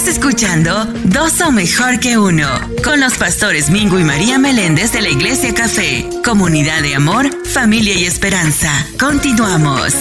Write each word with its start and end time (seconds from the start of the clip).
Estás 0.00 0.16
escuchando 0.16 0.86
Dos 1.04 1.30
son 1.30 1.56
mejor 1.56 2.00
que 2.00 2.16
uno, 2.16 2.48
con 2.82 3.00
los 3.00 3.18
pastores 3.18 3.68
Mingo 3.68 3.98
y 3.98 4.02
María 4.02 4.38
Meléndez 4.38 4.92
de 4.92 5.02
la 5.02 5.10
Iglesia 5.10 5.52
Café, 5.52 6.08
comunidad 6.24 6.80
de 6.80 6.94
amor, 6.94 7.28
familia 7.46 7.92
y 7.92 8.06
esperanza. 8.06 8.72
Continuamos. 8.98 9.92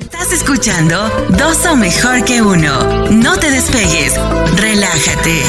Estás 0.00 0.32
escuchando 0.32 1.06
Dos 1.36 1.58
son 1.58 1.80
mejor 1.80 2.24
que 2.24 2.40
uno. 2.40 3.10
No 3.10 3.36
te 3.36 3.50
despegues, 3.50 4.14
relájate. 4.56 5.42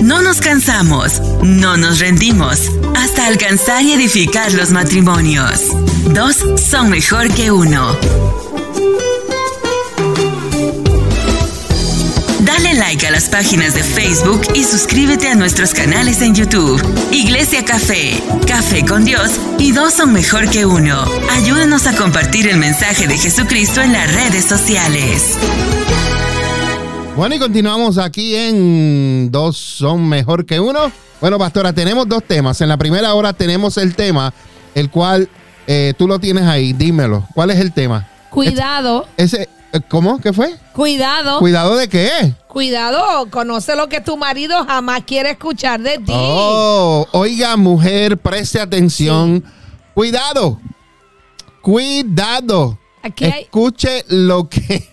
No 0.00 0.22
nos 0.22 0.40
cansamos, 0.40 1.20
no 1.42 1.76
nos 1.76 1.98
rendimos, 1.98 2.60
hasta 2.94 3.26
alcanzar 3.26 3.82
y 3.82 3.92
edificar 3.92 4.52
los 4.52 4.70
matrimonios. 4.70 5.60
Dos 6.12 6.36
son 6.60 6.90
mejor 6.90 7.28
que 7.34 7.50
uno. 7.50 7.96
Dale 12.40 12.74
like 12.74 13.06
a 13.06 13.10
las 13.10 13.28
páginas 13.28 13.74
de 13.74 13.82
Facebook 13.82 14.42
y 14.54 14.64
suscríbete 14.64 15.28
a 15.28 15.34
nuestros 15.34 15.72
canales 15.72 16.22
en 16.22 16.34
YouTube. 16.34 16.82
Iglesia 17.10 17.64
Café, 17.64 18.22
Café 18.46 18.84
con 18.84 19.04
Dios 19.04 19.30
y 19.58 19.72
dos 19.72 19.94
son 19.94 20.12
mejor 20.12 20.50
que 20.50 20.66
uno. 20.66 21.04
Ayúdanos 21.30 21.86
a 21.86 21.96
compartir 21.96 22.48
el 22.48 22.58
mensaje 22.58 23.06
de 23.06 23.18
Jesucristo 23.18 23.80
en 23.80 23.92
las 23.92 24.12
redes 24.12 24.44
sociales. 24.44 25.36
Bueno, 27.16 27.36
y 27.36 27.38
continuamos 27.38 27.96
aquí 27.96 28.34
en 28.34 29.30
Dos 29.30 29.56
son 29.56 30.08
mejor 30.08 30.44
que 30.44 30.58
uno. 30.58 30.90
Bueno, 31.20 31.38
pastora, 31.38 31.72
tenemos 31.72 32.06
dos 32.08 32.22
temas. 32.24 32.60
En 32.60 32.68
la 32.68 32.76
primera 32.76 33.14
hora 33.14 33.32
tenemos 33.32 33.76
el 33.78 33.94
tema, 33.94 34.32
el 34.74 34.90
cual 34.90 35.28
eh, 35.66 35.94
tú 35.96 36.06
lo 36.06 36.18
tienes 36.18 36.44
ahí. 36.44 36.72
Dímelo. 36.72 37.26
¿Cuál 37.34 37.50
es 37.50 37.58
el 37.60 37.72
tema? 37.72 38.06
Cuidado. 38.30 39.06
Ese, 39.16 39.48
eh, 39.72 39.80
¿Cómo? 39.88 40.20
¿Qué 40.20 40.32
fue? 40.32 40.54
Cuidado. 40.74 41.38
¿Cuidado 41.38 41.76
de 41.76 41.88
qué? 41.88 42.34
Cuidado. 42.48 43.28
Conoce 43.30 43.74
lo 43.76 43.88
que 43.88 44.00
tu 44.00 44.16
marido 44.16 44.64
jamás 44.66 45.02
quiere 45.06 45.30
escuchar 45.30 45.80
de 45.80 45.98
ti. 45.98 46.12
Oh, 46.14 47.06
oiga, 47.12 47.56
mujer, 47.56 48.18
preste 48.18 48.60
atención. 48.60 49.42
Cuidado. 49.94 50.60
Cuidado. 51.62 52.78
Aquí 53.02 53.24
hay- 53.24 53.42
Escuche 53.42 54.04
lo 54.08 54.48
que. 54.48 54.88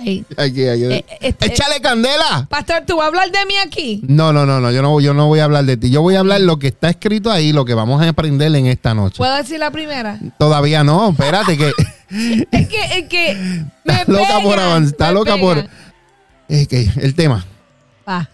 Ay. 0.00 0.24
Aquí, 0.36 0.66
aquí. 0.66 0.84
Eh, 0.84 1.04
este- 1.20 1.46
Échale 1.46 1.80
candela. 1.80 2.46
Pastor, 2.48 2.82
¿tú 2.86 2.96
vas 2.96 3.04
a 3.04 3.08
hablar 3.08 3.30
de 3.30 3.38
mí 3.46 3.54
aquí? 3.64 4.02
No, 4.08 4.32
no, 4.32 4.46
no, 4.46 4.60
no. 4.60 4.70
Yo 4.72 4.82
no, 4.82 5.00
yo 5.00 5.12
no 5.14 5.26
voy 5.28 5.40
a 5.40 5.44
hablar 5.44 5.64
de 5.64 5.76
ti. 5.76 5.90
Yo 5.90 6.00
voy 6.02 6.14
a 6.16 6.20
hablar 6.20 6.40
lo 6.40 6.58
que 6.58 6.68
está 6.68 6.88
escrito 6.90 7.30
ahí, 7.30 7.52
lo 7.52 7.64
que 7.64 7.74
vamos 7.74 8.02
a 8.02 8.08
aprender 8.08 8.54
en 8.54 8.66
esta 8.66 8.94
noche. 8.94 9.18
¿Puedo 9.18 9.34
decir 9.36 9.58
la 9.58 9.70
primera? 9.70 10.18
Todavía 10.38 10.82
no, 10.84 11.10
espérate 11.10 11.56
que 11.58 11.72
Es 12.50 12.68
que, 12.68 12.84
es 12.98 13.08
que 13.08 13.34
me 13.84 13.92
está 14.00 14.10
loca 14.12 14.40
por 14.42 14.58
avanzar, 14.58 14.92
está 14.92 15.12
loca 15.12 15.36
por 15.36 15.64
es 16.48 16.66
que 16.66 16.88
el 16.96 17.14
tema. 17.14 17.44
Va, 18.08 18.28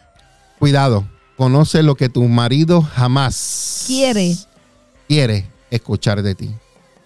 Cuidado, 0.59 1.07
conoce 1.37 1.83
lo 1.83 1.95
que 1.97 2.09
tu 2.09 2.23
marido 2.25 2.81
jamás 2.81 3.85
quiere. 3.87 4.35
quiere 5.09 5.47
escuchar 5.71 6.23
de 6.23 6.35
ti. 6.35 6.51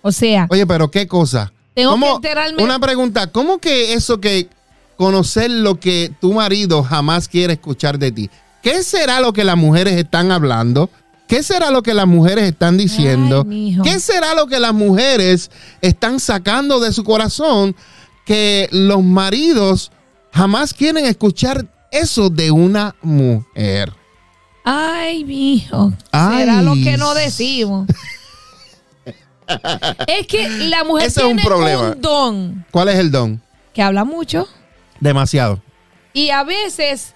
O 0.02 0.12
sea, 0.12 0.46
Oye, 0.50 0.66
pero 0.66 0.90
qué 0.90 1.06
cosa. 1.08 1.52
Tengo 1.74 1.92
¿Cómo- 1.92 2.20
que 2.20 2.28
enterarme- 2.28 2.62
Una 2.62 2.78
pregunta, 2.78 3.26
¿cómo 3.28 3.58
que 3.58 3.94
eso 3.94 4.20
que 4.20 4.48
conocer 4.96 5.50
lo 5.50 5.78
que 5.80 6.12
tu 6.20 6.32
marido 6.34 6.82
jamás 6.82 7.28
quiere 7.28 7.54
escuchar 7.54 7.98
de 7.98 8.12
ti? 8.12 8.30
¿Qué 8.62 8.82
será 8.82 9.20
lo 9.20 9.32
que 9.32 9.44
las 9.44 9.56
mujeres 9.56 9.94
están 9.96 10.30
hablando? 10.32 10.90
¿Qué 11.26 11.42
será 11.42 11.70
lo 11.70 11.82
que 11.82 11.94
las 11.94 12.06
mujeres 12.08 12.44
están 12.44 12.76
diciendo? 12.76 13.46
Ay. 13.48 13.78
¿Qué 13.84 14.00
será 14.00 14.34
lo 14.34 14.46
que 14.48 14.58
las 14.58 14.74
mujeres 14.74 15.50
están 15.80 16.18
sacando 16.20 16.80
de 16.80 16.92
su 16.92 17.04
corazón 17.04 17.74
que 18.26 18.68
los 18.72 19.02
maridos 19.02 19.92
jamás 20.32 20.74
quieren 20.74 21.06
escuchar 21.06 21.66
eso 21.92 22.30
de 22.30 22.50
una 22.50 22.94
mujer? 23.02 23.92
ay, 24.64 25.24
mijo. 25.24 25.92
Ay. 26.12 26.40
Será 26.40 26.62
lo 26.62 26.74
que 26.74 26.96
no 26.96 27.14
decimos. 27.14 27.86
es 30.06 30.26
que 30.26 30.48
la 30.68 30.84
mujer 30.84 31.06
Ese 31.08 31.20
es 31.20 31.26
un 31.26 31.36
tiene 31.36 31.42
problema. 31.48 31.90
un 31.92 32.00
don 32.00 32.64
¿Cuál 32.70 32.88
es 32.88 32.96
el 32.98 33.10
don? 33.10 33.40
que 33.72 33.82
habla 33.82 34.04
mucho 34.04 34.48
Demasiado. 35.00 35.60
y 36.12 36.30
a 36.30 36.42
veces 36.44 37.14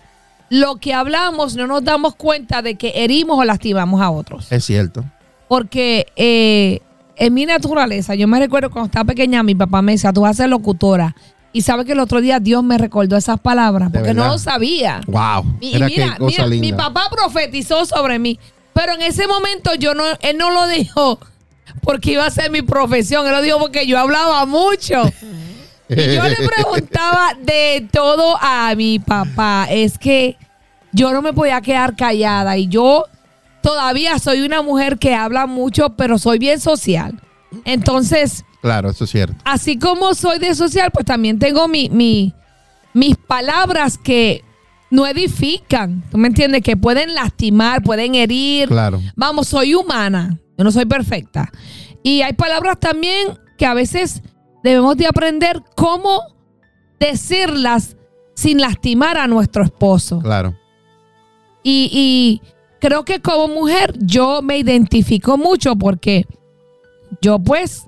lo 0.51 0.77
que 0.77 0.95
hablamos 0.95 1.57
no 1.57 1.67
nos 1.67 1.83
damos 1.85 2.15
cuenta 2.15 2.63
de 2.63 2.77
que 2.77 2.93
herimos 2.97 3.39
o 3.39 3.45
lastimamos 3.45 4.01
a 4.01 4.11
otros. 4.11 4.53
Es 4.53 4.65
cierto. 4.65 5.05
Porque 5.49 6.07
eh, 6.17 6.81
en 7.17 7.35
mi 7.35 7.45
naturaleza, 7.47 8.15
yo 8.15 8.29
me 8.29 8.39
recuerdo 8.39 8.71
cuando 8.71 8.87
estaba 8.87 9.05
pequeña, 9.07 9.43
mi 9.43 9.55
papá 9.55 9.83
me 9.83 9.93
decía, 9.93 10.13
tú 10.13 10.21
vas 10.21 10.33
a 10.39 10.43
ser 10.45 10.51
locutora. 10.51 11.17
Y 11.53 11.63
sabe 11.63 11.85
que 11.85 11.93
el 11.93 12.01
otro 12.01 12.21
día 12.21 12.41
Dios 12.41 12.63
me 12.63 12.79
recordó 12.79 13.17
esas 13.17 13.41
palabras, 13.41 13.91
porque 13.93 14.15
no 14.15 14.27
lo 14.27 14.39
sabía. 14.39 15.01
Wow. 15.07 15.57
Y, 15.61 15.71
y 15.71 15.75
Mira 15.75 15.87
mira, 15.87 16.13
qué 16.13 16.19
cosa 16.19 16.47
mira, 16.47 16.61
mi 16.61 16.73
papá 16.73 17.09
profetizó 17.11 17.85
sobre 17.87 18.19
mí. 18.19 18.39
Pero 18.75 18.93
en 18.95 19.03
ese 19.03 19.27
momento 19.27 19.75
yo 19.75 19.95
no, 19.95 20.05
él 20.21 20.37
no 20.37 20.51
lo 20.51 20.67
dijo 20.69 21.19
porque 21.83 22.13
iba 22.13 22.27
a 22.27 22.31
ser 22.31 22.51
mi 22.51 22.63
profesión. 22.63 23.27
Él 23.27 23.33
lo 23.33 23.43
dijo 23.43 23.59
porque 23.59 23.87
yo 23.87 23.99
hablaba 23.99 24.47
mucho. 24.47 25.03
Y 25.89 26.15
yo 26.15 26.25
le 26.25 26.37
preguntaba 26.57 27.33
de 27.43 27.87
todo 27.93 28.37
a 28.41 28.75
mi 28.77 28.99
papá. 28.99 29.67
Es 29.71 29.99
que 29.99 30.37
yo 30.93 31.13
no 31.13 31.23
me 31.23 31.33
podía 31.33 31.61
quedar 31.61 31.95
callada. 31.97 32.57
Y 32.57 32.69
yo 32.69 33.05
todavía 33.63 34.19
soy 34.19 34.43
una 34.43 34.63
mujer 34.63 34.99
que 34.99 35.15
habla 35.15 35.47
mucho, 35.47 35.91
pero 35.91 36.19
soy 36.19 36.39
bien 36.39 36.61
social. 36.61 37.21
Entonces, 37.65 38.45
Claro, 38.63 38.91
eso 38.91 39.05
es 39.05 39.11
cierto. 39.11 39.37
así 39.45 39.79
como 39.79 40.15
soy 40.15 40.39
de 40.39 40.55
social, 40.55 40.91
pues 40.93 41.05
también 41.05 41.39
tengo 41.39 41.69
mi, 41.69 41.89
mi- 41.91 42.33
mis 42.95 43.17
palabras 43.17 43.99
que 43.99 44.43
no 44.91 45.07
edifican. 45.07 46.03
¿Tú 46.11 46.19
me 46.19 46.29
entiendes? 46.29 46.63
Que 46.63 46.77
pueden 46.77 47.15
lastimar, 47.15 47.83
pueden 47.83 48.15
herir. 48.15 48.69
Claro. 48.69 49.01
Vamos, 49.17 49.49
soy 49.49 49.75
humana. 49.75 50.39
Yo 50.57 50.65
no 50.65 50.73
soy 50.73 50.87
perfecta. 50.87 51.51
Y 52.03 52.23
hay 52.23 52.33
palabras 52.35 52.79
también 52.79 53.39
que 53.59 53.67
a 53.67 53.75
veces 53.75 54.23
debemos 54.63 54.97
de 54.97 55.07
aprender 55.07 55.63
cómo 55.77 56.21
decirlas 57.01 57.97
sin 58.35 58.61
lastimar 58.61 59.17
a 59.19 59.27
nuestro 59.27 59.65
esposo. 59.65 60.21
Claro. 60.21 60.55
Y, 61.63 61.91
y 61.93 62.43
creo 62.81 63.05
que 63.05 63.21
como 63.21 63.49
mujer 63.49 63.95
yo 63.99 64.43
me 64.43 64.59
identifico 64.59 65.39
mucho 65.39 65.77
porque 65.77 66.27
yo 67.21 67.39
pues 67.39 67.87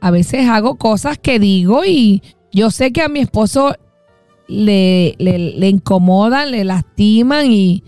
a 0.00 0.10
veces 0.10 0.48
hago 0.48 0.76
cosas 0.76 1.18
que 1.18 1.38
digo 1.38 1.84
y 1.84 2.22
yo 2.52 2.70
sé 2.70 2.92
que 2.92 3.02
a 3.02 3.08
mi 3.08 3.20
esposo 3.20 3.74
le, 4.46 5.14
le, 5.18 5.38
le 5.38 5.68
incomodan, 5.68 6.50
le 6.50 6.64
lastiman 6.64 7.50
y, 7.50 7.82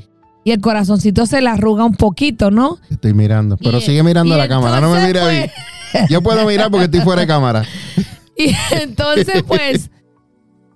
y 0.44 0.50
el 0.52 0.60
corazoncito 0.60 1.26
se 1.26 1.40
le 1.40 1.48
arruga 1.48 1.84
un 1.84 1.94
poquito, 1.94 2.50
¿no? 2.50 2.78
Estoy 2.90 3.14
mirando. 3.14 3.56
Pero 3.56 3.78
Y- 3.78 3.80
sigue 3.80 4.02
mirando 4.02 4.36
la 4.36 4.46
cámara. 4.46 4.80
No 4.80 4.90
me 4.92 5.06
mire 5.06 5.20
a 5.20 5.26
mí. 5.28 5.50
Yo 6.10 6.22
puedo 6.22 6.46
mirar 6.46 6.70
porque 6.70 6.84
estoy 6.84 7.00
fuera 7.00 7.22
de 7.22 7.26
cámara. 7.26 7.64
Y 8.36 8.52
entonces, 8.72 9.44
pues, 9.44 9.90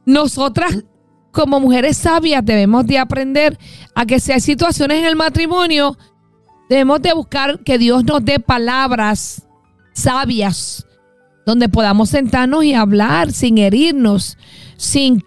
nosotras 0.06 0.84
como 1.32 1.58
mujeres 1.58 1.96
sabias 1.96 2.44
debemos 2.44 2.86
de 2.86 2.98
aprender 2.98 3.58
a 3.96 4.06
que 4.06 4.20
si 4.20 4.30
hay 4.30 4.40
situaciones 4.40 4.98
en 5.00 5.06
el 5.06 5.16
matrimonio, 5.16 5.98
debemos 6.70 7.02
de 7.02 7.12
buscar 7.14 7.58
que 7.64 7.76
Dios 7.78 8.04
nos 8.04 8.24
dé 8.24 8.38
palabras 8.38 9.42
sabias 9.92 10.86
donde 11.44 11.68
podamos 11.68 12.10
sentarnos 12.10 12.62
y 12.62 12.74
hablar 12.74 13.32
sin 13.32 13.58
herirnos, 13.58 14.38
sin 14.76 15.24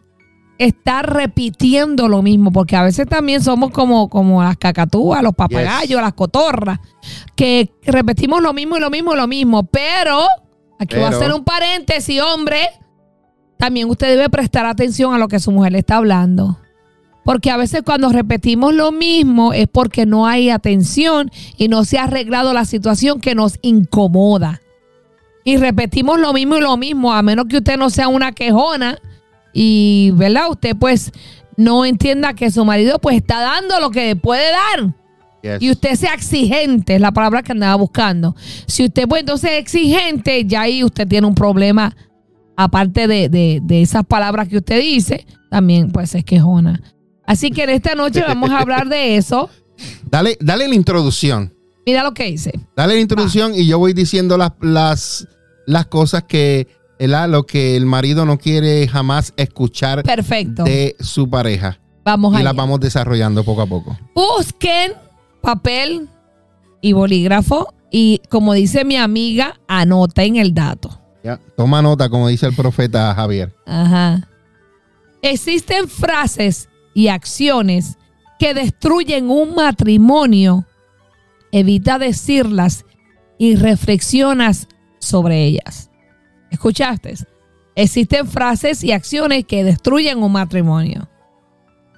estar 0.66 1.12
repitiendo 1.12 2.08
lo 2.08 2.22
mismo, 2.22 2.52
porque 2.52 2.76
a 2.76 2.84
veces 2.84 3.08
también 3.08 3.42
somos 3.42 3.72
como, 3.72 4.10
como 4.10 4.44
las 4.44 4.58
cacatúas, 4.58 5.24
los 5.24 5.34
papagayos, 5.34 6.02
las 6.02 6.14
cotorras, 6.14 6.80
que 7.36 7.72
repetimos 7.84 8.42
lo 8.42 8.54
mismo 8.54 8.78
y 8.78 8.80
lo 8.80 8.90
mismo 8.90 9.14
y 9.14 9.18
lo 9.18 9.28
mismo, 9.28 9.64
pero 9.64 10.26
aquí 10.80 10.96
voy 10.96 11.06
a 11.06 11.10
Pero- 11.10 11.18
hacer 11.20 11.34
un 11.34 11.44
paréntesis, 11.44 12.22
hombre, 12.22 12.70
también 13.58 13.90
usted 13.90 14.08
debe 14.16 14.30
prestar 14.30 14.66
atención 14.66 15.14
a 15.14 15.18
lo 15.18 15.28
que 15.28 15.40
su 15.40 15.52
mujer 15.52 15.72
le 15.72 15.80
está 15.80 15.98
hablando. 15.98 16.58
Porque 17.24 17.52
a 17.52 17.58
veces 17.58 17.84
cuando 17.84 18.10
repetimos 18.10 18.74
lo 18.74 18.92
mismo 18.92 19.54
es 19.54 19.68
porque 19.68 20.08
no 20.08 20.26
hay 20.26 20.50
atención 20.50 21.30
y 21.56 21.68
no 21.68 21.86
se 21.86 22.00
ha 22.00 22.06
arreglado 22.06 22.54
la 22.54 22.66
situación 22.66 23.20
que 23.22 23.36
nos 23.36 23.60
incomoda. 23.62 24.62
Y 25.44 25.58
repetimos 25.58 26.20
lo 26.20 26.34
mismo 26.34 26.58
y 26.58 26.62
lo 26.62 26.78
mismo, 26.78 27.14
a 27.14 27.22
menos 27.22 27.46
que 27.48 27.58
usted 27.58 27.78
no 27.78 27.90
sea 27.92 28.08
una 28.08 28.32
quejona 28.32 28.98
y, 29.54 30.12
¿verdad? 30.16 30.50
Usted 30.52 30.76
pues 30.80 31.12
no 31.58 31.86
entienda 31.86 32.34
que 32.34 32.50
su 32.52 32.64
marido 32.66 33.00
pues 33.00 33.18
está 33.18 33.40
dando 33.42 33.80
lo 33.80 33.90
que 33.92 34.16
puede 34.16 34.46
dar. 34.52 34.94
Yes. 35.44 35.62
Y 35.62 35.72
usted 35.72 35.96
sea 35.96 36.14
exigente, 36.14 36.96
es 36.96 37.02
la 37.02 37.12
palabra 37.12 37.42
que 37.42 37.52
andaba 37.52 37.76
buscando. 37.76 38.36
Si 38.68 38.86
usted 38.86 39.08
pues 39.08 39.22
entonces 39.22 39.52
es 39.52 39.60
exigente, 39.60 40.46
ya 40.46 40.62
ahí 40.62 40.84
usted 40.84 41.08
tiene 41.08 41.26
un 41.28 41.34
problema, 41.36 41.96
aparte 42.56 43.08
de, 43.08 43.28
de- 43.30 43.60
de 43.64 43.82
esas 43.82 44.06
palabras 44.06 44.48
que 44.48 44.58
usted 44.58 44.80
dice, 44.80 45.26
también 45.50 45.92
pues 45.92 46.14
es 46.16 46.24
quejona. 46.24 46.82
Así 47.26 47.50
que 47.52 47.64
en 47.64 47.72
esta 47.72 47.96
noche 47.96 48.22
vamos 48.28 48.52
a 48.52 48.60
hablar 48.60 48.88
de 48.88 49.18
eso. 49.18 49.50
Dale, 50.10 50.38
dale 50.40 50.68
la 50.68 50.76
introducción. 50.76 51.54
Mira 51.88 52.04
lo 52.04 52.14
que 52.14 52.26
dice. 52.26 52.52
Dale 52.76 52.94
la 52.94 53.00
introducción 53.02 53.56
y 53.56 53.66
yo 53.66 53.80
voy 53.80 53.94
diciendo 53.94 54.38
las, 54.38 54.52
las, 54.62 55.28
las 55.66 55.88
cosas 55.88 56.24
que 56.24 56.68
¿verdad? 57.10 57.30
lo 57.30 57.44
que 57.46 57.76
el 57.76 57.86
marido 57.86 58.26
no 58.26 58.38
quiere 58.38 58.88
jamás 58.88 59.34
escuchar 59.38 60.04
Perfecto. 60.04 60.64
de 60.64 60.96
su 61.00 61.30
pareja. 61.30 61.80
Vamos 62.04 62.34
Y 62.34 62.38
allá. 62.38 62.46
las 62.46 62.56
vamos 62.56 62.80
desarrollando 62.80 63.44
poco 63.44 63.62
a 63.62 63.68
poco. 63.68 63.98
Busquen 64.16 64.94
papel 65.42 66.10
y 66.82 66.94
bolígrafo 66.94 67.74
y 67.92 68.22
como 68.30 68.54
dice 68.54 68.86
mi 68.86 68.98
amiga, 68.98 69.60
anoten 69.68 70.38
el 70.38 70.54
dato. 70.54 71.00
Ya. 71.24 71.40
Toma 71.56 71.82
nota, 71.84 72.10
como 72.10 72.28
dice 72.28 72.48
el 72.48 72.56
profeta 72.56 73.14
Javier. 73.14 73.54
Ajá. 73.68 74.28
Existen 75.22 75.88
frases 75.88 76.68
y 76.96 77.10
acciones 77.10 77.98
que 78.40 78.56
destruyen 78.56 79.30
un 79.30 79.54
matrimonio. 79.54 80.66
Evita 81.52 82.00
decirlas 82.00 82.86
y 83.38 83.56
reflexionas 83.56 84.68
sobre 84.98 85.46
ellas. 85.46 85.91
¿Escuchaste? 86.52 87.16
Existen 87.76 88.28
frases 88.28 88.84
y 88.84 88.92
acciones 88.92 89.46
que 89.46 89.64
destruyen 89.64 90.22
un 90.22 90.34
matrimonio. 90.34 91.10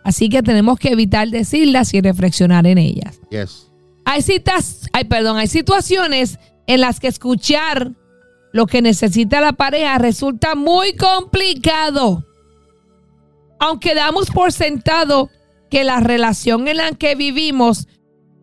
Así 0.03 0.29
que 0.29 0.44
tenemos 0.44 0.77
que 0.79 0.89
evitar 0.89 1.27
decirlas 1.29 1.94
y 1.94 2.01
reflexionar 2.01 2.67
en 2.67 2.77
ellas. 2.77 3.19
Yes. 3.29 3.71
Hay 4.05 4.21
citas, 4.21 4.88
ay, 4.94 5.05
perdón, 5.05 5.38
hay 5.38 5.47
situaciones 5.47 6.39
en 6.67 6.81
las 6.81 7.00
que 7.00 7.07
escuchar 7.07 7.91
lo 8.51 8.67
que 8.67 8.81
necesita 8.81 9.41
la 9.41 9.53
pareja 9.53 9.97
resulta 9.97 10.55
muy 10.55 10.95
complicado. 10.95 12.23
Aunque 13.59 13.95
damos 13.95 14.29
por 14.29 14.51
sentado 14.51 15.29
que 15.71 15.83
la 15.83 16.00
relación 16.00 16.67
en 16.67 16.77
la 16.77 16.91
que 16.91 17.15
vivimos 17.15 17.88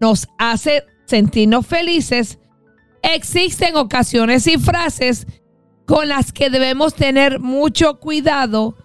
nos 0.00 0.26
hace 0.38 0.82
sentirnos 1.06 1.66
felices, 1.66 2.38
existen 3.02 3.76
ocasiones 3.76 4.46
y 4.46 4.58
frases 4.58 5.26
con 5.90 6.08
las 6.08 6.32
que 6.32 6.50
debemos 6.50 6.94
tener 6.94 7.40
mucho 7.40 7.98
cuidado 7.98 8.76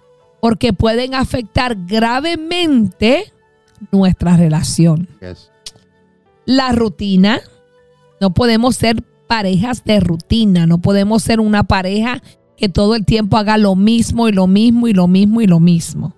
porque 0.42 0.74
pueden 0.74 1.14
afectar 1.14 1.78
gravemente 1.86 3.32
nuestra 3.92 4.36
relación 4.38 5.08
Yes. 5.22 5.52
la 6.46 6.72
rutina. 6.72 7.42
No 8.20 8.34
podemos 8.34 8.76
ser 8.76 9.04
parejas 9.28 9.84
de 9.84 10.00
rutina, 10.00 10.66
no 10.66 10.80
podemos 10.80 11.22
ser 11.22 11.40
una 11.40 11.64
pareja 11.64 12.24
que 12.58 12.70
todo 12.70 12.96
el 12.96 13.06
tiempo 13.06 13.38
haga 13.38 13.58
lo 13.60 13.76
mismo 13.76 14.28
y 14.28 14.32
lo 14.32 14.48
mismo 14.48 14.88
y 14.88 14.94
lo 14.94 15.08
mismo 15.08 15.42
y 15.42 15.48
lo 15.48 15.60
mismo. 15.60 16.16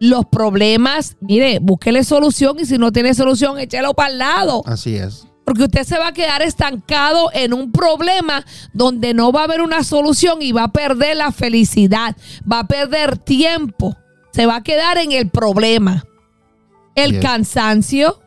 Los 0.00 0.24
problemas, 0.24 1.18
mire, 1.20 1.58
búsquele 1.60 2.02
solución 2.02 2.56
y 2.60 2.64
si 2.64 2.78
no 2.78 2.92
tiene 2.92 3.12
solución, 3.12 3.58
échelo 3.58 3.92
para 3.92 4.10
el 4.12 4.18
lado. 4.18 4.62
Así 4.64 4.94
es. 4.94 5.27
Porque 5.48 5.62
usted 5.62 5.84
se 5.84 5.98
va 5.98 6.08
a 6.08 6.12
quedar 6.12 6.42
estancado 6.42 7.30
en 7.32 7.54
un 7.54 7.72
problema 7.72 8.44
donde 8.74 9.14
no 9.14 9.32
va 9.32 9.40
a 9.40 9.44
haber 9.44 9.62
una 9.62 9.82
solución 9.82 10.42
y 10.42 10.52
va 10.52 10.64
a 10.64 10.72
perder 10.72 11.16
la 11.16 11.32
felicidad, 11.32 12.14
va 12.40 12.58
a 12.58 12.68
perder 12.68 13.16
tiempo, 13.16 13.96
se 14.30 14.44
va 14.44 14.56
a 14.56 14.62
quedar 14.62 14.98
en 14.98 15.12
el 15.12 15.30
problema. 15.30 16.04
El 16.94 17.18
cansancio, 17.20 18.20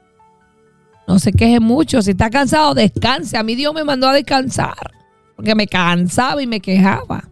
no 1.07 1.19
se 1.19 1.31
queje 1.31 1.59
mucho, 1.59 2.01
si 2.01 2.09
está 2.09 2.31
cansado, 2.31 2.73
descanse. 2.73 3.37
A 3.37 3.43
mí 3.43 3.53
Dios 3.53 3.71
me 3.75 3.83
mandó 3.83 4.07
a 4.07 4.13
descansar 4.13 4.91
porque 5.35 5.53
me 5.53 5.67
cansaba 5.67 6.41
y 6.41 6.47
me 6.47 6.59
quejaba. 6.59 7.29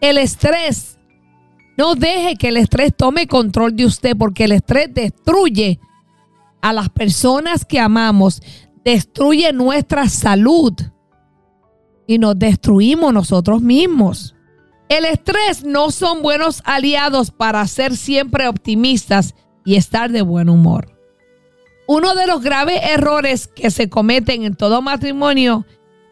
El 0.00 0.16
estrés, 0.16 0.98
no 1.76 1.94
deje 1.94 2.36
que 2.36 2.48
el 2.48 2.56
estrés 2.56 2.96
tome 2.96 3.26
control 3.26 3.76
de 3.76 3.84
usted 3.84 4.16
porque 4.16 4.44
el 4.44 4.52
estrés 4.52 4.94
destruye 4.94 5.78
a 6.62 6.72
las 6.72 6.88
personas 6.88 7.66
que 7.66 7.78
amamos, 7.78 8.40
destruye 8.88 9.52
nuestra 9.52 10.08
salud 10.08 10.72
y 12.06 12.16
nos 12.16 12.38
destruimos 12.38 13.12
nosotros 13.12 13.60
mismos. 13.60 14.34
El 14.88 15.04
estrés 15.04 15.62
no 15.62 15.90
son 15.90 16.22
buenos 16.22 16.62
aliados 16.64 17.30
para 17.30 17.66
ser 17.66 17.94
siempre 17.94 18.48
optimistas 18.48 19.34
y 19.66 19.76
estar 19.76 20.10
de 20.10 20.22
buen 20.22 20.48
humor. 20.48 20.98
Uno 21.86 22.14
de 22.14 22.26
los 22.26 22.40
graves 22.40 22.80
errores 22.82 23.46
que 23.46 23.70
se 23.70 23.90
cometen 23.90 24.44
en 24.44 24.54
todo 24.54 24.80
matrimonio 24.80 25.66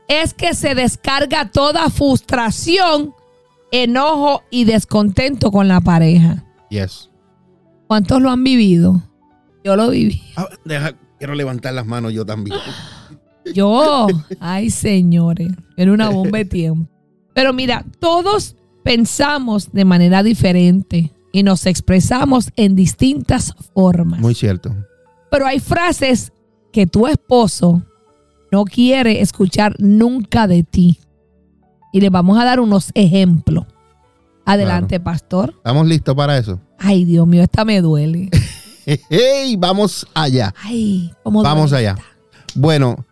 es 0.06 0.34
que 0.34 0.52
se 0.52 0.75
descarga 0.75 1.50
toda 1.50 1.88
frustración, 1.88 3.14
enojo 3.73 4.43
y 4.50 4.67
descontento 4.67 5.50
con 5.50 5.67
la 5.67 5.81
pareja. 5.81 6.44
Yes. 6.69 7.11
¿Cuántos 7.87 8.20
lo 8.20 8.28
han 8.28 8.44
vivido? 8.44 9.02
Yo 9.64 9.76
lo 9.76 9.88
viví. 9.88 10.23
Ah, 10.37 10.49
deja, 10.67 10.94
quiero 11.18 11.34
levantar 11.34 11.74
las 11.74 11.86
manos 11.86 12.12
yo 12.12 12.24
también. 12.24 12.58
Yo, 13.54 14.08
ay 14.40 14.70
señores, 14.70 15.52
era 15.76 15.92
una 15.92 16.08
bomba 16.08 16.38
de 16.38 16.46
tiempo. 16.46 16.90
Pero 17.32 17.52
mira, 17.52 17.84
todos 18.00 18.56
pensamos 18.82 19.72
de 19.72 19.84
manera 19.84 20.24
diferente 20.24 21.12
y 21.32 21.44
nos 21.44 21.66
expresamos 21.66 22.50
en 22.56 22.74
distintas 22.74 23.54
formas. 23.72 24.18
Muy 24.18 24.34
cierto. 24.34 24.74
Pero 25.30 25.46
hay 25.46 25.60
frases 25.60 26.32
que 26.72 26.86
tu 26.86 27.06
esposo 27.06 27.82
no 28.50 28.64
quiere 28.64 29.20
escuchar 29.20 29.76
nunca 29.78 30.46
de 30.46 30.62
ti. 30.62 30.98
Y 31.92 32.00
le 32.00 32.10
vamos 32.10 32.38
a 32.38 32.44
dar 32.44 32.58
unos 32.58 32.90
ejemplos. 32.94 33.66
Adelante, 34.44 34.98
pastor. 35.00 35.54
¿Estamos 35.56 35.86
listos 35.86 36.14
para 36.14 36.38
eso? 36.38 36.60
Ay, 36.78 37.04
Dios 37.04 37.26
mío, 37.26 37.42
esta 37.42 37.64
me 37.64 37.80
duele. 37.80 38.30
¡Hey! 38.86 39.56
Vamos 39.58 40.06
allá. 40.14 40.54
Ay, 40.62 41.12
cómo 41.22 41.42
Vamos 41.42 41.72
allá. 41.72 41.96
Bueno, 42.54 43.04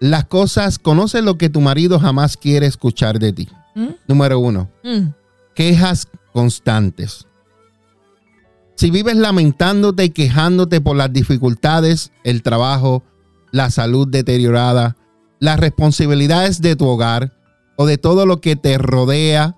las 0.00 0.24
cosas, 0.24 0.78
conoce 0.78 1.22
lo 1.22 1.36
que 1.38 1.50
tu 1.50 1.60
marido 1.60 1.98
jamás 2.00 2.36
quiere 2.36 2.66
escuchar 2.66 3.18
de 3.18 3.32
ti. 3.32 3.48
¿Mm? 3.74 3.88
Número 4.08 4.38
uno, 4.40 4.70
Mm. 4.82 5.08
quejas 5.54 6.08
constantes. 6.32 7.26
Si 8.76 8.90
vives 8.90 9.16
lamentándote 9.16 10.04
y 10.04 10.10
quejándote 10.10 10.80
por 10.80 10.96
las 10.96 11.12
dificultades, 11.12 12.12
el 12.24 12.42
trabajo, 12.42 13.02
la 13.50 13.70
salud 13.70 14.06
deteriorada, 14.06 14.96
las 15.40 15.58
responsabilidades 15.58 16.60
de 16.62 16.76
tu 16.76 16.86
hogar 16.86 17.32
o 17.76 17.86
de 17.86 17.98
todo 17.98 18.24
lo 18.24 18.40
que 18.40 18.56
te 18.56 18.78
rodea 18.78 19.56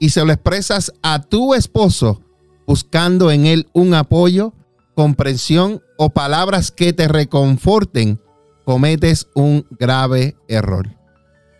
y 0.00 0.08
se 0.10 0.24
lo 0.24 0.32
expresas 0.32 0.92
a 1.02 1.22
tu 1.22 1.54
esposo 1.54 2.22
buscando 2.66 3.30
en 3.30 3.46
él 3.46 3.68
un 3.72 3.94
apoyo, 3.94 4.52
comprensión 4.96 5.82
o 5.98 6.08
palabras 6.08 6.72
que 6.72 6.94
te 6.94 7.06
reconforten, 7.06 8.18
cometes 8.64 9.28
un 9.34 9.66
grave 9.78 10.36
error. 10.48 10.88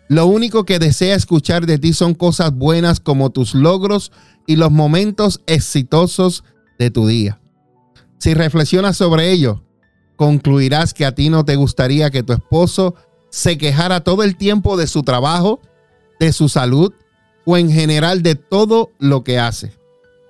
Lo 0.09 0.25
único 0.25 0.65
que 0.65 0.79
desea 0.79 1.15
escuchar 1.15 1.67
de 1.67 1.77
ti 1.77 1.93
son 1.93 2.15
cosas 2.15 2.51
buenas 2.51 2.99
como 2.99 3.29
tus 3.29 3.53
logros 3.53 4.11
y 4.47 4.55
los 4.55 4.71
momentos 4.71 5.41
exitosos 5.45 6.43
de 6.79 6.89
tu 6.89 7.05
día. 7.07 7.39
Si 8.17 8.33
reflexionas 8.33 8.97
sobre 8.97 9.31
ello, 9.31 9.63
concluirás 10.15 10.95
que 10.95 11.05
a 11.05 11.13
ti 11.13 11.29
no 11.29 11.45
te 11.45 11.57
gustaría 11.57 12.09
que 12.09 12.23
tu 12.23 12.33
esposo 12.33 12.95
se 13.29 13.59
quejara 13.59 14.03
todo 14.03 14.23
el 14.23 14.35
tiempo 14.35 14.77
de 14.77 14.87
su 14.87 15.03
trabajo, 15.03 15.61
de 16.19 16.33
su 16.33 16.49
salud 16.49 16.91
o 17.45 17.55
en 17.55 17.71
general 17.71 18.23
de 18.23 18.33
todo 18.33 18.93
lo 18.97 19.23
que 19.23 19.37
hace. 19.37 19.73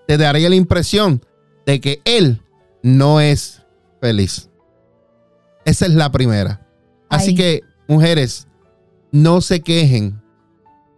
Te 0.08 0.18
daría 0.18 0.50
la 0.50 0.56
impresión 0.56 1.24
de 1.66 1.80
que 1.80 2.02
él 2.04 2.42
no 2.84 3.20
es 3.20 3.64
feliz. 4.02 4.50
Esa 5.66 5.86
es 5.86 5.94
la 5.94 6.12
primera. 6.12 6.66
Así 7.10 7.36
que, 7.36 7.62
mujeres, 7.88 8.48
no 9.12 9.42
se 9.42 9.62
quejen 9.62 10.22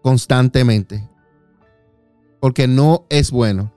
constantemente. 0.02 1.08
Porque 2.40 2.68
no 2.68 3.06
es 3.10 3.32
bueno. 3.32 3.74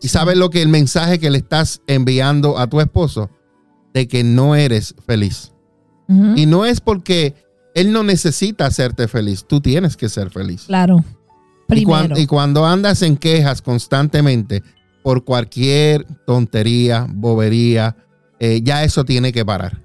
¿Y 0.00 0.08
sabes 0.08 0.36
lo 0.36 0.50
que 0.50 0.62
el 0.62 0.68
mensaje 0.68 1.18
que 1.18 1.30
le 1.30 1.38
estás 1.38 1.82
enviando 1.86 2.58
a 2.58 2.66
tu 2.66 2.80
esposo? 2.80 3.30
De 3.94 4.08
que 4.08 4.24
no 4.24 4.56
eres 4.56 4.94
feliz. 5.06 5.52
Y 6.36 6.44
no 6.44 6.66
es 6.66 6.82
porque 6.82 7.34
él 7.74 7.90
no 7.90 8.02
necesita 8.02 8.66
hacerte 8.66 9.08
feliz. 9.08 9.46
Tú 9.46 9.62
tienes 9.62 9.96
que 9.96 10.10
ser 10.10 10.28
feliz. 10.30 10.64
Claro. 10.66 11.02
Y, 11.68 11.86
Primero. 11.86 12.18
y 12.18 12.26
cuando 12.26 12.66
andas 12.66 13.00
en 13.00 13.16
quejas 13.16 13.62
constantemente 13.62 14.62
por 15.02 15.24
cualquier 15.24 16.04
tontería, 16.26 17.06
bobería, 17.12 17.96
eh, 18.40 18.60
ya 18.62 18.84
eso 18.84 19.04
tiene 19.04 19.32
que 19.32 19.44
parar. 19.44 19.82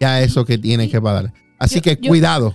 Ya 0.00 0.20
eso 0.20 0.44
que 0.44 0.58
tiene 0.58 0.88
que 0.90 1.00
parar. 1.00 1.32
Así 1.58 1.76
Yo- 1.76 1.82
que 1.82 1.98
yo- 2.00 2.08
cuidado. 2.08 2.54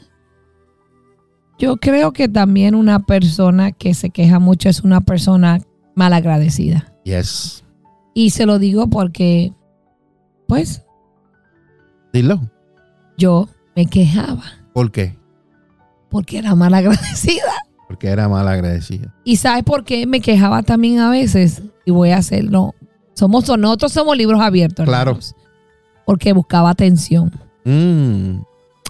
Yo 1.59 1.77
creo 1.77 2.13
que 2.13 2.27
también 2.29 2.75
una 2.75 2.99
persona 3.05 3.71
que 3.71 3.93
se 3.95 4.11
queja 4.11 4.37
mucho 4.39 4.69
es 4.69 4.81
una 4.81 5.01
persona 5.01 5.59
malagradecida. 5.95 6.93
Yes. 7.03 7.63
Y 8.13 8.29
se 8.29 8.45
lo 8.45 8.59
digo 8.59 8.87
porque, 8.89 9.53
pues, 10.47 10.83
Dilo. 12.13 12.41
yo 13.17 13.49
me 13.75 13.87
quejaba 13.87 14.43
¿Por 14.73 14.91
qué? 14.91 15.17
porque 16.09 16.37
era 16.37 16.53
malagradecida. 16.53 17.53
Porque 17.87 18.07
era 18.07 18.27
mal 18.27 18.47
agradecido. 18.47 19.11
¿Y 19.23 19.37
sabes 19.37 19.63
por 19.63 19.83
qué 19.83 20.05
me 20.05 20.19
quejaba 20.19 20.61
también 20.63 20.99
a 20.99 21.09
veces? 21.09 21.61
Y 21.85 21.91
voy 21.91 22.09
a 22.11 22.17
hacerlo. 22.17 22.75
Somos, 23.13 23.47
nosotros 23.57 23.91
somos 23.93 24.15
libros 24.17 24.41
abiertos. 24.41 24.85
Claro. 24.85 25.17
Porque 26.05 26.33
buscaba 26.33 26.69
atención. 26.69 27.31
Mm. 27.65 28.41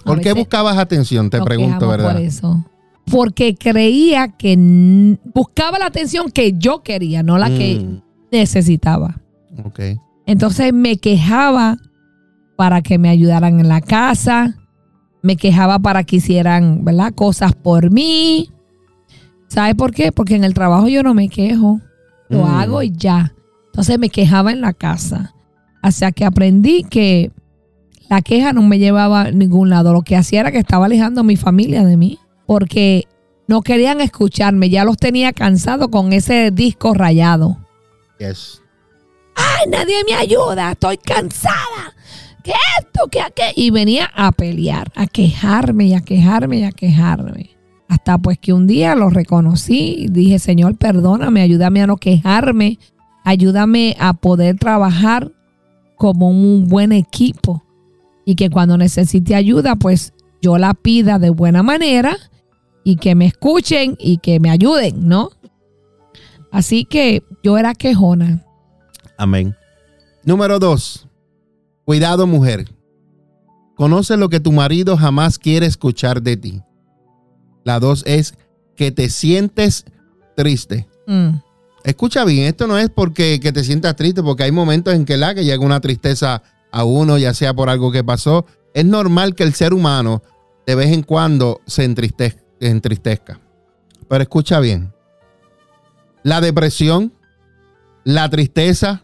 ¿Por 0.04 0.20
qué 0.20 0.32
buscabas 0.32 0.78
atención? 0.78 1.30
Te 1.30 1.40
pregunto, 1.42 1.88
¿verdad? 1.88 2.12
Por 2.12 2.20
eso. 2.22 2.64
porque 3.10 3.54
creía 3.56 4.28
que 4.28 5.16
buscaba 5.32 5.78
la 5.78 5.86
atención 5.86 6.30
que 6.30 6.52
yo 6.58 6.82
quería, 6.82 7.22
no 7.22 7.38
la 7.38 7.48
que 7.48 7.80
Mm, 7.80 8.02
necesitaba. 8.30 9.20
ok. 9.64 9.80
Entonces 10.26 10.74
me 10.74 10.98
quejaba 10.98 11.78
para 12.56 12.82
que 12.82 12.98
me 12.98 13.08
ayudaran 13.08 13.60
en 13.60 13.68
la 13.68 13.80
casa, 13.80 14.56
me 15.22 15.36
quejaba 15.36 15.78
para 15.78 16.04
que 16.04 16.16
hicieran, 16.16 16.84
¿verdad? 16.84 17.14
Cosas 17.14 17.54
por 17.54 17.90
mí. 17.90 18.50
¿Sabe 19.48 19.74
por 19.74 19.92
qué? 19.92 20.12
Porque 20.12 20.34
en 20.36 20.44
el 20.44 20.54
trabajo 20.54 20.88
yo 20.88 21.02
no 21.02 21.14
me 21.14 21.28
quejo, 21.28 21.80
lo 22.28 22.44
Mm. 22.44 22.50
hago 22.54 22.82
y 22.82 22.92
ya. 22.92 23.34
Entonces 23.66 23.98
me 23.98 24.10
quejaba 24.10 24.52
en 24.52 24.60
la 24.60 24.72
casa. 24.72 25.34
Hasta 25.82 26.12
que 26.12 26.24
aprendí 26.24 26.84
que 26.84 27.30
la 28.10 28.20
queja 28.22 28.52
no 28.52 28.62
me 28.62 28.78
llevaba 28.78 29.22
a 29.22 29.30
ningún 29.30 29.70
lado. 29.70 29.92
Lo 29.92 30.02
que 30.02 30.16
hacía 30.16 30.40
era 30.40 30.52
que 30.52 30.58
estaba 30.58 30.86
alejando 30.86 31.20
a 31.20 31.24
mi 31.24 31.36
familia 31.36 31.84
de 31.84 31.96
mí, 31.96 32.18
porque 32.46 33.04
no 33.46 33.62
querían 33.62 34.00
escucharme. 34.00 34.68
Ya 34.70 34.84
los 34.84 34.96
tenía 34.96 35.32
cansados 35.32 35.88
con 35.88 36.12
ese 36.12 36.50
disco 36.50 36.92
rayado 36.94 37.58
Yes. 38.18 38.60
ay, 39.36 39.70
nadie 39.70 39.94
me 40.08 40.14
ayuda, 40.14 40.72
estoy 40.72 40.98
cansada. 40.98 41.94
¿Qué 42.42 42.52
esto? 42.80 43.08
¿Qué 43.10 43.20
aquello? 43.20 43.52
Y 43.56 43.70
venía 43.70 44.10
a 44.14 44.32
pelear, 44.32 44.90
a 44.96 45.06
quejarme 45.06 45.86
y 45.86 45.94
a 45.94 46.00
quejarme 46.00 46.58
y 46.58 46.64
a 46.64 46.72
quejarme. 46.72 47.50
Hasta 47.88 48.18
pues 48.18 48.38
que 48.38 48.52
un 48.52 48.66
día 48.66 48.94
lo 48.94 49.08
reconocí 49.08 50.06
dije, 50.10 50.38
Señor, 50.38 50.76
perdóname, 50.76 51.40
ayúdame 51.40 51.82
a 51.82 51.86
no 51.86 51.96
quejarme, 51.96 52.78
ayúdame 53.24 53.96
a 53.98 54.12
poder 54.12 54.58
trabajar 54.58 55.32
como 55.96 56.30
un 56.30 56.68
buen 56.68 56.92
equipo. 56.92 57.64
Y 58.24 58.34
que 58.34 58.50
cuando 58.50 58.76
necesite 58.76 59.34
ayuda, 59.34 59.74
pues 59.76 60.12
yo 60.42 60.58
la 60.58 60.74
pida 60.74 61.18
de 61.18 61.30
buena 61.30 61.62
manera 61.62 62.16
y 62.84 62.96
que 62.96 63.14
me 63.14 63.26
escuchen 63.26 63.96
y 63.98 64.18
que 64.18 64.38
me 64.38 64.50
ayuden, 64.50 65.08
¿no? 65.08 65.30
Así 66.50 66.84
que 66.84 67.22
yo 67.42 67.58
era 67.58 67.74
quejona. 67.74 68.44
Amén. 69.16 69.54
Número 70.24 70.58
dos. 70.58 71.08
Cuidado, 71.84 72.26
mujer. 72.26 72.68
Conoce 73.74 74.16
lo 74.16 74.28
que 74.28 74.40
tu 74.40 74.52
marido 74.52 74.96
jamás 74.96 75.38
quiere 75.38 75.66
escuchar 75.66 76.20
de 76.22 76.36
ti. 76.36 76.62
La 77.68 77.80
dos 77.80 78.02
es 78.06 78.32
que 78.76 78.92
te 78.92 79.10
sientes 79.10 79.84
triste. 80.34 80.88
Mm. 81.06 81.32
Escucha 81.84 82.24
bien, 82.24 82.46
esto 82.46 82.66
no 82.66 82.78
es 82.78 82.88
porque 82.88 83.40
que 83.40 83.52
te 83.52 83.62
sientas 83.62 83.94
triste, 83.94 84.22
porque 84.22 84.44
hay 84.44 84.52
momentos 84.52 84.94
en 84.94 85.04
que 85.04 85.18
la 85.18 85.34
que 85.34 85.44
llega 85.44 85.62
una 85.62 85.80
tristeza 85.80 86.42
a 86.72 86.84
uno, 86.84 87.18
ya 87.18 87.34
sea 87.34 87.52
por 87.52 87.68
algo 87.68 87.92
que 87.92 88.02
pasó. 88.02 88.46
Es 88.72 88.86
normal 88.86 89.34
que 89.34 89.42
el 89.42 89.52
ser 89.52 89.74
humano 89.74 90.22
de 90.66 90.76
vez 90.76 90.92
en 90.92 91.02
cuando 91.02 91.60
se 91.66 91.86
entristez- 91.86 92.42
entristezca. 92.60 93.38
Pero 94.08 94.22
escucha 94.22 94.60
bien. 94.60 94.90
La 96.22 96.40
depresión, 96.40 97.12
la 98.02 98.30
tristeza 98.30 99.02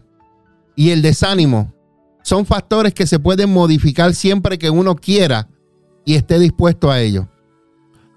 y 0.75 0.89
el 0.89 1.03
desánimo 1.03 1.75
son 2.23 2.47
factores 2.47 2.95
que 2.95 3.07
se 3.07 3.19
pueden 3.19 3.53
modificar 3.53 4.15
siempre 4.15 4.57
que 4.57 4.71
uno 4.71 4.97
quiera 4.97 5.49
y 6.07 6.15
esté 6.15 6.39
dispuesto 6.39 6.91
a 6.91 7.03
ello. 7.03 7.29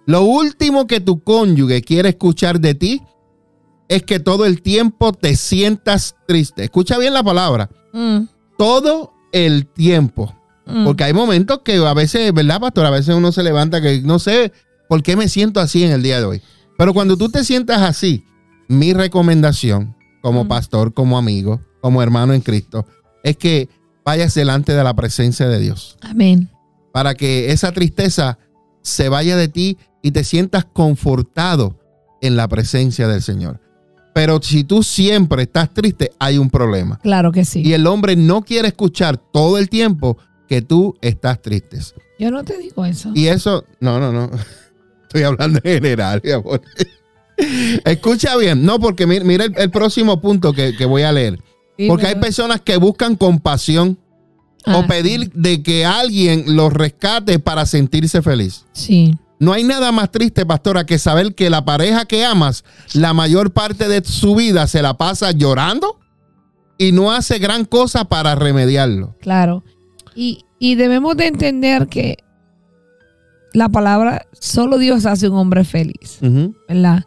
Lo 0.08 0.24
último 0.24 0.88
que 0.88 1.00
tu 1.02 1.22
cónyuge 1.22 1.82
quiere 1.84 2.10
escuchar 2.10 2.60
de 2.60 2.74
ti 2.74 3.04
es 3.90 4.02
que 4.04 4.20
todo 4.20 4.46
el 4.46 4.62
tiempo 4.64 5.14
te 5.14 5.36
sientas 5.36 6.16
triste. 6.28 6.64
Escucha 6.64 6.98
bien 6.98 7.14
la 7.14 7.22
palabra. 7.24 7.70
Mm, 7.94 8.22
Todo 8.58 9.14
el 9.32 9.68
tiempo. 9.68 10.34
mm. 10.66 10.84
Porque 10.86 11.04
hay 11.04 11.14
momentos 11.14 11.60
que 11.64 11.76
a 11.78 11.94
veces, 11.94 12.34
¿verdad, 12.34 12.60
pastor? 12.60 12.86
A 12.88 12.90
veces 12.90 13.14
uno 13.16 13.32
se 13.32 13.44
levanta 13.44 13.82
que 13.82 14.02
no 14.02 14.18
sé 14.20 14.52
por 14.90 15.04
qué 15.04 15.16
me 15.16 15.28
siento 15.30 15.60
así 15.60 15.84
en 15.84 15.92
el 15.92 16.02
día 16.02 16.18
de 16.20 16.26
hoy. 16.26 16.42
Pero 16.78 16.94
cuando 16.94 17.18
tú 17.18 17.30
te 17.30 17.44
sientas 17.44 17.82
así, 17.82 18.24
mi 18.68 18.94
recomendación 18.94 19.96
como 20.22 20.46
Mm. 20.46 20.48
pastor, 20.48 20.94
como 20.94 21.18
amigo, 21.18 21.62
como 21.82 22.02
hermano 22.02 22.34
en 22.34 22.42
Cristo, 22.42 22.86
es 23.24 23.38
que 23.38 23.70
vayas 24.06 24.34
delante 24.34 24.74
de 24.74 24.84
la 24.84 24.94
presencia 24.96 25.48
de 25.48 25.60
Dios. 25.60 25.98
Amén. 26.02 26.50
Para 26.94 27.14
que 27.16 27.52
esa 27.52 27.72
tristeza 27.74 28.40
se 28.82 29.10
vaya 29.10 29.36
de 29.38 29.50
ti 29.50 29.78
y 30.08 30.12
te 30.12 30.24
sientas 30.24 30.64
confortado 30.64 31.78
en 32.22 32.38
la 32.38 32.48
presencia 32.48 33.10
del 33.10 33.22
Señor. 33.22 33.60
Pero 34.14 34.42
si 34.42 34.64
tú 34.64 34.82
siempre 34.82 35.44
estás 35.44 35.74
triste, 35.74 36.12
hay 36.18 36.38
un 36.38 36.50
problema. 36.50 36.98
Claro 37.04 37.34
que 37.34 37.44
sí. 37.44 37.62
Y 37.64 37.74
el 37.74 37.86
hombre 37.86 38.16
no 38.16 38.42
quiere 38.42 38.70
escuchar 38.70 39.18
todo 39.18 39.58
el 39.58 39.70
tiempo 39.70 40.18
que 40.48 40.62
tú 40.62 40.96
estás 41.02 41.42
triste. 41.42 41.80
Yo 42.18 42.32
no 42.32 42.44
te 42.46 42.58
digo 42.58 42.86
eso. 42.86 43.12
Y 43.14 43.28
eso, 43.28 43.66
no, 43.82 44.00
no, 44.00 44.14
no. 44.14 44.32
Estoy 45.04 45.24
hablando 45.24 45.60
en 45.62 45.74
general, 45.74 46.22
mi 46.24 46.32
amor. 46.32 46.62
Escucha 47.86 48.38
bien, 48.38 48.64
no, 48.64 48.80
porque 48.80 49.06
mira, 49.06 49.26
mira 49.26 49.44
el, 49.44 49.58
el 49.58 49.70
próximo 49.70 50.22
punto 50.22 50.54
que, 50.54 50.74
que 50.76 50.86
voy 50.86 51.04
a 51.04 51.12
leer. 51.12 51.40
Sí, 51.78 51.88
Porque 51.90 52.08
hay 52.08 52.16
personas 52.16 52.62
que 52.62 52.78
buscan 52.78 53.16
compasión 53.16 54.00
Ah, 54.68 54.80
o 54.80 54.88
pedir 54.88 55.32
de 55.32 55.64
que 55.64 55.86
alguien 55.86 56.56
los 56.58 56.74
rescate 56.74 57.40
para 57.40 57.66
sentirse 57.66 58.22
feliz. 58.22 58.66
Sí. 58.74 59.16
No 59.40 59.54
hay 59.54 59.64
nada 59.64 59.92
más 59.92 60.12
triste, 60.12 60.46
pastora, 60.46 60.86
que 60.86 60.98
saber 60.98 61.36
que 61.36 61.50
la 61.50 61.64
pareja 61.64 62.06
que 62.06 62.26
amas, 62.26 62.64
la 62.94 63.14
mayor 63.14 63.52
parte 63.52 63.88
de 63.88 64.04
su 64.04 64.36
vida 64.36 64.66
se 64.68 64.82
la 64.82 64.96
pasa 64.96 65.32
llorando 65.32 66.00
y 66.78 66.92
no 66.92 67.12
hace 67.12 67.38
gran 67.40 67.66
cosa 67.66 68.06
para 68.06 68.36
remediarlo. 68.36 69.16
Claro. 69.22 69.64
Y, 70.16 70.46
y 70.60 70.76
debemos 70.76 71.16
de 71.18 71.28
entender 71.28 71.88
que 71.88 72.18
la 73.54 73.70
palabra, 73.70 74.26
solo 74.40 74.78
Dios 74.78 75.06
hace 75.06 75.30
un 75.30 75.38
hombre 75.38 75.64
feliz, 75.64 76.20
¿verdad? 76.68 77.04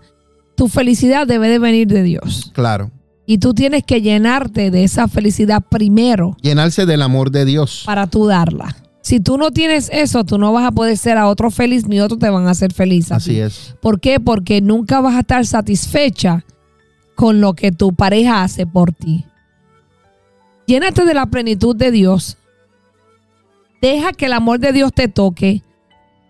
Tu 0.56 0.68
felicidad 0.68 1.26
debe 1.26 1.48
de 1.48 1.58
venir 1.58 1.88
de 1.88 2.02
Dios. 2.02 2.50
Claro. 2.54 2.90
Y 3.26 3.38
tú 3.38 3.54
tienes 3.54 3.84
que 3.84 4.02
llenarte 4.02 4.70
de 4.70 4.82
esa 4.82 5.06
felicidad 5.06 5.62
primero 5.70 6.36
Llenarse 6.42 6.84
del 6.86 7.02
amor 7.02 7.30
de 7.30 7.44
Dios. 7.44 7.84
para 7.86 8.06
tú 8.08 8.26
darla. 8.26 8.76
Si 9.02 9.18
tú 9.20 9.38
no 9.38 9.50
tienes 9.50 9.88
eso, 9.92 10.24
tú 10.24 10.36
no 10.38 10.52
vas 10.52 10.66
a 10.66 10.72
poder 10.72 10.96
ser 10.96 11.16
a 11.16 11.28
otro 11.28 11.50
feliz 11.50 11.86
ni 11.88 12.00
otros 12.00 12.18
te 12.20 12.28
van 12.28 12.46
a 12.46 12.50
hacer 12.50 12.72
feliz. 12.72 13.10
a 13.12 13.16
Así 13.16 13.30
ti. 13.30 13.40
es. 13.40 13.74
¿Por 13.80 13.98
qué? 14.00 14.20
Porque 14.20 14.60
nunca 14.60 15.00
vas 15.00 15.14
a 15.16 15.20
estar 15.20 15.46
satisfecha 15.46 16.44
con 17.14 17.40
lo 17.40 17.54
que 17.54 17.72
tu 17.72 17.94
pareja 17.94 18.42
hace 18.42 18.66
por 18.66 18.92
ti. 18.92 19.24
Llénate 20.66 21.04
de 21.04 21.14
la 21.14 21.26
plenitud 21.26 21.74
de 21.74 21.90
Dios. 21.90 22.36
Deja 23.80 24.12
que 24.12 24.26
el 24.26 24.34
amor 24.34 24.58
de 24.60 24.72
Dios 24.72 24.92
te 24.92 25.08
toque. 25.08 25.62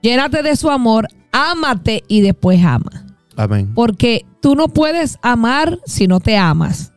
Llénate 0.02 0.42
de 0.42 0.54
su 0.56 0.70
amor. 0.70 1.08
Ámate 1.32 2.04
y 2.08 2.20
después 2.20 2.62
ama. 2.64 3.06
Amén. 3.36 3.72
Porque 3.74 4.24
tú 4.40 4.54
no 4.54 4.68
puedes 4.68 5.18
amar 5.22 5.78
si 5.86 6.06
no 6.06 6.20
te 6.20 6.36
amas. 6.36 6.92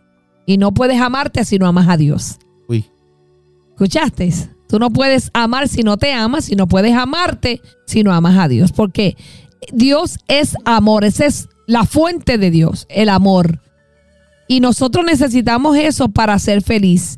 Y 0.45 0.57
no 0.57 0.71
puedes 0.73 1.01
amarte 1.01 1.43
si 1.45 1.57
no 1.57 1.65
amas 1.67 1.87
a 1.89 1.97
Dios. 1.97 2.37
Uy. 2.67 2.85
¿Escuchaste? 3.71 4.31
Tú 4.67 4.79
no 4.79 4.89
puedes 4.89 5.29
amar 5.33 5.67
si 5.67 5.83
no 5.83 5.97
te 5.97 6.13
amas, 6.13 6.49
y 6.49 6.55
no 6.55 6.67
puedes 6.67 6.93
amarte 6.95 7.61
si 7.85 8.03
no 8.03 8.13
amas 8.13 8.37
a 8.37 8.47
Dios. 8.47 8.71
Porque 8.71 9.15
Dios 9.71 10.17
es 10.27 10.55
amor, 10.65 11.03
esa 11.03 11.25
es 11.25 11.49
la 11.67 11.85
fuente 11.85 12.37
de 12.37 12.51
Dios, 12.51 12.85
el 12.89 13.09
amor. 13.09 13.59
Y 14.47 14.59
nosotros 14.59 15.05
necesitamos 15.05 15.77
eso 15.77 16.09
para 16.09 16.37
ser 16.39 16.61
feliz. 16.61 17.17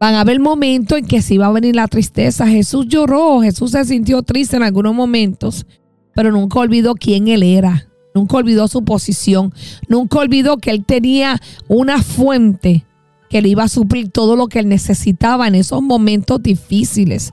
Van 0.00 0.14
a 0.14 0.20
haber 0.20 0.40
momentos 0.40 0.98
en 0.98 1.06
que 1.06 1.22
sí 1.22 1.38
va 1.38 1.46
a 1.46 1.52
venir 1.52 1.76
la 1.76 1.86
tristeza. 1.86 2.46
Jesús 2.46 2.86
lloró, 2.88 3.40
Jesús 3.42 3.72
se 3.72 3.84
sintió 3.84 4.22
triste 4.22 4.56
en 4.56 4.64
algunos 4.64 4.94
momentos, 4.94 5.66
pero 6.14 6.32
nunca 6.32 6.58
olvidó 6.58 6.94
quién 6.94 7.28
él 7.28 7.42
era. 7.42 7.86
Nunca 8.14 8.36
olvidó 8.36 8.68
su 8.68 8.84
posición. 8.84 9.54
Nunca 9.88 10.18
olvidó 10.18 10.58
que 10.58 10.70
él 10.70 10.84
tenía 10.84 11.40
una 11.68 12.02
fuente 12.02 12.84
que 13.32 13.40
le 13.40 13.48
iba 13.48 13.62
a 13.62 13.68
suplir 13.68 14.10
todo 14.10 14.36
lo 14.36 14.46
que 14.46 14.58
él 14.58 14.68
necesitaba 14.68 15.48
en 15.48 15.54
esos 15.54 15.80
momentos 15.80 16.42
difíciles. 16.42 17.32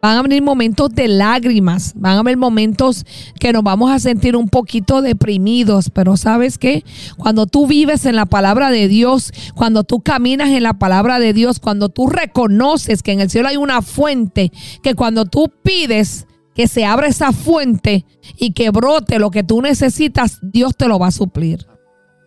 Van 0.00 0.16
a 0.16 0.22
venir 0.22 0.40
momentos 0.40 0.94
de 0.94 1.08
lágrimas, 1.08 1.94
van 1.96 2.14
a 2.14 2.20
haber 2.20 2.36
momentos 2.36 3.04
que 3.40 3.52
nos 3.52 3.64
vamos 3.64 3.90
a 3.90 3.98
sentir 3.98 4.36
un 4.36 4.48
poquito 4.48 5.02
deprimidos, 5.02 5.90
pero 5.90 6.16
¿sabes 6.16 6.58
qué? 6.58 6.84
Cuando 7.16 7.46
tú 7.46 7.66
vives 7.66 8.06
en 8.06 8.14
la 8.14 8.26
palabra 8.26 8.70
de 8.70 8.86
Dios, 8.86 9.32
cuando 9.56 9.82
tú 9.82 9.98
caminas 9.98 10.50
en 10.50 10.62
la 10.62 10.74
palabra 10.74 11.18
de 11.18 11.32
Dios, 11.32 11.58
cuando 11.58 11.88
tú 11.88 12.06
reconoces 12.06 13.02
que 13.02 13.10
en 13.10 13.18
el 13.18 13.28
cielo 13.28 13.48
hay 13.48 13.56
una 13.56 13.82
fuente, 13.82 14.52
que 14.80 14.94
cuando 14.94 15.24
tú 15.24 15.52
pides 15.64 16.28
que 16.54 16.68
se 16.68 16.84
abra 16.84 17.08
esa 17.08 17.32
fuente 17.32 18.06
y 18.36 18.52
que 18.52 18.70
brote 18.70 19.18
lo 19.18 19.32
que 19.32 19.42
tú 19.42 19.60
necesitas, 19.60 20.38
Dios 20.40 20.76
te 20.76 20.86
lo 20.86 21.00
va 21.00 21.08
a 21.08 21.12
suplir. 21.12 21.66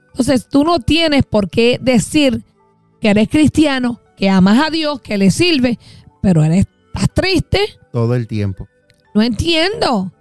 Entonces 0.08 0.50
tú 0.50 0.66
no 0.66 0.80
tienes 0.80 1.24
por 1.24 1.50
qué 1.50 1.80
decir 1.82 2.44
que 3.06 3.12
eres 3.12 3.30
cristiano, 3.30 4.02
que 4.18 4.32
amas 4.32 4.66
a 4.66 4.72
Dios, 4.72 5.00
que 5.00 5.20
le 5.20 5.30
sirve, 5.30 5.78
pero 6.24 6.44
eres 6.44 6.66
estás 6.88 7.08
triste. 7.14 7.60
Todo 7.92 8.16
el 8.16 8.26
tiempo. 8.26 8.68
No 9.14 9.22
entiendo. 9.22 10.12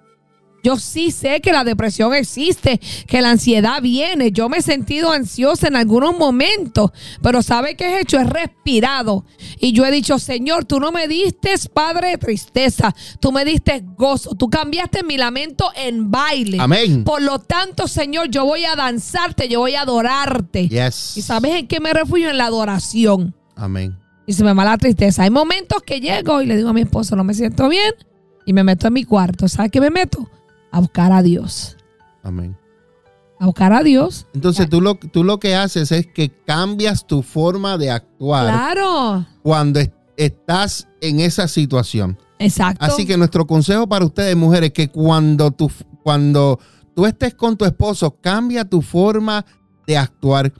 Yo 0.65 0.79
sí 0.79 1.11
sé 1.11 1.43
que 1.43 1.53
la 1.53 1.63
depresión 1.63 2.15
existe, 2.15 2.81
que 3.07 3.21
la 3.21 3.31
ansiedad 3.31 3.83
viene. 3.83 4.33
Yo 4.33 4.49
me 4.49 4.57
he 4.57 4.63
sentido 4.63 5.13
ansiosa 5.13 5.69
en 5.69 5.77
algunos 5.77 6.19
momentos, 6.19 6.91
pero 7.23 7.43
¿sabe 7.43 7.77
qué 7.77 7.85
he 7.85 8.01
hecho? 8.01 8.19
He 8.19 8.25
respirado. 8.25 9.27
Y 9.61 9.73
yo 9.73 9.85
he 9.85 9.91
dicho, 9.91 10.19
Señor, 10.19 10.65
tú 10.65 10.81
no 10.81 10.91
me 10.91 11.07
diste, 11.07 11.55
Padre, 11.73 12.13
de 12.13 12.19
tristeza. 12.19 12.95
Tú 13.21 13.31
me 13.31 13.45
diste 13.45 13.85
gozo. 13.95 14.35
Tú 14.37 14.49
cambiaste 14.49 15.03
mi 15.05 15.19
lamento 15.19 15.71
en 15.77 16.11
baile. 16.11 16.57
Amén. 16.59 17.05
Por 17.05 17.21
lo 17.21 17.41
tanto, 17.41 17.87
Señor, 17.87 18.31
yo 18.31 18.47
voy 18.47 18.65
a 18.65 18.75
danzarte, 18.75 19.51
yo 19.51 19.61
voy 19.61 19.75
a 19.75 19.83
adorarte. 19.83 20.67
Yes. 20.69 21.19
¿Y 21.19 21.21
sabes 21.21 21.57
en 21.57 21.67
qué 21.67 21.79
me 21.79 21.93
refugio? 21.93 22.31
En 22.31 22.39
la 22.39 22.47
adoración. 22.47 23.37
Amén. 23.55 23.99
Y 24.27 24.33
se 24.33 24.43
me 24.43 24.55
va 24.55 24.65
la 24.65 24.79
tristeza. 24.79 25.25
Hay 25.25 25.31
momentos 25.31 25.83
que 25.83 26.01
llego 26.01 26.41
y 26.41 26.47
le 26.47 26.57
digo 26.57 26.71
a 26.71 26.73
mi 26.73 26.81
esposo, 26.81 27.17
no 27.17 27.25
me 27.25 27.35
siento 27.35 27.69
bien. 27.69 27.93
Y 28.47 28.55
me 28.55 28.65
meto 28.65 28.87
en 28.87 28.95
mi 28.95 29.05
cuarto. 29.05 29.47
¿Sabes 29.47 29.71
qué 29.71 29.81
me 29.81 29.91
meto? 29.91 30.27
A 30.75 30.81
buscar 30.81 31.13
a 31.13 31.23
Dios. 31.23 31.77
Amén. 32.23 32.57
A 33.39 33.47
buscar 33.47 33.73
a 33.73 33.83
Dios. 33.83 34.27
Entonces 34.35 34.69
tú 34.69 34.81
lo, 34.81 34.95
tú 34.97 35.23
lo 35.25 35.39
que 35.39 35.55
haces 35.55 35.93
es 35.93 36.07
que 36.07 36.31
cambias 36.45 37.07
tu 37.07 37.23
forma 37.23 37.77
de 37.79 37.91
actuar 37.91 38.47
Claro. 38.47 39.27
cuando 39.43 39.81
es- 39.81 39.91
estás 40.17 40.89
en 41.01 41.21
esa 41.21 41.47
situación. 41.49 42.19
Exacto. 42.39 42.85
Así 42.85 43.07
que 43.07 43.17
nuestro 43.17 43.47
consejo 43.47 43.87
para 43.89 44.05
ustedes, 44.05 44.37
mujeres, 44.37 44.73
que 44.73 44.89
cuando 44.89 45.51
tú, 45.51 45.71
cuando 46.03 46.59
tú 46.95 47.07
estés 47.07 47.35
con 47.35 47.57
tu 47.57 47.65
esposo, 47.65 48.17
cambia 48.21 48.65
tu 48.65 48.83
forma 48.83 49.45
de 49.87 49.97
actuar. 49.99 50.53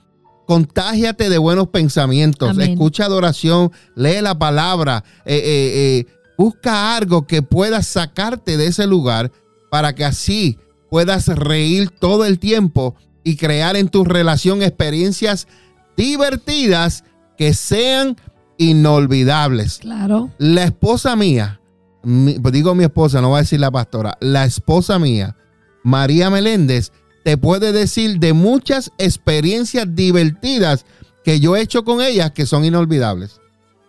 Contágiate 0.45 1.29
de 1.29 1.37
buenos 1.37 1.69
pensamientos. 1.69 2.49
Amén. 2.51 2.71
Escucha 2.71 3.05
adoración, 3.05 3.71
lee 3.95 4.21
la 4.21 4.37
palabra, 4.37 5.03
eh, 5.25 5.35
eh, 5.37 5.71
eh, 5.99 6.05
busca 6.37 6.95
algo 6.95 7.25
que 7.25 7.41
pueda 7.41 7.81
sacarte 7.81 8.55
de 8.57 8.67
ese 8.67 8.85
lugar 8.85 9.31
para 9.75 9.93
que 9.93 10.05
así 10.05 10.57
puedas 10.89 11.27
reír 11.27 11.89
todo 11.89 12.23
el 12.23 12.39
tiempo 12.39 12.95
y 13.25 13.35
crear 13.35 13.75
en 13.75 13.89
tu 13.89 14.05
relación 14.05 14.61
experiencias 14.63 15.49
divertidas 15.97 17.03
que 17.37 17.53
sean 17.53 18.15
inolvidables. 18.57 19.79
Claro. 19.79 20.29
La 20.37 20.63
esposa 20.63 21.17
mía, 21.17 21.59
mi- 22.03 22.39
pues 22.39 22.53
digo 22.53 22.73
mi 22.73 22.85
esposa, 22.85 23.19
no 23.19 23.27
voy 23.31 23.39
a 23.39 23.41
decir 23.41 23.59
la 23.59 23.69
pastora, 23.69 24.17
la 24.21 24.45
esposa 24.45 24.97
mía, 24.97 25.35
María 25.83 26.29
Meléndez, 26.29 26.93
te 27.25 27.35
puede 27.35 27.73
decir 27.73 28.17
de 28.19 28.31
muchas 28.31 28.93
experiencias 28.97 29.93
divertidas 29.93 30.85
que 31.25 31.41
yo 31.41 31.57
he 31.57 31.61
hecho 31.61 31.83
con 31.83 32.01
ella 32.01 32.29
que 32.33 32.45
son 32.45 32.63
inolvidables. 32.63 33.41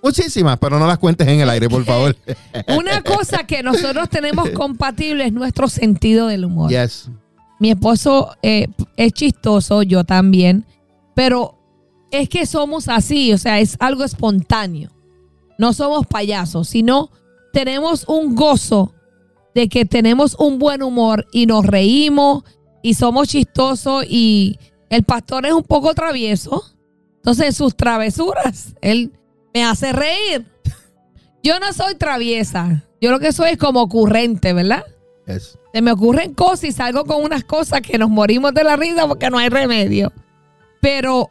Muchísimas, 0.06 0.56
pero 0.60 0.78
no 0.78 0.86
las 0.86 0.98
cuentes 0.98 1.26
en 1.26 1.40
el 1.40 1.50
aire, 1.50 1.68
por 1.68 1.84
favor. 1.84 2.16
Una 2.78 3.02
cosa 3.02 3.44
que 3.44 3.64
nosotros 3.64 4.08
tenemos 4.08 4.50
compatible 4.54 5.26
es 5.26 5.32
nuestro 5.32 5.68
sentido 5.68 6.28
del 6.28 6.44
humor. 6.44 6.70
yes. 6.70 7.10
Mi 7.58 7.70
esposo 7.70 8.36
eh, 8.40 8.68
es 8.96 9.12
chistoso, 9.12 9.82
yo 9.82 10.04
también, 10.04 10.64
pero 11.16 11.58
es 12.12 12.28
que 12.28 12.46
somos 12.46 12.88
así, 12.88 13.32
o 13.32 13.38
sea, 13.38 13.58
es 13.58 13.76
algo 13.80 14.04
espontáneo. 14.04 14.90
No 15.58 15.72
somos 15.72 16.06
payasos, 16.06 16.68
sino 16.68 17.10
tenemos 17.52 18.04
un 18.06 18.36
gozo 18.36 18.94
de 19.56 19.68
que 19.68 19.86
tenemos 19.86 20.36
un 20.38 20.60
buen 20.60 20.84
humor 20.84 21.26
y 21.32 21.46
nos 21.46 21.66
reímos 21.66 22.44
y 22.80 22.94
somos 22.94 23.26
chistosos 23.26 24.04
y 24.08 24.56
el 24.88 25.02
pastor 25.02 25.46
es 25.46 25.52
un 25.52 25.64
poco 25.64 25.94
travieso. 25.94 26.62
Entonces 27.16 27.56
sus 27.56 27.74
travesuras, 27.74 28.76
él 28.82 29.10
me 29.56 29.64
hace 29.64 29.90
reír. 29.90 30.44
Yo 31.42 31.58
no 31.60 31.72
soy 31.72 31.94
traviesa, 31.94 32.84
yo 33.00 33.10
lo 33.10 33.18
que 33.20 33.32
soy 33.32 33.52
es 33.52 33.56
como 33.56 33.80
ocurrente, 33.80 34.52
¿verdad? 34.52 34.84
yes. 35.26 35.56
Se 35.72 35.80
me 35.80 35.92
ocurren 35.92 36.34
cosas 36.34 36.64
y 36.64 36.72
salgo 36.72 37.04
con 37.06 37.24
unas 37.24 37.42
cosas 37.44 37.80
que 37.80 37.96
nos 37.96 38.10
morimos 38.10 38.52
de 38.52 38.64
la 38.64 38.76
risa 38.76 39.06
porque 39.08 39.30
no 39.30 39.38
hay 39.38 39.48
remedio. 39.48 40.12
Pero 40.82 41.30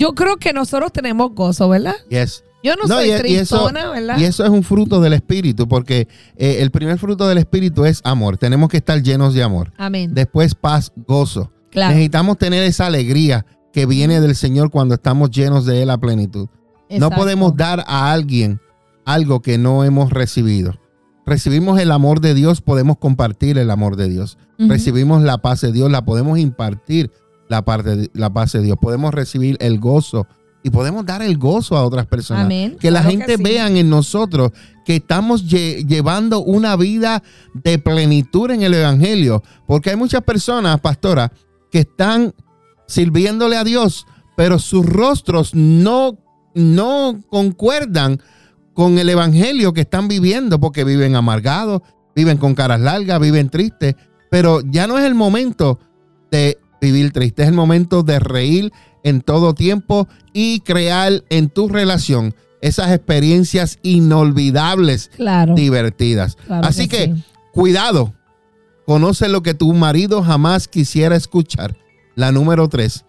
yo 0.00 0.14
creo 0.14 0.36
que 0.36 0.52
nosotros 0.52 0.92
tenemos 0.92 1.32
gozo, 1.34 1.68
¿verdad? 1.68 1.94
Yes. 2.08 2.42
Yo 2.64 2.74
no, 2.76 2.82
No, 2.88 2.96
soy 2.96 3.06
y- 3.10 3.32
y 3.32 3.36
eso- 3.36 3.70
¿verdad? 3.72 4.18
Y 4.18 4.24
eso 4.24 4.42
es 4.44 4.50
un 4.50 4.62
fruto 4.64 5.00
del 5.00 5.12
Espíritu, 5.12 5.68
porque 5.68 6.08
eh, 6.36 6.56
el 6.60 6.70
primer 6.72 6.98
fruto 6.98 7.28
del 7.28 7.38
Espíritu 7.38 7.84
es 7.84 8.00
amor. 8.04 8.36
Tenemos 8.36 8.68
que 8.68 8.78
estar 8.78 9.00
llenos 9.02 9.32
de 9.34 9.42
amor. 9.44 9.72
Amén. 9.76 10.10
Después 10.12 10.54
paz, 10.56 10.92
gozo. 11.06 11.52
claro. 11.70 11.90
Necesitamos 11.94 12.36
tener 12.38 12.64
esa 12.64 12.86
alegría 12.86 13.46
que 13.72 13.86
viene 13.86 14.20
del 14.20 14.34
Señor 14.34 14.70
cuando 14.72 14.94
estamos 14.96 15.30
llenos 15.30 15.66
de 15.66 15.82
Él 15.82 15.90
a 15.90 15.98
plenitud. 15.98 16.48
No 16.98 17.10
podemos 17.10 17.56
dar 17.56 17.84
a 17.86 18.10
alguien 18.12 18.60
algo 19.04 19.40
que 19.42 19.58
no 19.58 19.84
hemos 19.84 20.10
recibido. 20.10 20.78
Recibimos 21.26 21.78
el 21.80 21.92
amor 21.92 22.20
de 22.20 22.34
Dios, 22.34 22.60
podemos 22.60 22.98
compartir 22.98 23.58
el 23.58 23.70
amor 23.70 23.96
de 23.96 24.08
Dios. 24.08 24.36
Recibimos 24.58 25.22
la 25.22 25.38
paz 25.38 25.60
de 25.60 25.70
Dios, 25.72 25.90
la 25.90 26.04
podemos 26.04 26.38
impartir 26.38 27.10
la, 27.48 27.62
parte 27.64 27.96
de- 27.96 28.10
la 28.14 28.30
paz 28.32 28.52
de 28.52 28.62
Dios. 28.62 28.76
Podemos 28.80 29.14
recibir 29.14 29.56
el 29.60 29.78
gozo 29.78 30.26
y 30.62 30.70
podemos 30.70 31.06
dar 31.06 31.22
el 31.22 31.38
gozo 31.38 31.76
a 31.76 31.84
otras 31.84 32.06
personas. 32.06 32.44
Amén. 32.44 32.76
Que 32.80 32.90
la 32.90 33.00
Claro 33.00 33.16
gente 33.16 33.36
sí. 33.36 33.42
vean 33.42 33.76
en 33.76 33.88
nosotros 33.88 34.50
que 34.84 34.96
estamos 34.96 35.46
lle- 35.46 35.86
llevando 35.86 36.40
una 36.40 36.76
vida 36.76 37.22
de 37.54 37.78
plenitud 37.78 38.50
en 38.50 38.62
el 38.62 38.74
Evangelio. 38.74 39.42
Porque 39.66 39.90
hay 39.90 39.96
muchas 39.96 40.22
personas, 40.22 40.80
pastora, 40.80 41.32
que 41.70 41.80
están 41.80 42.34
sirviéndole 42.86 43.56
a 43.56 43.64
Dios, 43.64 44.06
pero 44.36 44.58
sus 44.58 44.84
rostros 44.84 45.54
no, 45.54 46.18
no 46.54 47.20
concuerdan 47.28 48.20
con 48.74 48.98
el 48.98 49.08
Evangelio 49.08 49.72
que 49.72 49.82
están 49.82 50.08
viviendo, 50.08 50.58
porque 50.60 50.84
viven 50.84 51.14
amargados, 51.16 51.82
viven 52.14 52.38
con 52.38 52.54
caras 52.54 52.80
largas, 52.80 53.20
viven 53.20 53.50
tristes. 53.50 53.94
Pero 54.30 54.60
ya 54.64 54.86
no 54.86 54.98
es 54.98 55.04
el 55.04 55.14
momento 55.14 55.78
de 56.30 56.58
vivir 56.80 57.12
triste, 57.12 57.42
es 57.42 57.48
el 57.48 57.54
momento 57.54 58.02
de 58.02 58.18
reír 58.20 58.72
en 59.02 59.20
todo 59.20 59.54
tiempo 59.54 60.08
y 60.32 60.60
crear 60.60 61.24
en 61.30 61.48
tu 61.48 61.68
relación 61.68 62.34
esas 62.62 62.92
experiencias 62.92 63.78
inolvidables, 63.82 65.10
Claro. 65.16 65.54
divertidas. 65.54 66.36
claro 66.46 66.66
Así 66.66 66.88
que, 66.88 67.06
sí. 67.06 67.24
cuidado, 67.52 68.14
conoce 68.86 69.28
lo 69.28 69.42
que 69.42 69.54
tu 69.54 69.72
marido 69.72 70.22
jamás 70.22 70.68
quisiera 70.68 71.16
escuchar. 71.16 71.76
La 72.14 72.32
número 72.32 72.68
tres, 72.68 73.04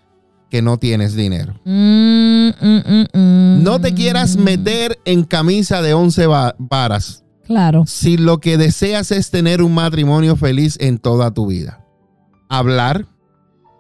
que 0.52 0.62
no 0.62 0.78
tienes 0.78 1.16
dinero. 1.16 1.54
Mm, 1.66 2.50
mm, 2.62 3.06
mm. 3.18 3.64
No 3.64 3.80
te 3.82 3.94
quieras 3.96 4.36
meter 4.38 5.00
en 5.06 5.24
camisa 5.24 5.82
de 5.82 5.94
once 5.96 6.28
va- 6.28 6.56
varas 6.60 7.24
Claro. 7.48 7.86
si 7.88 8.18
lo 8.18 8.40
que 8.40 8.58
deseas 8.58 9.12
es 9.12 9.32
tener 9.32 9.64
un 9.64 9.74
matrimonio 9.74 10.36
feliz 10.36 10.78
en 10.80 11.00
toda 11.00 11.32
tu 11.34 11.48
vida. 11.48 11.84
Hablar 12.50 13.08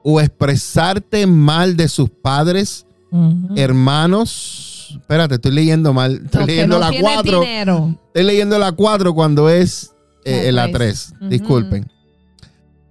o 0.03 0.19
expresarte 0.21 1.27
mal 1.27 1.75
de 1.77 1.87
sus 1.89 2.09
padres, 2.09 2.87
Ujú. 3.11 3.53
hermanos. 3.57 4.97
Espérate, 4.99 5.35
estoy 5.35 5.51
leyendo 5.51 5.93
mal. 5.93 6.21
Estoy 6.25 6.45
leyendo 6.45 6.75
no 6.75 6.79
la 6.85 6.89
tienen 6.89 7.11
4. 7.13 7.41
dinero. 7.41 7.95
Estoy 8.07 8.23
leyendo 8.23 8.57
la 8.59 8.71
4 8.71 9.13
cuando 9.13 9.49
es 9.49 9.91
eh, 10.23 10.51
La 10.51 10.67
la 10.67 10.71
tres. 10.71 11.07
3. 11.09 11.21
Ujú. 11.21 11.29
Disculpen. 11.29 11.91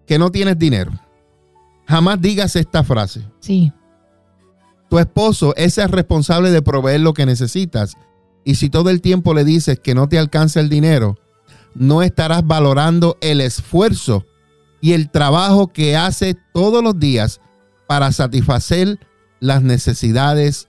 Que 0.07 0.19
no 0.19 0.31
tienes 0.31 0.59
dinero. 0.59 0.93
Jamás 1.91 2.21
digas 2.21 2.55
esta 2.55 2.85
frase. 2.85 3.21
Sí. 3.41 3.73
Tu 4.89 5.01
esposo 5.01 5.57
es 5.57 5.77
el 5.77 5.89
responsable 5.89 6.53
de 6.53 6.63
proveer 6.63 7.01
lo 7.01 7.15
que 7.15 7.27
necesitas. 7.27 7.97
Y 8.45 8.55
si 8.55 8.71
todo 8.71 8.91
el 8.91 9.01
tiempo 9.01 9.35
le 9.35 9.45
dices 9.45 9.81
que 9.81 9.97
no 9.97 10.09
te 10.09 10.17
alcanza 10.17 10.61
el 10.61 10.69
dinero, 10.69 11.19
no 11.75 12.03
estarás 12.03 12.47
valorando 12.47 13.19
el 13.21 13.41
esfuerzo 13.41 14.25
y 14.81 14.93
el 14.93 15.11
trabajo 15.11 15.73
que 15.73 15.97
hace 15.97 16.37
todos 16.55 16.81
los 16.81 16.97
días 16.97 17.41
para 17.89 18.13
satisfacer 18.13 19.01
las 19.41 19.63
necesidades 19.63 20.69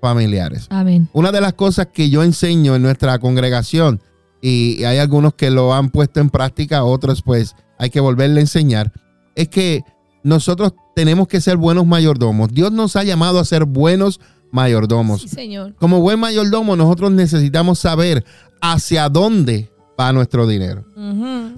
familiares. 0.00 0.68
Amén. 0.70 1.06
Una 1.12 1.32
de 1.32 1.42
las 1.42 1.52
cosas 1.52 1.88
que 1.92 2.08
yo 2.08 2.22
enseño 2.22 2.74
en 2.76 2.82
nuestra 2.82 3.18
congregación, 3.18 4.00
y 4.40 4.84
hay 4.84 4.96
algunos 4.96 5.34
que 5.34 5.50
lo 5.50 5.74
han 5.74 5.90
puesto 5.90 6.20
en 6.20 6.30
práctica, 6.30 6.82
otros 6.82 7.20
pues 7.20 7.56
hay 7.78 7.90
que 7.90 8.00
volverle 8.00 8.38
a 8.38 8.44
enseñar, 8.44 8.90
es 9.34 9.48
que 9.48 9.84
nosotros 10.24 10.74
tenemos 10.94 11.28
que 11.28 11.40
ser 11.40 11.56
buenos 11.56 11.86
mayordomos. 11.86 12.52
Dios 12.52 12.72
nos 12.72 12.96
ha 12.96 13.04
llamado 13.04 13.38
a 13.38 13.44
ser 13.44 13.64
buenos 13.64 14.20
mayordomos. 14.50 15.22
Sí, 15.22 15.28
señor. 15.28 15.74
Como 15.76 16.00
buen 16.00 16.20
mayordomo, 16.20 16.76
nosotros 16.76 17.10
necesitamos 17.10 17.78
saber 17.78 18.24
hacia 18.60 19.08
dónde 19.08 19.70
va 19.98 20.12
nuestro 20.12 20.46
dinero. 20.46 20.84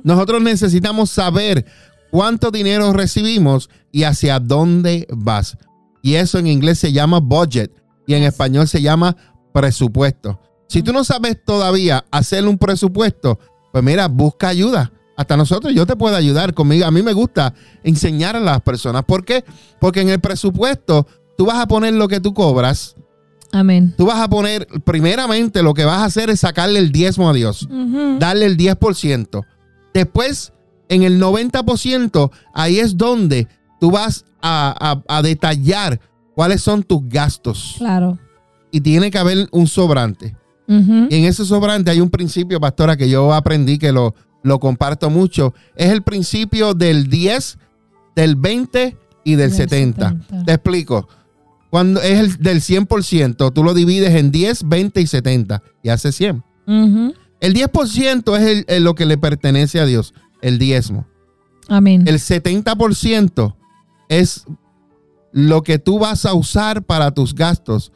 Nosotros 0.03 0.43
necesitamos 0.43 1.11
saber 1.11 1.67
cuánto 2.11 2.51
dinero 2.51 2.93
recibimos 2.93 3.71
y 3.93 4.05
hacia 4.05 4.39
dónde 4.39 5.07
vas. 5.11 5.57
Y 6.03 6.15
eso 6.15 6.39
en 6.39 6.47
inglés 6.47 6.79
se 6.79 6.93
llama 6.93 7.21
budget 7.21 7.73
y 8.07 8.15
en 8.15 8.23
español 8.23 8.69
se 8.69 8.83
llama 8.83 9.17
presupuesto. 9.53 10.41
Si 10.69 10.83
tú 10.83 10.93
no 10.93 11.05
sabes 11.05 11.43
todavía 11.45 12.05
hacer 12.11 12.47
un 12.47 12.59
presupuesto, 12.59 13.39
pues 13.73 13.85
mira, 13.85 14.09
busca 14.09 14.49
ayuda. 14.49 14.93
Hasta 15.17 15.37
nosotros, 15.37 15.73
yo 15.73 15.87
te 15.87 15.95
puedo 15.97 16.17
ayudar 16.17 16.55
conmigo. 16.55 16.87
A 16.87 16.91
mí 16.91 17.03
me 17.03 17.13
gusta 17.13 17.55
enseñar 17.85 18.35
a 18.37 18.41
las 18.41 18.61
personas. 18.63 19.05
¿Por 19.05 19.25
qué? 19.25 19.45
Porque 19.81 20.01
en 20.01 20.09
el 20.09 20.21
presupuesto 20.21 21.07
tú 21.37 21.47
vas 21.47 21.59
a 21.59 21.69
poner 21.69 21.95
lo 21.95 22.09
que 22.09 22.21
tú 22.21 22.35
cobras. 22.35 22.97
Amén. 23.53 23.95
Tú 23.97 24.07
vas 24.07 24.19
a 24.19 24.29
poner, 24.29 24.67
primeramente, 24.85 25.63
lo 25.63 25.75
que 25.75 25.85
vas 25.85 25.99
a 25.99 26.05
hacer 26.07 26.29
es 26.31 26.41
sacarle 26.41 26.81
el 26.81 26.91
diezmo 26.91 27.29
a 27.31 27.33
Dios 27.33 27.69
darle 28.19 28.47
el 28.47 28.57
10%. 28.57 29.45
Después 29.93 30.51
En 30.89 31.03
el 31.03 31.19
90%, 31.21 32.31
ahí 32.53 32.79
es 32.79 32.97
donde 32.97 33.49
tú 33.81 33.91
vas 33.91 34.25
a, 34.43 34.75
a- 35.09 35.17
a 35.19 35.23
detallar 35.23 35.99
cuáles 36.35 36.61
son 36.63 36.83
tus 36.83 37.09
gastos. 37.09 37.77
Claro. 37.79 38.19
Y 38.71 38.81
tiene 38.81 39.11
que 39.11 39.19
haber 39.19 39.49
un 39.53 39.67
sobrante. 39.67 40.37
Y 40.67 41.17
en 41.17 41.25
ese 41.25 41.45
sobrante 41.45 41.91
hay 41.91 42.01
un 42.01 42.11
principio, 42.11 42.59
pastora, 42.61 42.97
que 42.97 43.09
yo 43.09 43.33
aprendí 43.35 43.79
que 43.79 43.93
lo, 43.93 44.15
lo 44.45 44.61
comparto 44.61 45.11
mucho. 45.11 45.53
Es 45.75 45.91
el 45.91 46.03
principio 46.03 46.75
del 46.75 47.09
10, 47.11 47.59
del 48.15 48.37
20 48.37 48.97
y 49.25 49.35
del 49.35 49.51
Del 49.51 49.57
70. 49.59 50.09
70. 50.11 50.45
Te 50.45 50.53
explico. 50.53 51.09
Cuando 51.71 52.01
es 52.01 52.21
el 52.21 52.37
del 52.37 52.61
100%, 52.61 53.53
tú 53.53 53.65
lo 53.65 53.75
divides 53.75 54.15
en 54.15 54.31
10, 54.31 54.69
20 54.69 55.01
y 55.01 55.07
70 55.09 55.61
y 55.83 55.89
hace 55.89 56.13
100. 56.13 56.45
Ujú. 56.69 57.15
El 57.41 57.53
10% 57.55 58.37
es 58.37 58.43
el- 58.45 58.65
el- 58.69 58.85
lo 58.85 58.95
que 58.95 59.07
le 59.07 59.19
pertenece 59.19 59.81
a 59.81 59.87
Dios, 59.87 60.15
el 60.41 60.59
diezmo. 60.59 61.07
Amén. 61.69 62.05
El 62.07 62.21
70% 62.21 63.57
es 64.09 64.45
lo 65.33 65.63
que 65.63 65.79
tú 65.81 65.99
vas 65.99 66.27
a 66.27 66.35
usar 66.35 66.85
para 66.85 67.11
tus 67.13 67.35
gastos 67.35 67.91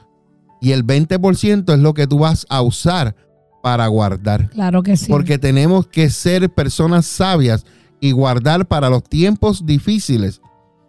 y 0.60 0.72
el 0.72 0.82
20% 0.82 1.72
es 1.72 1.78
lo 1.78 1.94
que 1.94 2.06
tú 2.08 2.18
vas 2.18 2.46
a 2.48 2.62
usar 2.62 3.14
para 3.62 3.86
guardar. 3.88 4.50
claro 4.50 4.82
que 4.82 4.96
sí. 4.96 5.06
Porque 5.08 5.38
tenemos 5.38 5.86
que 5.86 6.10
ser 6.10 6.50
personas 6.50 7.06
sabias 7.06 7.64
y 8.00 8.12
guardar 8.12 8.66
para 8.66 8.88
los 8.90 9.02
tiempos 9.02 9.66
difíciles 9.66 10.40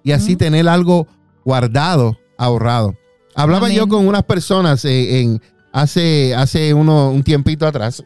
y 0.03 0.12
así 0.12 0.36
tener 0.36 0.67
algo 0.67 1.08
guardado, 1.43 2.17
ahorrado. 2.38 2.95
Hablaba 3.36 3.67
Amén. 3.67 3.77
yo 3.77 3.88
con 3.88 4.08
unas 4.08 4.23
personas 4.23 4.86
eh, 4.86 5.21
en, 5.21 5.41
hace, 5.71 6.36
hace 6.36 6.73
uno, 6.73 7.12
un 7.12 7.23
tiempito 7.23 7.65
atrás, 7.65 8.03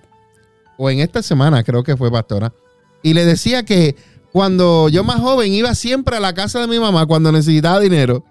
o 0.78 0.90
en 0.90 1.00
esta 1.00 1.22
semana 1.22 1.64
creo 1.64 1.84
que 1.84 1.98
fue 1.98 2.12
pastora, 2.12 2.54
y 3.02 3.14
le 3.14 3.26
decía 3.26 3.64
que 3.64 3.96
cuando 4.34 4.90
yo 4.90 5.04
más 5.04 5.20
joven 5.22 5.54
iba 5.54 5.74
siempre 5.76 6.18
a 6.18 6.20
la 6.20 6.34
casa 6.34 6.60
de 6.60 6.68
mi 6.68 6.80
mamá 6.80 7.06
cuando 7.06 7.32
necesitaba 7.32 7.80
dinero 7.80 8.26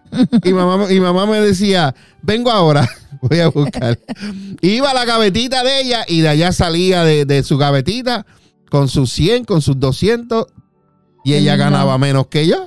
y 0.45 0.53
mamá, 0.53 0.93
y 0.93 0.99
mamá 1.01 1.25
me 1.27 1.41
decía, 1.41 1.95
vengo 2.23 2.51
ahora, 2.51 2.87
voy 3.23 3.39
a 3.39 3.49
buscar. 3.49 3.99
Iba 4.61 4.91
a 4.91 4.95
la 4.95 5.05
gavetita 5.05 5.63
de 5.63 5.81
ella 5.81 6.05
y 6.07 6.21
de 6.21 6.29
allá 6.29 6.53
salía 6.53 7.05
de, 7.05 7.25
de 7.25 7.43
su 7.45 7.57
gavetita 7.57 8.27
con 8.69 8.89
sus 8.89 9.11
100, 9.13 9.45
con 9.45 9.63
sus 9.63 9.79
200 9.79 10.47
y 11.25 11.35
ella 11.35 11.55
ganaba 11.57 11.97
menos 11.99 12.27
que 12.27 12.47
yo 12.49 12.67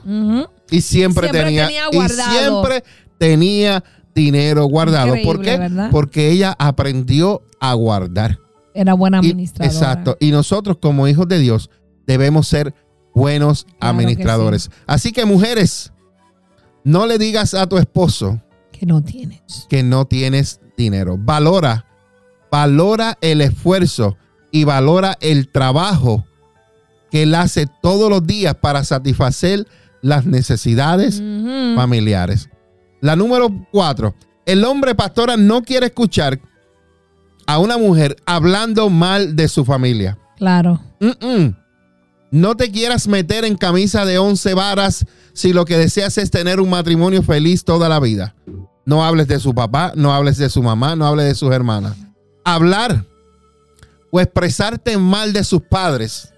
y 0.72 0.82
siempre, 0.82 1.30
Siempre 1.30 1.30
tenía, 1.30 1.68
tenía 1.68 1.84
y 1.92 1.96
guardado. 1.96 2.32
siempre 2.40 2.84
tenía 3.20 3.84
dinero 4.16 4.64
guardado. 4.66 5.10
¿Por 5.10 5.18
Increíble, 5.18 5.52
qué? 5.52 5.58
¿verdad? 5.60 5.90
Porque 5.92 6.32
ella 6.32 6.56
aprendió 6.58 7.42
a 7.60 7.74
guardar. 7.74 8.40
Era 8.74 8.94
buena 8.94 9.20
Y- 9.22 9.28
administradora. 9.32 9.74
exacto. 9.74 10.18
Y 10.22 10.32
nosotros 10.32 10.78
como 10.82 11.06
hijos 11.08 11.28
de 11.28 11.40
Dios 11.40 11.70
debemos 12.08 12.48
ser 12.48 12.74
buenos 13.16 13.64
Claro 13.64 13.80
que 13.80 13.88
administradores. 13.88 14.70
Así 14.86 15.12
que 15.12 15.26
mujeres, 15.26 15.92
no 16.84 17.08
le 17.08 17.18
digas 17.18 17.54
a 17.56 17.66
tu 17.68 17.78
esposo 17.80 18.40
Que 18.72 18.86
no 18.86 19.02
tienes. 19.04 19.66
que 19.70 19.82
no 19.82 20.06
tienes 20.06 20.60
dinero. 20.78 21.18
Valora, 21.18 21.86
valora 22.52 23.18
el 23.22 23.42
esfuerzo 23.42 24.18
y 24.52 24.64
valora 24.66 25.18
el 25.22 25.48
trabajo 25.50 26.26
que 27.10 27.24
él 27.24 27.34
hace 27.36 27.68
todos 27.82 28.10
los 28.10 28.26
días 28.28 28.56
para 28.56 28.84
satisfacer 28.84 29.66
las 30.02 30.26
necesidades 30.26 31.20
familiares. 31.76 32.50
La 33.02 33.16
número 33.16 33.50
cuatro, 33.72 34.14
el 34.46 34.64
hombre 34.64 34.94
pastora 34.96 35.38
no 35.38 35.64
quiere 35.64 35.88
escuchar 35.88 36.40
a 37.48 37.58
una 37.60 37.78
mujer 37.78 38.16
hablando 38.26 38.90
mal 38.90 39.36
de 39.36 39.48
su 39.48 39.64
familia. 39.66 40.18
Claro. 40.38 40.82
Mm-mm. 41.00 41.56
No 42.32 42.56
te 42.56 42.72
quieras 42.72 43.08
meter 43.08 43.46
en 43.46 43.56
camisa 43.56 44.06
de 44.06 44.18
once 44.18 44.54
varas 44.54 45.06
si 45.34 45.54
lo 45.54 45.66
que 45.66 45.78
deseas 45.78 46.18
es 46.18 46.32
tener 46.32 46.60
un 46.60 46.70
matrimonio 46.70 47.24
feliz 47.24 47.64
toda 47.64 47.90
la 47.90 48.00
vida. 48.00 48.36
No 48.86 49.04
hables 49.04 49.28
de 49.28 49.40
su 49.40 49.54
papá, 49.54 49.94
no 49.96 50.14
hables 50.14 50.38
de 50.38 50.50
su 50.50 50.62
mamá, 50.62 50.96
no 50.96 51.06
hables 51.06 51.26
de 51.28 51.36
sus 51.36 51.52
hermanas. 51.52 51.96
Hablar 52.44 53.06
o 54.12 54.20
expresarte 54.20 54.98
mal 54.98 55.34
de 55.34 55.44
sus 55.44 55.62
padres, 55.62 56.34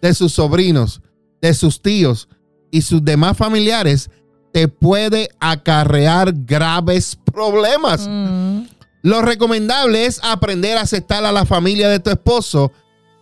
de 0.00 0.14
sus 0.14 0.32
sobrinos, 0.32 1.00
de 1.40 1.54
sus 1.54 1.80
tíos 1.80 2.28
y 2.70 2.82
sus 2.82 3.04
demás 3.04 3.36
familiares 3.36 4.10
te 4.52 4.68
puede 4.68 5.28
acarrear 5.38 6.32
graves 6.34 7.16
problemas. 7.32 8.06
Mm. 8.08 8.62
Lo 9.02 9.22
recomendable 9.22 10.06
es 10.06 10.20
aprender 10.22 10.76
a 10.76 10.82
aceptar 10.82 11.24
a 11.24 11.32
la 11.32 11.46
familia 11.46 11.88
de 11.88 12.00
tu 12.00 12.10
esposo 12.10 12.72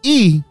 y 0.02 0.42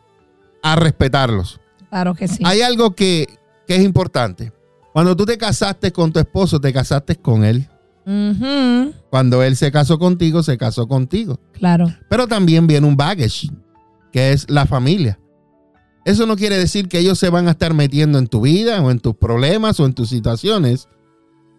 a 0.64 0.76
respetarlos. 0.76 1.60
Claro 1.90 2.14
que 2.16 2.28
sí. 2.28 2.44
Hay 2.46 2.62
algo 2.62 2.96
que, 2.96 3.28
que 3.68 3.76
es 3.78 3.84
importante. 3.84 4.52
Cuando 4.94 5.16
tú 5.16 5.26
te 5.26 5.38
casaste 5.38 5.92
con 5.92 6.12
tu 6.12 6.20
esposo, 6.20 6.60
te 6.60 6.74
casaste 6.74 7.16
con 7.16 7.44
él. 7.44 7.68
Cuando 9.10 9.44
él 9.44 9.56
se 9.56 9.72
casó 9.72 10.00
contigo, 10.00 10.42
se 10.44 10.58
casó 10.58 10.88
contigo. 10.88 11.40
Claro. 11.54 11.88
Pero 12.10 12.28
también 12.28 12.66
viene 12.68 12.88
un 12.88 12.96
baggage, 12.96 13.50
que 14.12 14.32
es 14.32 14.50
la 14.50 14.66
familia. 14.66 15.20
Eso 16.06 16.26
no 16.26 16.38
quiere 16.38 16.58
decir 16.58 16.88
que 16.88 17.00
ellos 17.00 17.20
se 17.20 17.30
van 17.30 17.48
a 17.48 17.52
estar 17.52 17.74
metiendo 17.74 18.18
en 18.18 18.28
tu 18.28 18.42
vida 18.42 18.82
o 18.82 18.92
en 18.92 19.00
tus 19.00 19.16
problemas 19.16 19.80
o 19.82 19.86
en 19.86 19.94
tus 19.94 20.10
situaciones, 20.10 20.88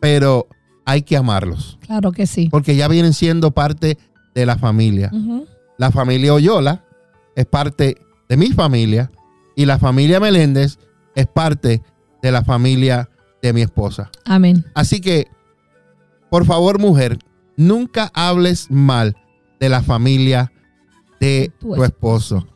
pero 0.00 0.46
hay 0.86 1.02
que 1.02 1.18
amarlos, 1.18 1.78
Claro 1.86 2.12
que 2.12 2.26
sí. 2.26 2.48
porque 2.50 2.74
ya 2.74 2.88
vienen 2.88 3.12
siendo 3.12 3.50
parte 3.50 3.98
de 4.34 4.46
la 4.46 4.56
familia. 4.56 5.10
La 5.76 5.90
familia 5.90 6.32
Oyola 6.32 6.82
es 7.36 7.44
parte 7.44 7.98
de 8.28 8.36
mi 8.36 8.52
familia 8.52 9.10
y 9.56 9.66
la 9.66 9.78
familia 9.78 10.20
Meléndez 10.20 10.78
es 11.14 11.26
parte 11.26 11.82
de 12.22 12.32
la 12.32 12.44
familia 12.44 13.08
de 13.42 13.52
mi 13.52 13.62
esposa. 13.62 14.10
Amén. 14.24 14.64
Así 14.74 15.00
que, 15.00 15.26
por 16.30 16.44
favor, 16.44 16.78
mujer, 16.78 17.18
nunca 17.56 18.10
hables 18.14 18.70
mal 18.70 19.16
de 19.58 19.68
la 19.68 19.82
familia 19.82 20.52
de 21.20 21.52
Tu 21.58 21.74
tu 21.74 21.84
esposo. 21.84 22.46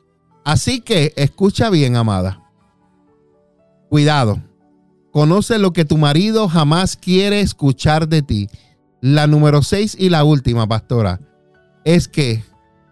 Así 0.45 0.81
que, 0.81 1.13
escucha 1.17 1.71
bien, 1.71 1.97
amada. 1.97 2.41
Cuidado. 3.89 4.41
Conoce 5.11 5.59
lo 5.59 5.73
que 5.73 5.85
tu 5.85 5.99
marido 5.99 6.49
jamás 6.49 6.97
quiere 6.97 7.41
escuchar 7.41 8.09
de 8.09 8.23
ti. 8.23 8.49
La 9.01 9.27
número 9.27 9.63
seis 9.63 9.97
y 9.99 10.09
la 10.09 10.25
última, 10.25 10.67
pastora, 10.67 11.21
es 11.85 12.09
que 12.09 12.45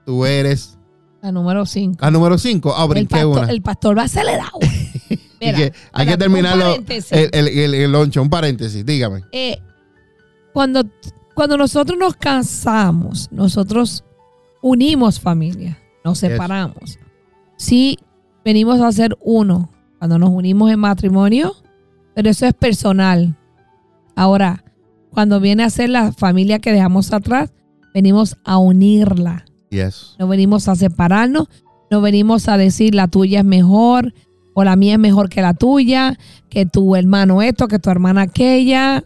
tú 0.05 0.27
eres 0.27 0.80
La 1.23 1.33
número 1.33 1.67
5. 1.67 1.99
la 2.01 2.11
número 2.11 2.39
cinco. 2.39 2.75
Ah, 2.77 2.89
El 2.95 3.07
pastor, 3.07 3.27
una. 3.43 3.51
el 3.53 3.63
pastor 3.63 3.99
va 3.99 4.03
acelerado. 4.05 4.59
Mira, 5.41 5.57
que 5.59 5.73
hay 5.93 6.07
que 6.07 6.17
terminarlo. 6.17 6.75
El, 6.77 7.31
el, 7.33 7.49
el- 7.49 7.75
el 7.75 7.93
loncho, 7.93 8.23
un 8.23 8.31
paréntesis, 8.31 8.85
dígame. 8.85 9.25
Eh, 9.33 9.59
cuando, 10.53 10.83
cuando 11.35 11.57
nosotros 11.57 11.99
nos 11.99 12.15
casamos, 12.17 13.29
nosotros 13.33 14.05
unimos 14.63 15.21
familia, 15.21 15.79
nos 16.05 16.19
separamos. 16.19 16.99
Sí, 17.57 17.99
venimos 18.45 18.81
a 18.81 18.91
ser 18.93 19.17
uno 19.23 19.71
cuando 19.99 20.19
nos 20.19 20.31
unimos 20.31 20.71
en 20.71 20.81
matrimonio, 20.81 21.55
pero 22.15 22.31
eso 22.31 22.47
es 22.47 22.55
personal. 22.55 23.37
Ahora, 24.17 24.65
cuando 25.11 25.41
viene 25.41 25.65
a 25.65 25.71
ser 25.71 25.91
la 25.91 26.13
familia 26.13 26.59
que 26.59 26.73
dejamos 26.73 27.13
atrás, 27.13 27.53
venimos 27.95 28.37
a 28.45 28.59
unirla. 28.59 29.45
Yes. 29.71 30.17
No 30.19 30.29
venimos 30.29 30.69
a 30.69 30.75
separarnos, 30.75 31.49
no 31.91 32.01
venimos 32.01 32.49
a 32.49 32.57
decir 32.57 32.95
la 32.95 33.09
tuya 33.09 33.41
es 33.41 33.45
mejor 33.45 34.13
o 34.55 34.65
la 34.65 34.77
mía 34.77 34.95
es 34.95 34.99
mejor 34.99 35.29
que 35.29 35.43
la 35.43 35.55
tuya, 35.55 36.19
que 36.49 36.67
tu 36.67 36.97
hermano 36.97 37.41
esto, 37.43 37.69
que 37.69 37.79
tu 37.79 37.91
hermana 37.91 38.23
aquella. 38.23 39.05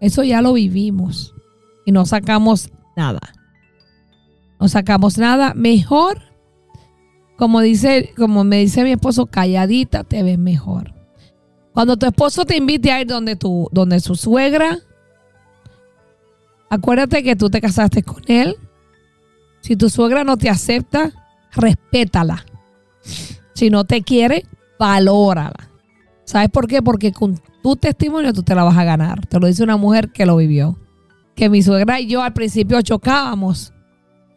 Eso 0.00 0.22
ya 0.22 0.42
lo 0.42 0.52
vivimos 0.52 1.34
y 1.84 1.92
no 1.92 2.04
sacamos 2.06 2.70
nada. 2.96 3.20
No 4.60 4.68
sacamos 4.68 5.18
nada. 5.18 5.54
Mejor, 5.54 6.22
como 7.36 7.60
dice, 7.60 8.12
como 8.16 8.44
me 8.44 8.58
dice 8.58 8.84
mi 8.84 8.92
esposo, 8.92 9.26
calladita 9.26 10.04
te 10.04 10.22
ves 10.22 10.38
mejor. 10.38 10.94
Cuando 11.72 11.96
tu 11.96 12.06
esposo 12.06 12.44
te 12.44 12.56
invite 12.56 12.92
a 12.92 13.00
ir 13.00 13.06
donde 13.06 13.34
tu, 13.34 13.68
donde 13.72 13.98
su 14.00 14.14
suegra, 14.14 14.78
acuérdate 16.68 17.22
que 17.22 17.34
tú 17.34 17.48
te 17.48 17.60
casaste 17.60 18.02
con 18.02 18.22
él. 18.26 18.56
Si 19.62 19.76
tu 19.76 19.88
suegra 19.88 20.22
no 20.24 20.36
te 20.36 20.50
acepta, 20.50 21.12
respétala. 21.52 22.44
Si 23.54 23.70
no 23.70 23.84
te 23.84 24.02
quiere, 24.02 24.44
valórala. 24.78 25.70
¿Sabes 26.24 26.50
por 26.50 26.66
qué? 26.66 26.82
Porque 26.82 27.12
con 27.12 27.40
tu 27.62 27.76
testimonio 27.76 28.32
tú 28.32 28.42
te 28.42 28.54
la 28.54 28.64
vas 28.64 28.76
a 28.76 28.84
ganar. 28.84 29.26
Te 29.26 29.38
lo 29.40 29.46
dice 29.46 29.62
una 29.62 29.76
mujer 29.76 30.10
que 30.10 30.26
lo 30.26 30.36
vivió. 30.36 30.78
Que 31.34 31.48
mi 31.48 31.62
suegra 31.62 32.00
y 32.00 32.06
yo 32.08 32.22
al 32.22 32.32
principio 32.32 32.80
chocábamos. 32.82 33.72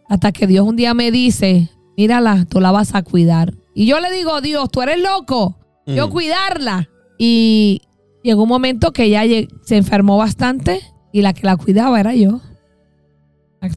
Hasta 0.07 0.31
que 0.31 0.47
Dios 0.47 0.65
un 0.65 0.75
día 0.75 0.93
me 0.93 1.11
dice, 1.11 1.69
mírala, 1.97 2.45
tú 2.45 2.61
la 2.61 2.71
vas 2.71 2.93
a 2.95 3.01
cuidar. 3.01 3.53
Y 3.73 3.87
yo 3.87 3.99
le 3.99 4.11
digo, 4.11 4.39
Dios, 4.41 4.69
tú 4.71 4.81
eres 4.81 5.01
loco. 5.01 5.57
Yo 5.87 6.07
Mm. 6.07 6.11
cuidarla. 6.11 6.89
Y 7.17 7.81
llegó 8.23 8.43
un 8.43 8.49
momento 8.49 8.91
que 8.93 9.03
ella 9.05 9.47
se 9.63 9.77
enfermó 9.77 10.17
bastante 10.17 10.81
y 11.11 11.21
la 11.21 11.33
que 11.33 11.45
la 11.47 11.57
cuidaba 11.57 11.99
era 11.99 12.13
yo. 12.13 12.41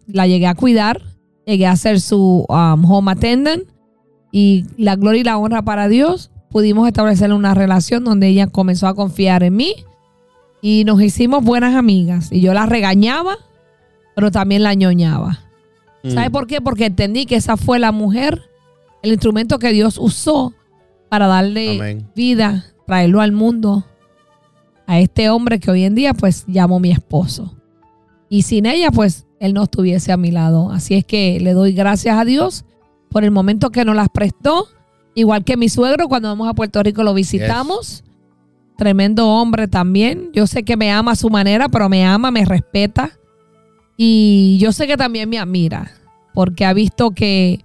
La 0.06 0.26
llegué 0.26 0.46
a 0.46 0.54
cuidar, 0.54 1.00
llegué 1.48 1.66
a 1.66 1.76
ser 1.76 2.00
su 2.00 2.44
um, 2.46 2.84
home 2.84 3.10
attendant 3.10 3.64
y 4.30 4.66
la 4.76 4.96
gloria 4.96 5.20
y 5.22 5.24
la 5.24 5.38
honra 5.38 5.62
para 5.62 5.88
Dios 5.88 6.30
pudimos 6.50 6.86
establecer 6.86 7.32
una 7.32 7.54
relación 7.54 8.04
donde 8.04 8.28
ella 8.28 8.46
comenzó 8.48 8.86
a 8.86 8.94
confiar 8.94 9.42
en 9.42 9.56
mí 9.56 9.74
y 10.60 10.84
nos 10.84 11.00
hicimos 11.00 11.42
buenas 11.42 11.74
amigas. 11.74 12.30
Y 12.30 12.42
yo 12.42 12.52
la 12.52 12.66
regañaba, 12.66 13.36
pero 14.14 14.30
también 14.30 14.62
la 14.62 14.74
ñoñaba. 14.74 15.40
Mm. 16.02 16.10
¿Sabe 16.10 16.30
por 16.30 16.46
qué? 16.46 16.60
Porque 16.60 16.86
entendí 16.86 17.24
que 17.24 17.36
esa 17.36 17.56
fue 17.56 17.78
la 17.78 17.92
mujer, 17.92 18.42
el 19.02 19.12
instrumento 19.12 19.58
que 19.58 19.72
Dios 19.72 19.96
usó 19.98 20.52
para 21.08 21.26
darle 21.26 21.76
Amén. 21.76 22.10
vida, 22.14 22.66
traerlo 22.86 23.22
al 23.22 23.32
mundo 23.32 23.86
a 24.86 24.98
este 25.00 25.30
hombre 25.30 25.60
que 25.60 25.70
hoy 25.70 25.84
en 25.84 25.94
día 25.94 26.12
pues 26.12 26.44
llamo 26.46 26.78
mi 26.78 26.90
esposo. 26.90 27.57
Y 28.28 28.42
sin 28.42 28.66
ella 28.66 28.90
pues 28.90 29.26
él 29.40 29.54
no 29.54 29.64
estuviese 29.64 30.12
a 30.12 30.16
mi 30.16 30.30
lado. 30.30 30.70
Así 30.70 30.94
es 30.94 31.04
que 31.04 31.40
le 31.40 31.52
doy 31.52 31.72
gracias 31.72 32.18
a 32.18 32.24
Dios 32.24 32.64
por 33.10 33.24
el 33.24 33.30
momento 33.30 33.70
que 33.70 33.84
nos 33.84 33.96
las 33.96 34.08
prestó. 34.08 34.68
Igual 35.14 35.44
que 35.44 35.56
mi 35.56 35.68
suegro 35.68 36.08
cuando 36.08 36.28
vamos 36.28 36.48
a 36.48 36.54
Puerto 36.54 36.82
Rico 36.82 37.02
lo 37.02 37.14
visitamos. 37.14 38.04
Tremendo 38.76 39.28
hombre 39.28 39.66
también. 39.66 40.30
Yo 40.32 40.46
sé 40.46 40.62
que 40.62 40.76
me 40.76 40.92
ama 40.92 41.12
a 41.12 41.16
su 41.16 41.30
manera, 41.30 41.68
pero 41.68 41.88
me 41.88 42.04
ama, 42.04 42.30
me 42.30 42.44
respeta. 42.44 43.18
Y 43.96 44.58
yo 44.60 44.70
sé 44.70 44.86
que 44.86 44.96
también 44.96 45.28
me 45.28 45.38
admira, 45.40 45.90
porque 46.32 46.64
ha 46.64 46.72
visto 46.72 47.10
que 47.10 47.60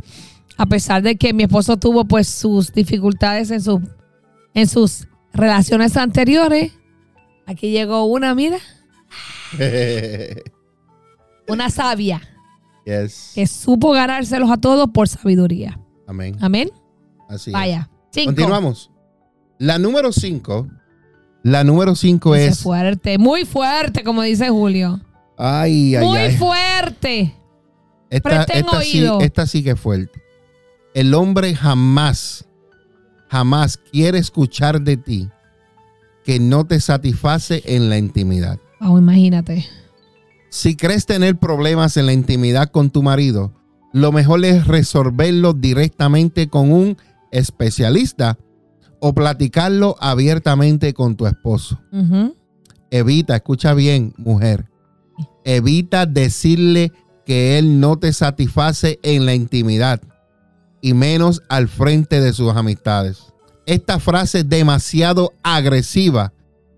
a 0.57 0.65
pesar 0.65 1.03
de 1.03 1.15
que 1.15 1.33
mi 1.33 1.43
esposo 1.43 1.77
tuvo 1.77 2.05
pues 2.05 2.27
sus 2.27 2.73
dificultades 2.73 3.51
en, 3.51 3.61
su, 3.61 3.81
en 4.55 4.67
sus 4.67 5.07
relaciones 5.31 5.95
anteriores, 5.95 6.73
aquí 7.45 7.69
llegó 7.69 8.05
una, 8.05 8.33
mira, 8.33 8.57
una 11.47 11.69
sabia 11.69 12.21
yes. 12.85 13.31
que 13.35 13.47
supo 13.47 13.91
ganárselos 13.91 14.49
a 14.51 14.57
todos 14.57 14.89
por 14.93 15.07
sabiduría. 15.07 15.79
Amén. 16.07 16.37
Amén. 16.41 16.71
Así 17.29 17.49
es. 17.49 17.53
Vaya. 17.53 17.89
Cinco. 18.11 18.27
Continuamos. 18.27 18.91
La 19.59 19.79
número 19.79 20.11
5. 20.11 20.67
La 21.43 21.63
número 21.63 21.95
5 21.95 22.33
Dice 22.33 22.47
es. 22.47 22.59
fuerte, 22.59 23.17
muy 23.17 23.45
fuerte, 23.45 24.03
como 24.03 24.21
dice 24.21 24.49
Julio. 24.49 25.01
Ay, 25.37 25.95
ay, 25.95 26.05
muy 26.05 26.17
ay. 26.19 26.37
fuerte. 26.37 27.35
Esta, 28.09 28.43
esta 28.43 28.81
sí, 28.81 28.99
oído. 28.99 29.19
esta 29.21 29.47
sí 29.47 29.63
que 29.63 29.71
es 29.71 29.79
fuerte. 29.79 30.21
El 30.93 31.13
hombre 31.13 31.55
jamás, 31.55 32.45
jamás 33.27 33.77
quiere 33.77 34.19
escuchar 34.19 34.81
de 34.81 34.97
ti 34.97 35.29
que 36.23 36.39
no 36.39 36.65
te 36.65 36.79
satisface 36.79 37.63
en 37.65 37.89
la 37.89 37.97
intimidad. 37.97 38.59
Wow, 38.83 38.97
imagínate. 38.97 39.65
Si 40.49 40.75
crees 40.75 41.05
tener 41.05 41.37
problemas 41.37 41.97
en 41.97 42.05
la 42.05 42.13
intimidad 42.13 42.69
con 42.69 42.89
tu 42.89 43.01
marido, 43.01 43.53
lo 43.93 44.11
mejor 44.11 44.43
es 44.45 44.67
resolverlo 44.67 45.53
directamente 45.53 46.47
con 46.49 46.71
un 46.71 46.97
especialista 47.31 48.37
o 48.99 49.13
platicarlo 49.13 49.95
abiertamente 49.99 50.93
con 50.93 51.15
tu 51.15 51.27
esposo. 51.27 51.79
Evita, 52.91 53.35
escucha 53.35 53.73
bien, 53.73 54.13
mujer. 54.17 54.69
Evita 55.43 56.05
decirle 56.05 56.91
que 57.25 57.57
él 57.57 57.79
no 57.79 57.97
te 57.97 58.13
satisface 58.13 58.99
en 59.01 59.25
la 59.25 59.33
intimidad 59.33 60.01
y 60.81 60.93
menos 60.93 61.41
al 61.49 61.67
frente 61.67 62.21
de 62.21 62.33
sus 62.33 62.53
amistades. 62.53 63.33
Esta 63.65 63.99
frase 63.99 64.39
es 64.39 64.49
demasiado 64.49 65.33
agresiva 65.41 66.33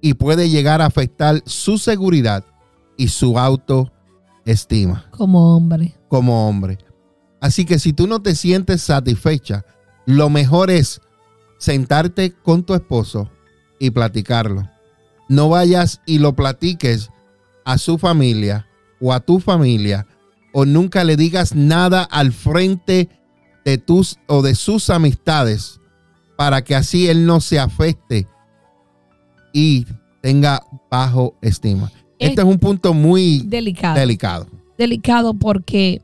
y 0.05 0.13
puede 0.13 0.51
llegar 0.51 0.83
a 0.83 0.85
afectar 0.85 1.41
su 1.47 1.79
seguridad 1.79 2.45
y 2.95 3.07
su 3.07 3.39
autoestima 3.39 5.09
Como 5.09 5.55
hombre. 5.55 5.95
como 6.09 6.47
hombre. 6.47 6.77
Así 7.41 7.65
que 7.65 7.79
si 7.79 7.91
tú 7.91 8.05
no 8.05 8.21
te 8.21 8.35
sientes 8.35 8.83
satisfecha, 8.83 9.65
lo 10.05 10.29
mejor 10.29 10.69
es 10.69 11.01
sentarte 11.57 12.33
con 12.33 12.63
tu 12.63 12.75
esposo 12.75 13.31
y 13.79 13.89
platicarlo. 13.89 14.69
No 15.27 15.49
vayas 15.49 16.01
y 16.05 16.19
lo 16.19 16.35
platiques 16.35 17.09
a 17.65 17.79
su 17.79 17.97
familia 17.97 18.67
o 19.01 19.11
a 19.11 19.21
tu 19.21 19.39
familia 19.39 20.05
o 20.53 20.65
nunca 20.65 21.03
le 21.03 21.17
digas 21.17 21.55
nada 21.55 22.03
al 22.03 22.31
frente 22.31 23.09
de 23.65 23.79
tus 23.79 24.19
o 24.27 24.43
de 24.43 24.53
sus 24.53 24.91
amistades 24.91 25.81
para 26.37 26.63
que 26.63 26.75
así 26.75 27.07
él 27.09 27.25
no 27.25 27.41
se 27.41 27.57
afecte 27.57 28.27
y 29.55 29.85
tenga 30.21 30.61
bajo 30.91 31.37
estima. 31.41 31.89
Es- 32.19 32.29
Este 32.31 32.41
es 32.41 32.47
un 32.47 32.59
punto 32.59 32.93
muy 32.93 33.39
Delicado. 33.45 33.95
delicado. 33.97 34.47
delicado 34.77 35.33
porque 35.33 36.01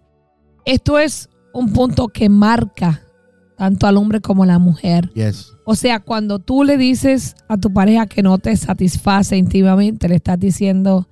esto 0.66 0.98
es 0.98 1.30
un 1.54 1.74
punto 1.74 2.08
que 2.08 2.30
marca 2.30 3.02
tanto 3.58 3.86
al 3.88 3.98
hombre 3.98 4.22
como 4.22 4.44
a 4.44 4.46
la 4.48 4.58
mujer. 4.60 5.12
Yes. 5.14 5.52
O 5.66 5.76
sea, 5.76 6.00
cuando 6.00 6.40
tú 6.40 6.64
le 6.64 6.78
dices 6.78 7.36
a 7.50 7.58
tu 7.58 7.74
pareja 7.74 8.06
que 8.08 8.24
no 8.24 8.38
te 8.40 8.56
satisface 8.56 9.36
íntimamente, 9.38 10.08
le 10.08 10.16
estás 10.16 10.40
diciendo 10.40 11.08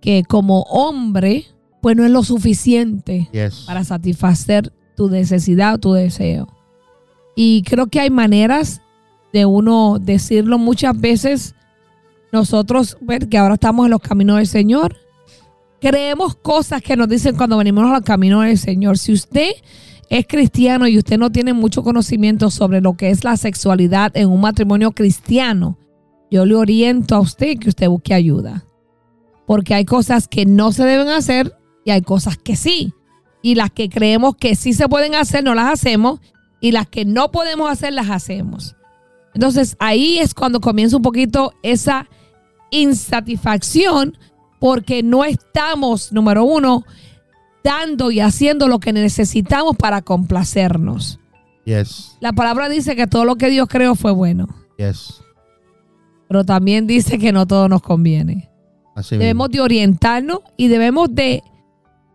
que 0.00 0.22
como 0.26 0.62
hombre, 0.62 1.44
pues 1.82 1.94
no 1.96 2.04
es 2.04 2.10
lo 2.10 2.22
suficiente 2.24 3.28
Yes. 3.32 3.64
para 3.66 3.84
satisfacer 3.84 4.72
tu 4.96 5.10
necesidad 5.10 5.74
o 5.74 5.78
tu 5.78 5.92
deseo. 5.92 6.48
Y 7.36 7.62
creo 7.62 7.86
que 7.88 8.00
hay 8.00 8.10
maneras 8.10 8.80
de 9.32 9.44
uno 9.44 9.98
decirlo 10.00 10.56
muchas 10.58 10.98
veces. 10.98 11.54
Nosotros, 12.32 12.98
que 13.30 13.38
ahora 13.38 13.54
estamos 13.54 13.86
en 13.86 13.90
los 13.90 14.00
caminos 14.00 14.36
del 14.36 14.46
Señor, 14.46 14.96
creemos 15.80 16.34
cosas 16.36 16.82
que 16.82 16.96
nos 16.96 17.08
dicen 17.08 17.36
cuando 17.36 17.56
venimos 17.56 17.84
a 17.84 17.94
los 17.94 18.02
caminos 18.02 18.44
del 18.44 18.58
Señor. 18.58 18.98
Si 18.98 19.12
usted 19.12 19.50
es 20.10 20.26
cristiano 20.26 20.86
y 20.88 20.98
usted 20.98 21.18
no 21.18 21.30
tiene 21.30 21.52
mucho 21.52 21.82
conocimiento 21.82 22.50
sobre 22.50 22.80
lo 22.80 22.96
que 22.96 23.10
es 23.10 23.24
la 23.24 23.36
sexualidad 23.36 24.16
en 24.16 24.28
un 24.28 24.40
matrimonio 24.40 24.92
cristiano, 24.92 25.78
yo 26.30 26.44
le 26.44 26.54
oriento 26.54 27.14
a 27.14 27.20
usted 27.20 27.58
que 27.58 27.70
usted 27.70 27.88
busque 27.88 28.14
ayuda. 28.14 28.64
Porque 29.46 29.74
hay 29.74 29.86
cosas 29.86 30.28
que 30.28 30.44
no 30.44 30.72
se 30.72 30.84
deben 30.84 31.08
hacer 31.08 31.56
y 31.84 31.90
hay 31.90 32.02
cosas 32.02 32.36
que 32.36 32.54
sí. 32.54 32.92
Y 33.42 33.54
las 33.54 33.70
que 33.70 33.88
creemos 33.88 34.36
que 34.36 34.54
sí 34.54 34.74
se 34.74 34.88
pueden 34.88 35.14
hacer, 35.14 35.42
no 35.42 35.54
las 35.54 35.72
hacemos. 35.72 36.20
Y 36.60 36.72
las 36.72 36.86
que 36.86 37.06
no 37.06 37.30
podemos 37.30 37.70
hacer, 37.70 37.94
las 37.94 38.10
hacemos. 38.10 38.76
Entonces 39.34 39.76
ahí 39.78 40.18
es 40.18 40.34
cuando 40.34 40.60
comienza 40.60 40.96
un 40.96 41.02
poquito 41.02 41.52
esa 41.62 42.08
insatisfacción 42.70 44.16
porque 44.58 45.02
no 45.02 45.24
estamos, 45.24 46.12
número 46.12 46.44
uno, 46.44 46.84
dando 47.62 48.10
y 48.10 48.20
haciendo 48.20 48.68
lo 48.68 48.78
que 48.80 48.92
necesitamos 48.92 49.76
para 49.76 50.02
complacernos. 50.02 51.20
Yes. 51.64 52.16
La 52.20 52.32
palabra 52.32 52.68
dice 52.68 52.96
que 52.96 53.06
todo 53.06 53.24
lo 53.24 53.36
que 53.36 53.50
Dios 53.50 53.68
creó 53.68 53.94
fue 53.94 54.10
bueno, 54.10 54.48
Yes. 54.78 55.20
pero 56.28 56.44
también 56.44 56.86
dice 56.86 57.18
que 57.18 57.32
no 57.32 57.46
todo 57.46 57.68
nos 57.68 57.82
conviene. 57.82 58.50
Así 58.94 59.14
mismo. 59.14 59.22
Debemos 59.22 59.50
de 59.50 59.60
orientarnos 59.60 60.40
y 60.56 60.68
debemos 60.68 61.14
de 61.14 61.42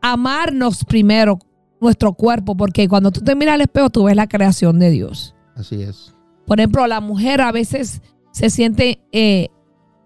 amarnos 0.01 0.83
primero 0.83 1.39
nuestro 1.79 2.13
cuerpo, 2.13 2.55
porque 2.55 2.87
cuando 2.87 3.11
tú 3.11 3.21
te 3.21 3.35
miras 3.35 3.55
al 3.55 3.61
espejo 3.61 3.89
tú 3.89 4.03
ves 4.05 4.15
la 4.15 4.27
creación 4.27 4.79
de 4.79 4.89
Dios. 4.89 5.35
Así 5.55 5.81
es. 5.81 6.13
Por 6.45 6.59
ejemplo, 6.59 6.85
la 6.87 6.99
mujer 6.99 7.41
a 7.41 7.51
veces 7.51 8.01
se 8.31 8.49
siente 8.49 9.01
eh, 9.11 9.49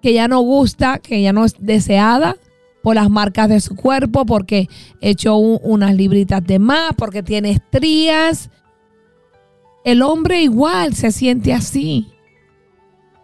que 0.07 0.13
ya 0.13 0.29
no 0.29 0.39
gusta, 0.39 0.99
que 0.99 1.21
ya 1.21 1.33
no 1.33 1.43
es 1.43 1.55
deseada 1.59 2.37
por 2.81 2.95
las 2.95 3.09
marcas 3.09 3.49
de 3.49 3.59
su 3.59 3.75
cuerpo, 3.75 4.25
porque 4.25 4.69
echó 5.01 5.35
un- 5.35 5.59
unas 5.63 5.93
libritas 5.95 6.41
de 6.47 6.59
más, 6.59 6.93
porque 6.95 7.23
tiene 7.23 7.51
estrías. 7.51 8.49
El 9.83 10.01
hombre 10.01 10.41
igual 10.41 10.93
se 10.93 11.11
siente 11.11 11.51
así. 11.53 12.07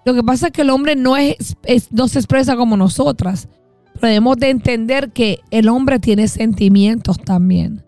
Lo 0.03 0.13
que 0.13 0.23
pasa 0.23 0.47
es 0.47 0.51
que 0.51 0.63
el 0.63 0.71
hombre 0.71 0.97
no, 0.97 1.15
es- 1.15 1.55
no 1.89 2.09
se 2.09 2.19
expresa 2.19 2.57
como 2.57 2.75
nosotras. 2.75 3.47
Pero 3.93 4.07
debemos 4.07 4.35
de 4.35 4.49
entender 4.49 5.13
que 5.13 5.39
el 5.51 5.69
hombre 5.69 5.99
tiene 5.99 6.27
sentimientos 6.27 7.17
también. 7.17 7.81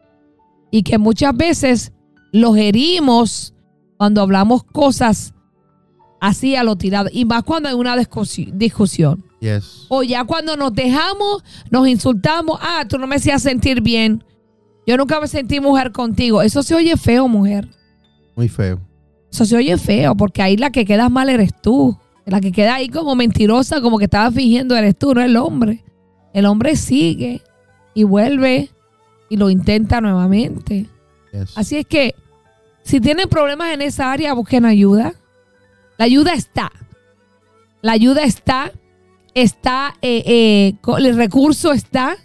Y 0.71 0.83
que 0.83 0.97
muchas 0.97 1.35
veces 1.35 1.91
los 2.31 2.55
herimos 2.55 3.53
cuando 3.97 4.21
hablamos 4.21 4.63
cosas 4.63 5.33
así 6.27 6.55
a 6.55 6.63
lo 6.63 6.75
tirado. 6.75 7.09
Y 7.11 7.25
más 7.25 7.43
cuando 7.43 7.69
hay 7.69 7.75
una 7.75 7.95
discusi- 7.95 8.51
discusión. 8.51 9.23
Yes. 9.39 9.85
O 9.89 10.01
ya 10.03 10.23
cuando 10.23 10.57
nos 10.57 10.73
dejamos, 10.73 11.43
nos 11.69 11.87
insultamos. 11.87 12.59
Ah, 12.61 12.85
tú 12.87 12.97
no 12.97 13.05
me 13.07 13.15
hacías 13.17 13.41
sentir 13.41 13.81
bien. 13.81 14.23
Yo 14.87 14.97
nunca 14.97 15.19
me 15.19 15.27
sentí 15.27 15.59
mujer 15.59 15.91
contigo. 15.91 16.41
Eso 16.41 16.63
se 16.63 16.73
oye 16.75 16.95
feo, 16.97 17.27
mujer. 17.27 17.67
Muy 18.35 18.49
feo. 18.49 18.79
Eso 19.31 19.45
se 19.45 19.55
oye 19.55 19.77
feo, 19.77 20.15
porque 20.15 20.41
ahí 20.41 20.57
la 20.57 20.69
que 20.71 20.85
quedas 20.85 21.11
mal 21.11 21.29
eres 21.29 21.51
tú. 21.61 21.97
La 22.25 22.41
que 22.41 22.51
queda 22.51 22.75
ahí 22.75 22.89
como 22.89 23.15
mentirosa, 23.15 23.81
como 23.81 23.97
que 23.99 24.05
estaba 24.05 24.31
fingiendo 24.31 24.75
eres 24.75 24.97
tú, 24.97 25.13
no 25.13 25.21
el 25.21 25.37
hombre. 25.37 25.83
El 26.33 26.45
hombre 26.47 26.75
sigue 26.75 27.41
y 27.93 28.03
vuelve 28.03 28.69
y 29.29 29.37
lo 29.37 29.49
intenta 29.49 30.01
nuevamente. 30.01 30.87
Yes. 31.31 31.51
Así 31.55 31.77
es 31.77 31.85
que 31.85 32.15
si 32.83 32.99
tienen 32.99 33.29
problemas 33.29 33.73
en 33.73 33.81
esa 33.81 34.11
área, 34.11 34.33
busquen 34.33 34.65
ayuda. 34.65 35.13
La 35.97 36.05
ayuda 36.05 36.33
está. 36.33 36.71
La 37.81 37.93
ayuda 37.93 38.23
está. 38.23 38.71
Está, 39.33 39.95
eh, 40.01 40.23
eh, 40.25 40.73
el 40.97 41.15
recurso 41.15 41.71
está. 41.71 42.17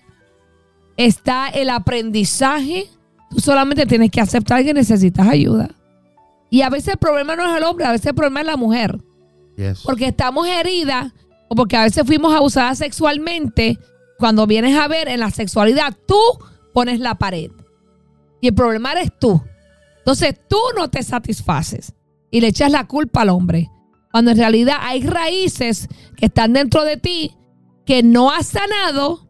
Está 0.96 1.48
el 1.48 1.70
aprendizaje. 1.70 2.88
Tú 3.30 3.40
solamente 3.40 3.86
tienes 3.86 4.10
que 4.10 4.20
aceptar 4.20 4.64
que 4.64 4.74
necesitas 4.74 5.26
ayuda. 5.26 5.70
Y 6.50 6.62
a 6.62 6.70
veces 6.70 6.94
el 6.94 6.98
problema 6.98 7.36
no 7.36 7.48
es 7.48 7.56
el 7.56 7.62
hombre, 7.62 7.84
a 7.84 7.92
veces 7.92 8.06
el 8.06 8.14
problema 8.14 8.40
es 8.40 8.46
la 8.46 8.56
mujer. 8.56 8.98
Yes. 9.56 9.82
Porque 9.84 10.08
estamos 10.08 10.48
heridas 10.48 11.12
o 11.48 11.54
porque 11.54 11.76
a 11.76 11.84
veces 11.84 12.04
fuimos 12.04 12.34
abusadas 12.34 12.78
sexualmente. 12.78 13.78
Cuando 14.18 14.46
vienes 14.46 14.76
a 14.76 14.88
ver 14.88 15.08
en 15.08 15.20
la 15.20 15.30
sexualidad, 15.30 15.96
tú 16.06 16.20
pones 16.74 16.98
la 17.00 17.14
pared. 17.16 17.50
Y 18.40 18.48
el 18.48 18.54
problema 18.54 18.92
eres 18.92 19.10
tú. 19.18 19.40
Entonces 19.98 20.34
tú 20.48 20.58
no 20.76 20.90
te 20.90 21.02
satisfaces 21.02 21.94
y 22.30 22.40
le 22.40 22.48
echas 22.48 22.70
la 22.70 22.86
culpa 22.86 23.22
al 23.22 23.30
hombre. 23.30 23.70
Cuando 24.12 24.32
en 24.32 24.38
realidad 24.38 24.76
hay 24.80 25.02
raíces 25.02 25.88
que 26.16 26.26
están 26.26 26.52
dentro 26.52 26.84
de 26.84 26.96
ti 26.96 27.36
que 27.86 28.02
no 28.02 28.30
has 28.30 28.48
sanado, 28.48 29.26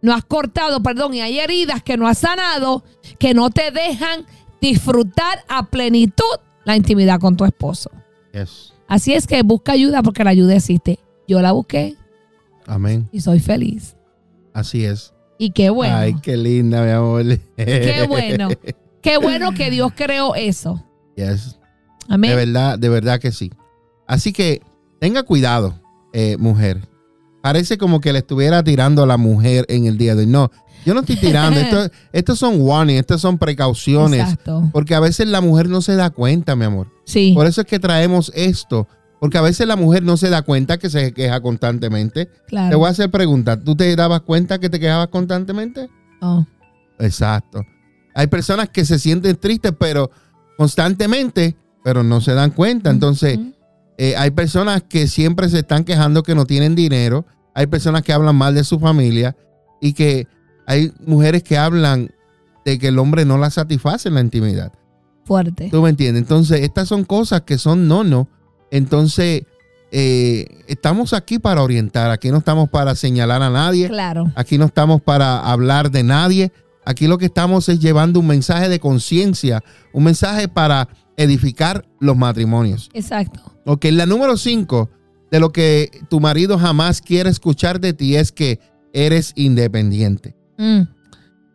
no 0.00 0.12
has 0.12 0.24
cortado, 0.24 0.82
perdón, 0.82 1.14
y 1.14 1.20
hay 1.20 1.38
heridas 1.38 1.82
que 1.82 1.96
no 1.96 2.06
has 2.06 2.18
sanado, 2.18 2.84
que 3.18 3.34
no 3.34 3.50
te 3.50 3.70
dejan 3.70 4.26
disfrutar 4.60 5.44
a 5.48 5.66
plenitud 5.66 6.24
la 6.64 6.76
intimidad 6.76 7.20
con 7.20 7.36
tu 7.36 7.44
esposo. 7.44 7.90
Yes. 8.32 8.72
Así 8.88 9.14
es 9.14 9.26
que 9.26 9.42
busca 9.42 9.72
ayuda 9.72 10.02
porque 10.02 10.24
la 10.24 10.30
ayuda 10.30 10.54
existe. 10.54 10.98
Yo 11.26 11.40
la 11.40 11.52
busqué 11.52 11.96
Amén. 12.66 13.08
y 13.12 13.20
soy 13.20 13.40
feliz. 13.40 13.96
Así 14.52 14.84
es. 14.84 15.14
Y 15.38 15.50
qué 15.50 15.70
bueno. 15.70 15.96
Ay, 15.96 16.14
qué 16.22 16.36
linda, 16.36 16.84
mi 16.84 16.90
amor. 16.90 17.24
Qué 17.56 18.06
bueno. 18.08 18.48
Qué 19.02 19.16
bueno 19.16 19.50
que 19.52 19.68
Dios 19.70 19.90
creó 19.96 20.36
eso. 20.36 20.86
Yes. 21.16 21.58
Amén. 22.08 22.30
De 22.30 22.36
verdad, 22.36 22.78
de 22.78 22.88
verdad 22.88 23.20
que 23.20 23.32
sí. 23.32 23.50
Así 24.06 24.32
que 24.32 24.60
tenga 25.00 25.22
cuidado, 25.22 25.80
eh, 26.12 26.36
mujer. 26.38 26.88
Parece 27.42 27.78
como 27.78 28.00
que 28.00 28.12
le 28.12 28.20
estuviera 28.20 28.62
tirando 28.62 29.02
a 29.02 29.06
la 29.06 29.16
mujer 29.16 29.64
en 29.68 29.86
el 29.86 29.98
día 29.98 30.14
de 30.14 30.20
hoy. 30.22 30.26
No, 30.28 30.50
yo 30.86 30.94
no 30.94 31.00
estoy 31.00 31.16
tirando. 31.16 31.58
Esto- 31.60 31.90
estos 32.12 32.38
son 32.38 32.60
warnings, 32.60 33.00
estas 33.00 33.20
son 33.20 33.38
precauciones. 33.38 34.20
Exacto. 34.20 34.68
Porque 34.72 34.94
a 34.94 35.00
veces 35.00 35.26
la 35.28 35.40
mujer 35.40 35.68
no 35.68 35.80
se 35.82 35.96
da 35.96 36.10
cuenta, 36.10 36.54
mi 36.56 36.64
amor. 36.64 36.88
Sí. 37.04 37.32
Por 37.34 37.46
eso 37.46 37.60
es 37.62 37.66
que 37.66 37.78
traemos 37.78 38.30
esto. 38.34 38.86
Porque 39.20 39.38
a 39.38 39.42
veces 39.42 39.66
la 39.68 39.76
mujer 39.76 40.02
no 40.02 40.16
se 40.16 40.30
da 40.30 40.42
cuenta 40.42 40.78
que 40.78 40.90
se 40.90 41.12
queja 41.14 41.40
constantemente. 41.40 42.26
Te 42.26 42.32
Claro. 42.48 42.78
voy 42.78 42.88
a 42.88 42.90
hacer 42.90 43.08
preguntas. 43.10 43.58
¿Tú 43.64 43.76
te 43.76 43.94
dabas 43.94 44.22
cuenta 44.22 44.58
que 44.58 44.68
te 44.68 44.80
quejabas 44.80 45.08
constantemente? 45.08 45.88
Oh, 46.20 46.44
Exacto. 46.98 47.64
Hay 48.14 48.26
personas 48.26 48.68
que 48.68 48.84
se 48.84 48.98
sienten 48.98 49.36
tristes, 49.36 49.72
pero 49.78 50.10
constantemente, 50.56 51.56
pero 51.82 52.02
no 52.02 52.20
se 52.20 52.34
dan 52.34 52.50
cuenta. 52.50 52.90
Entonces, 52.90 53.38
eh, 53.98 54.14
hay 54.16 54.30
personas 54.30 54.82
que 54.82 55.06
siempre 55.06 55.48
se 55.48 55.60
están 55.60 55.84
quejando 55.84 56.22
que 56.22 56.34
no 56.34 56.46
tienen 56.46 56.74
dinero. 56.74 57.26
Hay 57.54 57.66
personas 57.66 58.02
que 58.02 58.12
hablan 58.12 58.36
mal 58.36 58.54
de 58.54 58.64
su 58.64 58.78
familia 58.78 59.36
y 59.80 59.92
que 59.92 60.26
hay 60.66 60.92
mujeres 61.04 61.42
que 61.42 61.58
hablan 61.58 62.10
de 62.64 62.78
que 62.78 62.88
el 62.88 62.98
hombre 62.98 63.24
no 63.24 63.38
la 63.38 63.50
satisface 63.50 64.08
en 64.08 64.14
la 64.14 64.20
intimidad. 64.20 64.72
Fuerte. 65.24 65.68
¿Tú 65.70 65.82
me 65.82 65.90
entiendes? 65.90 66.22
Entonces, 66.22 66.62
estas 66.62 66.88
son 66.88 67.04
cosas 67.04 67.42
que 67.42 67.58
son 67.58 67.86
no, 67.88 68.04
no. 68.04 68.28
Entonces, 68.70 69.42
eh, 69.90 70.46
estamos 70.66 71.12
aquí 71.12 71.38
para 71.38 71.62
orientar. 71.62 72.10
Aquí 72.10 72.30
no 72.30 72.38
estamos 72.38 72.70
para 72.70 72.94
señalar 72.94 73.42
a 73.42 73.50
nadie. 73.50 73.88
Claro. 73.88 74.32
Aquí 74.34 74.58
no 74.58 74.64
estamos 74.64 75.02
para 75.02 75.38
hablar 75.40 75.90
de 75.90 76.02
nadie. 76.02 76.52
Aquí 76.84 77.06
lo 77.06 77.18
que 77.18 77.26
estamos 77.26 77.68
es 77.68 77.78
llevando 77.78 78.18
un 78.18 78.26
mensaje 78.26 78.68
de 78.68 78.80
conciencia, 78.80 79.62
un 79.92 80.04
mensaje 80.04 80.48
para 80.48 80.88
edificar 81.16 81.84
los 82.00 82.16
matrimonios. 82.16 82.90
Exacto. 82.92 83.40
Ok, 83.64 83.86
la 83.90 84.06
número 84.06 84.36
5 84.36 84.90
de 85.30 85.40
lo 85.40 85.50
que 85.50 85.90
tu 86.08 86.20
marido 86.20 86.58
jamás 86.58 87.00
quiere 87.00 87.30
escuchar 87.30 87.80
de 87.80 87.92
ti 87.92 88.16
es 88.16 88.32
que 88.32 88.60
eres 88.92 89.32
independiente. 89.34 90.36
Mm. 90.58 90.82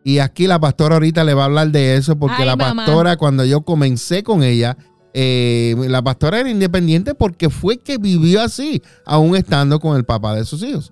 Y 0.04 0.18
aquí 0.20 0.46
la 0.46 0.58
pastora 0.58 0.96
ahorita 0.96 1.22
le 1.24 1.34
va 1.34 1.42
a 1.42 1.46
hablar 1.46 1.70
de 1.70 1.96
eso 1.96 2.18
porque 2.18 2.36
Ay, 2.42 2.46
la 2.46 2.56
mamá. 2.56 2.84
pastora 2.84 3.16
cuando 3.16 3.44
yo 3.44 3.60
comencé 3.62 4.22
con 4.22 4.42
ella, 4.42 4.76
eh, 5.12 5.74
la 5.88 6.02
pastora 6.02 6.40
era 6.40 6.50
independiente 6.50 7.14
porque 7.14 7.50
fue 7.50 7.78
que 7.78 7.98
vivió 7.98 8.42
así, 8.42 8.82
aún 9.04 9.36
estando 9.36 9.80
con 9.80 9.96
el 9.96 10.04
papá 10.04 10.34
de 10.34 10.44
sus 10.44 10.62
hijos 10.62 10.90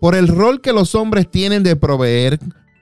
por 0.00 0.14
el 0.14 0.28
rol 0.28 0.60
que 0.60 0.72
los 0.72 0.94
hombres 0.94 1.30
tienen 1.30 1.62
de 1.62 1.76
proveer, 1.76 2.38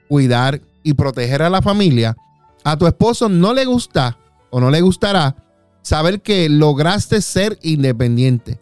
cuidar 0.07 0.61
y 0.83 0.93
proteger 0.93 1.41
a 1.41 1.49
la 1.49 1.61
familia, 1.61 2.15
a 2.63 2.77
tu 2.77 2.87
esposo 2.87 3.29
no 3.29 3.53
le 3.53 3.65
gusta 3.65 4.17
o 4.51 4.59
no 4.59 4.69
le 4.69 4.81
gustará 4.81 5.35
saber 5.81 6.21
que 6.21 6.47
lograste 6.47 7.21
ser 7.21 7.57
independiente, 7.63 8.61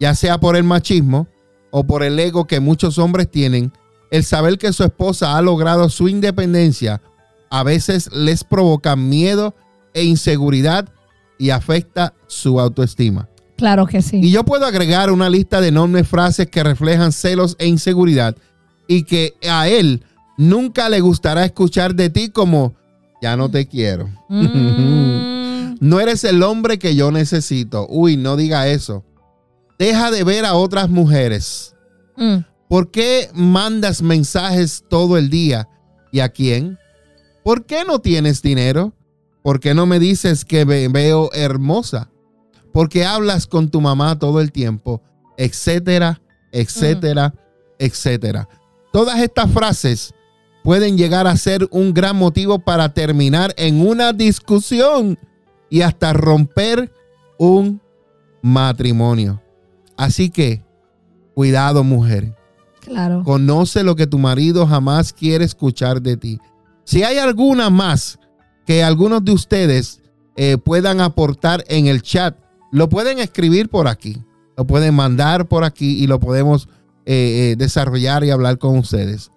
ya 0.00 0.14
sea 0.14 0.38
por 0.38 0.56
el 0.56 0.64
machismo 0.64 1.28
o 1.70 1.84
por 1.84 2.02
el 2.02 2.18
ego 2.18 2.46
que 2.46 2.60
muchos 2.60 2.96
hombres 2.98 3.30
tienen, 3.30 3.72
el 4.10 4.24
saber 4.24 4.56
que 4.56 4.72
su 4.72 4.82
esposa 4.84 5.36
ha 5.36 5.42
logrado 5.42 5.90
su 5.90 6.08
independencia 6.08 7.02
a 7.50 7.62
veces 7.62 8.10
les 8.12 8.44
provoca 8.44 8.96
miedo 8.96 9.54
e 9.94 10.04
inseguridad 10.04 10.88
y 11.38 11.50
afecta 11.50 12.14
su 12.26 12.60
autoestima. 12.60 13.28
Claro 13.56 13.86
que 13.86 14.02
sí. 14.02 14.20
Y 14.22 14.30
yo 14.30 14.44
puedo 14.44 14.66
agregar 14.66 15.10
una 15.10 15.30
lista 15.30 15.60
de 15.60 15.68
enormes 15.68 16.06
frases 16.06 16.48
que 16.48 16.62
reflejan 16.62 17.12
celos 17.12 17.56
e 17.58 17.66
inseguridad 17.66 18.36
y 18.86 19.04
que 19.04 19.34
a 19.48 19.68
él 19.68 20.04
nunca 20.36 20.88
le 20.88 21.00
gustará 21.00 21.44
escuchar 21.44 21.94
de 21.94 22.10
ti 22.10 22.30
como 22.30 22.74
ya 23.20 23.36
no 23.36 23.50
te 23.50 23.66
quiero. 23.66 24.08
Mm. 24.28 25.76
No 25.80 26.00
eres 26.00 26.24
el 26.24 26.42
hombre 26.42 26.78
que 26.78 26.94
yo 26.96 27.10
necesito. 27.10 27.86
Uy, 27.90 28.16
no 28.16 28.36
diga 28.36 28.66
eso. 28.68 29.04
Deja 29.78 30.10
de 30.10 30.24
ver 30.24 30.46
a 30.46 30.54
otras 30.54 30.88
mujeres. 30.88 31.74
Mm. 32.16 32.38
¿Por 32.68 32.90
qué 32.90 33.28
mandas 33.34 34.00
mensajes 34.00 34.84
todo 34.88 35.18
el 35.18 35.28
día? 35.28 35.68
¿Y 36.12 36.20
a 36.20 36.30
quién? 36.30 36.78
¿Por 37.44 37.66
qué 37.66 37.84
no 37.84 38.00
tienes 38.00 38.42
dinero? 38.42 38.94
¿Por 39.42 39.60
qué 39.60 39.74
no 39.74 39.86
me 39.86 39.98
dices 39.98 40.44
que 40.44 40.64
me 40.64 40.88
veo 40.88 41.30
hermosa? 41.32 42.10
¿Por 42.72 42.88
qué 42.88 43.04
hablas 43.04 43.46
con 43.46 43.70
tu 43.70 43.80
mamá 43.80 44.18
todo 44.18 44.40
el 44.40 44.50
tiempo? 44.50 45.02
Etcétera, 45.36 46.20
etcétera, 46.50 47.34
etcétera. 47.78 48.48
Todas 48.92 49.20
estas 49.20 49.50
frases 49.52 50.14
pueden 50.66 50.98
llegar 50.98 51.28
a 51.28 51.36
ser 51.36 51.68
un 51.70 51.94
gran 51.94 52.16
motivo 52.16 52.58
para 52.58 52.92
terminar 52.92 53.54
en 53.56 53.86
una 53.86 54.12
discusión 54.12 55.16
y 55.70 55.82
hasta 55.82 56.12
romper 56.12 56.92
un 57.38 57.80
matrimonio. 58.42 59.40
Así 59.96 60.28
que, 60.28 60.64
cuidado 61.36 61.84
mujer. 61.84 62.34
Claro. 62.80 63.22
Conoce 63.22 63.84
lo 63.84 63.94
que 63.94 64.08
tu 64.08 64.18
marido 64.18 64.66
jamás 64.66 65.12
quiere 65.12 65.44
escuchar 65.44 66.02
de 66.02 66.16
ti. 66.16 66.40
Si 66.82 67.04
hay 67.04 67.18
alguna 67.18 67.70
más 67.70 68.18
que 68.66 68.82
algunos 68.82 69.24
de 69.24 69.30
ustedes 69.30 70.02
eh, 70.34 70.58
puedan 70.58 71.00
aportar 71.00 71.64
en 71.68 71.86
el 71.86 72.02
chat, 72.02 72.36
lo 72.72 72.88
pueden 72.88 73.20
escribir 73.20 73.68
por 73.68 73.86
aquí, 73.86 74.20
lo 74.56 74.66
pueden 74.66 74.96
mandar 74.96 75.46
por 75.46 75.62
aquí 75.62 76.02
y 76.02 76.08
lo 76.08 76.18
podemos 76.18 76.68
eh, 77.04 77.52
eh, 77.52 77.56
desarrollar 77.56 78.24
y 78.24 78.30
hablar 78.30 78.58
con 78.58 78.76
ustedes. 78.76 79.30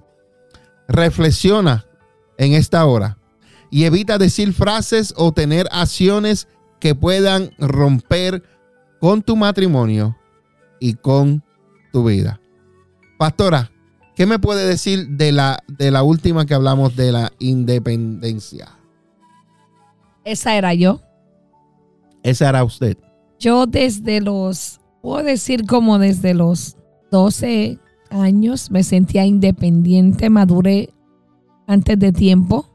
Reflexiona 0.89 1.86
en 2.38 2.54
esta 2.54 2.86
hora 2.86 3.17
y 3.71 3.86
evita 3.86 4.17
decir 4.17 4.54
frases 4.54 5.13
o 5.15 5.32
tener 5.32 5.67
acciones 5.71 6.47
que 6.80 6.95
puedan 6.95 7.52
romper 7.60 8.43
con 8.99 9.21
tu 9.21 9.36
matrimonio 9.36 10.17
y 10.80 10.95
con 10.95 11.43
tu 11.93 12.04
vida. 12.06 12.41
Pastora, 13.17 13.71
¿qué 14.15 14.25
me 14.25 14.39
puede 14.39 14.65
decir 14.67 15.08
de 15.10 15.32
la, 15.32 15.63
de 15.67 15.91
la 15.91 16.04
última 16.04 16.45
que 16.45 16.54
hablamos 16.54 16.95
de 16.95 17.12
la 17.12 17.32
independencia? 17.39 18.69
Esa 20.23 20.56
era 20.56 20.73
yo. 20.73 21.02
Esa 22.23 22.49
era 22.49 22.63
usted. 22.63 22.97
Yo 23.39 23.65
desde 23.65 24.21
los, 24.21 24.82
puedo 25.02 25.23
decir 25.23 25.65
como 25.65 25.99
desde 25.99 26.34
los 26.34 26.75
12 27.12 27.80
años 28.09 28.71
me 28.71 28.83
sentía 28.83 29.25
independiente, 29.25 30.29
maduré 30.29 30.89
antes 31.67 31.99
de 31.99 32.11
tiempo 32.11 32.65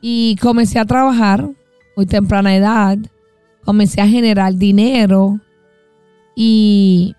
y 0.00 0.36
comencé 0.40 0.80
a 0.80 0.84
trabajar 0.84 1.48
muy 1.96 2.04
temprana 2.04 2.56
edad, 2.56 2.98
comencé 3.64 4.00
a 4.00 4.08
generar 4.08 4.56
dinero 4.56 5.38
y 6.34 7.14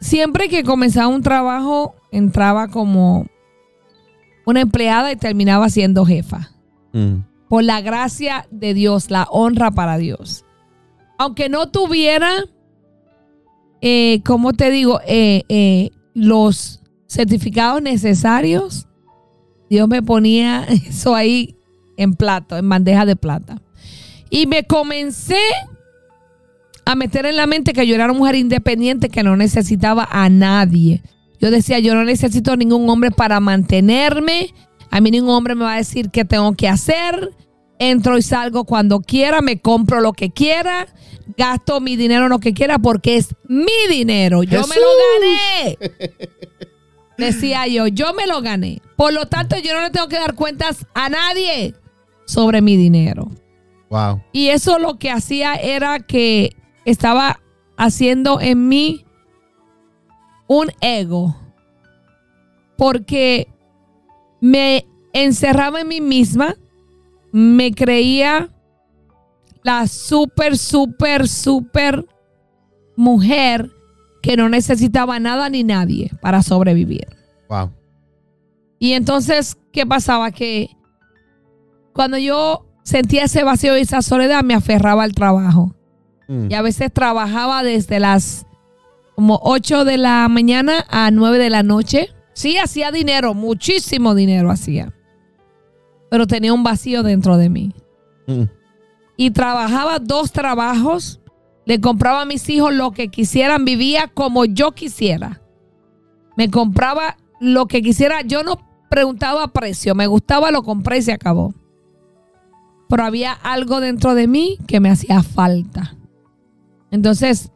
siempre 0.00 0.50
que 0.50 0.62
comenzaba 0.62 1.08
un 1.08 1.22
trabajo 1.22 1.94
entraba 2.12 2.68
como 2.68 3.26
una 4.44 4.60
empleada 4.60 5.10
y 5.10 5.16
terminaba 5.16 5.70
siendo 5.70 6.04
jefa. 6.04 6.50
Mm. 6.92 7.24
Por 7.48 7.64
la 7.64 7.80
gracia 7.80 8.46
de 8.50 8.74
Dios, 8.74 9.10
la 9.10 9.26
honra 9.30 9.70
para 9.70 9.96
Dios. 9.96 10.44
Aunque 11.18 11.48
no 11.48 11.70
tuviera, 11.70 12.30
eh, 13.80 14.20
como 14.24 14.52
te 14.52 14.70
digo, 14.70 15.00
Eh, 15.06 15.44
eh, 15.48 15.90
los 16.16 16.80
certificados 17.06 17.82
necesarios, 17.82 18.88
Dios 19.68 19.86
me 19.86 20.02
ponía 20.02 20.64
eso 20.88 21.14
ahí 21.14 21.56
en 21.98 22.14
plato, 22.14 22.56
en 22.56 22.68
bandeja 22.68 23.04
de 23.04 23.16
plata. 23.16 23.60
Y 24.30 24.46
me 24.46 24.64
comencé 24.64 25.38
a 26.86 26.94
meter 26.94 27.26
en 27.26 27.36
la 27.36 27.46
mente 27.46 27.74
que 27.74 27.86
yo 27.86 27.94
era 27.94 28.06
una 28.06 28.14
mujer 28.14 28.34
independiente 28.36 29.10
que 29.10 29.22
no 29.22 29.36
necesitaba 29.36 30.08
a 30.10 30.30
nadie. 30.30 31.02
Yo 31.38 31.50
decía, 31.50 31.80
yo 31.80 31.94
no 31.94 32.02
necesito 32.02 32.56
ningún 32.56 32.88
hombre 32.88 33.10
para 33.10 33.38
mantenerme. 33.38 34.54
A 34.90 35.02
mí 35.02 35.10
ningún 35.10 35.34
hombre 35.34 35.54
me 35.54 35.64
va 35.64 35.74
a 35.74 35.78
decir 35.78 36.10
qué 36.10 36.24
tengo 36.24 36.54
que 36.54 36.66
hacer. 36.66 37.30
Entro 37.78 38.18
y 38.18 38.22
salgo 38.22 38.64
cuando 38.64 39.00
quiera, 39.00 39.40
me 39.42 39.60
compro 39.60 40.00
lo 40.00 40.12
que 40.12 40.30
quiera, 40.30 40.86
gasto 41.36 41.80
mi 41.80 41.96
dinero 41.96 42.24
en 42.24 42.30
lo 42.30 42.38
que 42.38 42.54
quiera 42.54 42.78
porque 42.78 43.16
es 43.16 43.34
mi 43.48 43.66
dinero. 43.88 44.42
Yo 44.42 44.66
me 44.66 44.76
lo 44.76 44.86
gané. 45.20 45.78
Decía 47.18 47.66
yo, 47.66 47.86
yo 47.86 48.12
me 48.14 48.26
lo 48.26 48.42
gané. 48.42 48.82
Por 48.96 49.12
lo 49.12 49.26
tanto, 49.26 49.56
yo 49.58 49.74
no 49.74 49.80
le 49.80 49.90
tengo 49.90 50.08
que 50.08 50.18
dar 50.18 50.34
cuentas 50.34 50.86
a 50.94 51.08
nadie 51.08 51.74
sobre 52.26 52.60
mi 52.60 52.76
dinero. 52.76 53.30
Wow. 53.88 54.22
Y 54.32 54.48
eso 54.48 54.78
lo 54.78 54.98
que 54.98 55.10
hacía 55.10 55.54
era 55.54 56.00
que 56.00 56.54
estaba 56.84 57.40
haciendo 57.76 58.40
en 58.40 58.68
mí 58.68 59.04
un 60.46 60.70
ego. 60.80 61.36
Porque 62.76 63.48
me 64.40 64.86
encerraba 65.12 65.80
en 65.80 65.88
mí 65.88 66.00
misma, 66.02 66.56
me 67.36 67.72
creía 67.72 68.48
la 69.62 69.86
súper, 69.88 70.56
súper, 70.56 71.28
súper 71.28 72.06
mujer 72.96 73.70
que 74.22 74.38
no 74.38 74.48
necesitaba 74.48 75.20
nada 75.20 75.50
ni 75.50 75.62
nadie 75.62 76.10
para 76.22 76.42
sobrevivir. 76.42 77.06
Wow. 77.50 77.72
Y 78.78 78.92
entonces, 78.92 79.58
¿qué 79.70 79.84
pasaba? 79.84 80.30
Que 80.30 80.70
cuando 81.92 82.16
yo 82.16 82.64
sentía 82.84 83.24
ese 83.24 83.44
vacío 83.44 83.76
y 83.76 83.82
esa 83.82 84.00
soledad, 84.00 84.42
me 84.42 84.54
aferraba 84.54 85.02
al 85.02 85.12
trabajo. 85.12 85.74
Mm. 86.28 86.50
Y 86.50 86.54
a 86.54 86.62
veces 86.62 86.90
trabajaba 86.90 87.62
desde 87.62 88.00
las 88.00 88.46
como 89.14 89.40
8 89.42 89.84
de 89.84 89.98
la 89.98 90.26
mañana 90.30 90.86
a 90.88 91.10
9 91.10 91.36
de 91.36 91.50
la 91.50 91.62
noche. 91.62 92.08
Sí, 92.32 92.56
hacía 92.56 92.92
dinero, 92.92 93.34
muchísimo 93.34 94.14
dinero 94.14 94.50
hacía. 94.50 94.95
Pero 96.10 96.26
tenía 96.26 96.52
un 96.52 96.62
vacío 96.62 97.02
dentro 97.02 97.36
de 97.36 97.48
mí. 97.48 97.74
Mm. 98.26 98.42
Y 99.16 99.30
trabajaba 99.30 99.98
dos 99.98 100.32
trabajos. 100.32 101.20
Le 101.64 101.80
compraba 101.80 102.22
a 102.22 102.26
mis 102.26 102.48
hijos 102.48 102.72
lo 102.72 102.92
que 102.92 103.08
quisieran. 103.08 103.64
Vivía 103.64 104.08
como 104.08 104.44
yo 104.44 104.72
quisiera. 104.72 105.42
Me 106.36 106.50
compraba 106.50 107.16
lo 107.40 107.66
que 107.66 107.82
quisiera. 107.82 108.22
Yo 108.22 108.42
no 108.42 108.60
preguntaba 108.88 109.48
precio. 109.48 109.94
Me 109.94 110.06
gustaba, 110.06 110.50
lo 110.50 110.62
compré 110.62 110.98
y 110.98 111.02
se 111.02 111.12
acabó. 111.12 111.54
Pero 112.88 113.04
había 113.04 113.32
algo 113.32 113.80
dentro 113.80 114.14
de 114.14 114.28
mí 114.28 114.58
que 114.66 114.78
me 114.78 114.90
hacía 114.90 115.22
falta. 115.22 115.96
Entonces, 116.92 117.50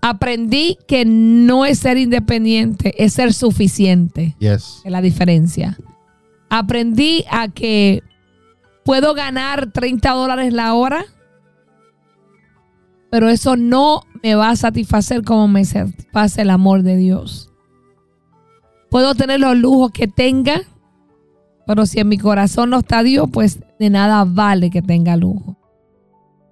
aprendí 0.00 0.78
que 0.88 1.04
no 1.04 1.64
es 1.66 1.80
ser 1.80 1.98
independiente, 1.98 2.94
es 3.04 3.12
ser 3.12 3.34
suficiente. 3.34 4.36
Yes. 4.38 4.80
Es 4.84 4.90
la 4.90 5.02
diferencia. 5.02 5.76
Aprendí 6.58 7.26
a 7.30 7.48
que 7.48 8.02
puedo 8.82 9.12
ganar 9.12 9.72
30 9.72 10.10
dólares 10.12 10.54
la 10.54 10.72
hora, 10.72 11.04
pero 13.10 13.28
eso 13.28 13.56
no 13.56 14.04
me 14.22 14.34
va 14.36 14.48
a 14.48 14.56
satisfacer 14.56 15.22
como 15.22 15.48
me 15.48 15.66
satisface 15.66 16.40
el 16.40 16.48
amor 16.48 16.82
de 16.82 16.96
Dios. 16.96 17.52
Puedo 18.90 19.14
tener 19.14 19.38
los 19.38 19.54
lujos 19.54 19.90
que 19.90 20.08
tenga, 20.08 20.62
pero 21.66 21.84
si 21.84 22.00
en 22.00 22.08
mi 22.08 22.16
corazón 22.16 22.70
no 22.70 22.78
está 22.78 23.02
Dios, 23.02 23.28
pues 23.30 23.60
de 23.78 23.90
nada 23.90 24.24
vale 24.26 24.70
que 24.70 24.80
tenga 24.80 25.14
lujo. 25.18 25.58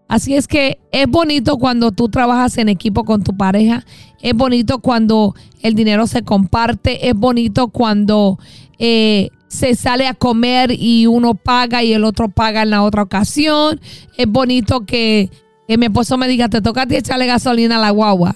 Así 0.06 0.34
es 0.34 0.46
que 0.46 0.80
es 0.92 1.06
bonito 1.08 1.56
cuando 1.56 1.92
tú 1.92 2.10
trabajas 2.10 2.58
en 2.58 2.68
equipo 2.68 3.04
con 3.04 3.24
tu 3.24 3.34
pareja, 3.38 3.86
es 4.20 4.34
bonito 4.34 4.80
cuando 4.80 5.34
el 5.62 5.74
dinero 5.74 6.06
se 6.06 6.24
comparte, 6.24 7.08
es 7.08 7.14
bonito 7.14 7.68
cuando 7.68 8.38
eh, 8.78 9.30
se 9.54 9.76
sale 9.76 10.08
a 10.08 10.14
comer 10.14 10.72
y 10.72 11.06
uno 11.06 11.34
paga 11.34 11.82
y 11.84 11.92
el 11.92 12.04
otro 12.04 12.28
paga 12.28 12.62
en 12.62 12.70
la 12.70 12.82
otra 12.82 13.02
ocasión, 13.02 13.80
es 14.16 14.26
bonito 14.26 14.84
que, 14.84 15.30
que 15.68 15.78
mi 15.78 15.86
esposo 15.86 16.18
me 16.18 16.26
diga, 16.26 16.48
te 16.48 16.60
toca 16.60 16.82
a 16.82 16.86
ti 16.86 16.96
echarle 16.96 17.26
gasolina 17.26 17.76
a 17.76 17.80
la 17.80 17.90
guagua. 17.90 18.34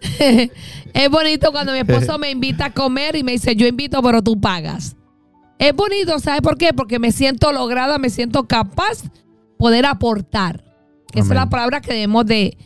es 0.20 1.10
bonito 1.10 1.50
cuando 1.50 1.72
mi 1.72 1.80
esposo 1.80 2.16
me 2.18 2.30
invita 2.30 2.66
a 2.66 2.72
comer 2.72 3.16
y 3.16 3.24
me 3.24 3.32
dice, 3.32 3.56
yo 3.56 3.66
invito, 3.66 4.00
pero 4.02 4.22
tú 4.22 4.40
pagas. 4.40 4.94
Es 5.58 5.74
bonito, 5.74 6.18
¿sabes 6.20 6.42
por 6.42 6.58
qué? 6.58 6.72
Porque 6.72 7.00
me 7.00 7.10
siento 7.10 7.52
lograda, 7.52 7.98
me 7.98 8.10
siento 8.10 8.44
capaz 8.44 9.02
poder 9.58 9.84
aportar. 9.84 10.64
Esa 11.12 11.28
es 11.28 11.34
la 11.34 11.48
palabra 11.48 11.80
que 11.80 11.92
debemos 11.92 12.24
de, 12.26 12.56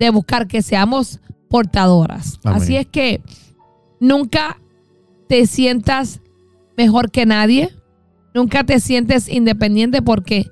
de 0.00 0.10
buscar, 0.10 0.48
que 0.48 0.62
seamos 0.62 1.20
portadoras. 1.48 2.40
Amén. 2.42 2.62
Así 2.62 2.76
es 2.76 2.86
que 2.86 3.20
nunca 4.00 4.58
te 5.28 5.46
sientas 5.46 6.20
mejor 6.76 7.10
que 7.10 7.26
nadie, 7.26 7.74
nunca 8.34 8.64
te 8.64 8.80
sientes 8.80 9.28
independiente 9.28 10.02
porque 10.02 10.50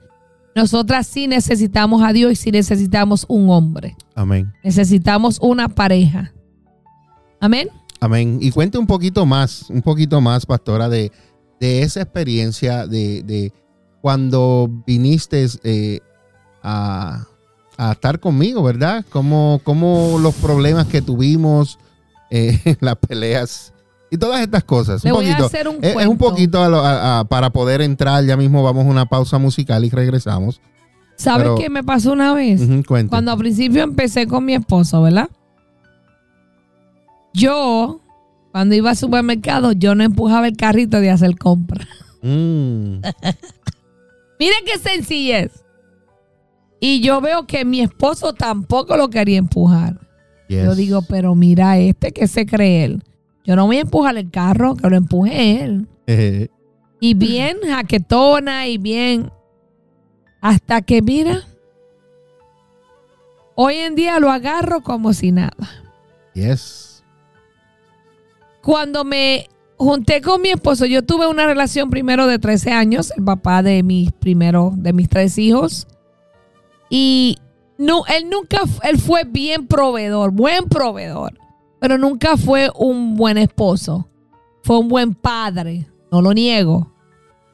nosotras 0.55 1.07
sí 1.07 1.27
necesitamos 1.27 2.03
a 2.03 2.13
Dios 2.13 2.33
y 2.33 2.37
sí 2.37 2.51
necesitamos 2.51 3.27
un 3.29 3.51
hombre, 3.51 3.97
Amén. 4.15 4.53
necesitamos 4.63 5.39
una 5.41 5.69
pareja. 5.69 6.33
Amén. 7.41 7.69
Amén. 8.01 8.39
Y 8.41 8.51
cuente 8.51 8.79
un 8.79 8.87
poquito 8.87 9.27
más, 9.27 9.69
un 9.69 9.83
poquito 9.83 10.21
más, 10.21 10.47
pastora, 10.47 10.89
de, 10.89 11.11
de 11.61 11.83
esa 11.83 12.03
experiencia 12.03 12.87
de, 12.87 13.23
de 13.23 13.53
cuando 14.01 14.71
viniste 14.87 15.47
eh, 15.65 16.01
a, 16.63 17.27
a 17.77 17.93
estar 17.93 18.21
conmigo, 18.21 18.63
¿verdad? 18.63 19.05
Como, 19.11 19.61
como 19.65 20.19
los 20.19 20.35
problemas 20.35 20.87
que 20.87 21.03
tuvimos, 21.03 21.79
eh, 22.31 22.77
las 22.81 22.97
peleas 22.97 23.74
y 24.15 24.19
todas 24.19 24.41
estas 24.41 24.65
cosas. 24.65 25.05
Le 25.05 25.13
un 25.13 25.17
voy 25.19 25.27
a 25.27 25.29
poquito. 25.31 25.47
hacer 25.47 25.69
un 25.69 25.77
es, 25.83 25.97
es 25.97 26.07
un 26.07 26.19
poquito 26.19 26.63
a 26.63 26.69
lo- 26.69 26.81
a- 26.85 27.21
a- 27.21 27.25
para 27.25 27.51
poder 27.51 27.81
entrar. 27.83 28.25
Ya 28.25 28.37
mismo 28.37 28.63
vamos 28.63 28.87
a 28.87 28.89
una 28.89 29.07
pausa 29.07 29.39
musical 29.39 29.85
y 29.85 29.91
regresamos. 29.91 30.61
¿Sabes 31.17 31.45
Pero- 31.45 31.55
qué 31.57 31.69
me 31.71 31.85
pasó 31.85 32.13
una 32.13 32.33
vez? 32.35 32.61
Cuando 33.09 33.31
al 33.33 33.39
principio 33.39 33.83
empecé 33.83 34.27
con 34.27 34.45
mi 34.45 34.55
esposo, 34.55 35.03
¿verdad? 35.03 35.29
Yo, 37.33 38.01
cuando 38.53 38.75
iba 38.75 38.91
al 38.91 38.97
supermercado, 38.97 39.73
yo 39.73 39.95
no 39.95 40.05
empujaba 40.05 40.47
el 40.49 40.57
carrito 40.57 41.01
de 41.01 41.11
hacer 41.11 41.37
compra. 41.37 41.87
Mm, 42.27 43.03
Miren 44.41 44.65
qué 44.65 44.79
sencillez. 44.83 45.63
Y 46.81 47.03
yo 47.03 47.21
veo 47.21 47.47
que 47.47 47.67
mi 47.67 47.81
esposo 47.83 48.33
tampoco 48.33 48.97
lo 48.97 49.11
quería 49.11 49.37
empujar. 49.37 50.01
yes. 50.49 50.65
Yo 50.65 50.75
digo, 50.75 51.03
pero 51.07 51.35
mira 51.35 51.77
este 51.77 52.13
que 52.13 52.27
se 52.27 52.47
cree 52.47 52.85
él. 52.85 53.03
Yo 53.45 53.57
no 53.57 53.67
voy 53.67 53.77
a 53.79 53.81
empujar 53.83 54.17
el 54.17 54.31
carro, 54.31 54.75
que 54.75 54.89
lo 54.89 54.97
empuje 54.97 55.63
él. 55.63 55.87
Eh, 56.07 56.49
Y 57.01 57.15
bien 57.15 57.59
jaquetona 57.67 58.67
y 58.67 58.79
bien. 58.79 59.31
Hasta 60.41 60.81
que 60.83 61.03
mira. 61.03 61.43
Hoy 63.55 63.77
en 63.77 63.95
día 63.95 64.19
lo 64.19 64.31
agarro 64.31 64.83
como 64.83 65.13
si 65.13 65.31
nada. 65.33 65.69
yes. 66.35 67.03
Cuando 68.63 69.05
me 69.05 69.49
junté 69.77 70.23
con 70.23 70.41
mi 70.41 70.49
esposo, 70.51 70.87
yo 70.87 71.03
tuve 71.05 71.27
una 71.29 71.47
relación 71.47 71.91
primero 71.91 72.27
de 72.27 72.39
13 72.39 72.73
años, 72.73 73.13
el 73.17 73.25
papá 73.25 73.63
de 73.63 73.83
mis 73.83 74.11
primeros, 74.13 74.73
de 74.83 74.93
mis 74.95 75.09
tres 75.09 75.37
hijos. 75.39 75.87
Y 76.89 77.37
no, 77.77 78.05
él 78.07 78.29
nunca, 78.31 78.61
él 78.85 78.99
fue 78.99 79.25
bien 79.25 79.67
proveedor, 79.67 80.31
buen 80.31 80.65
proveedor, 80.69 81.35
pero 81.85 81.99
nunca 81.99 82.39
fue 82.39 82.71
un 82.79 83.15
buen 83.15 83.37
esposo. 83.37 84.09
Fue 84.63 84.79
un 84.79 84.89
buen 84.89 85.15
padre, 85.15 85.87
no 86.11 86.23
lo 86.23 86.33
niego. 86.33 86.91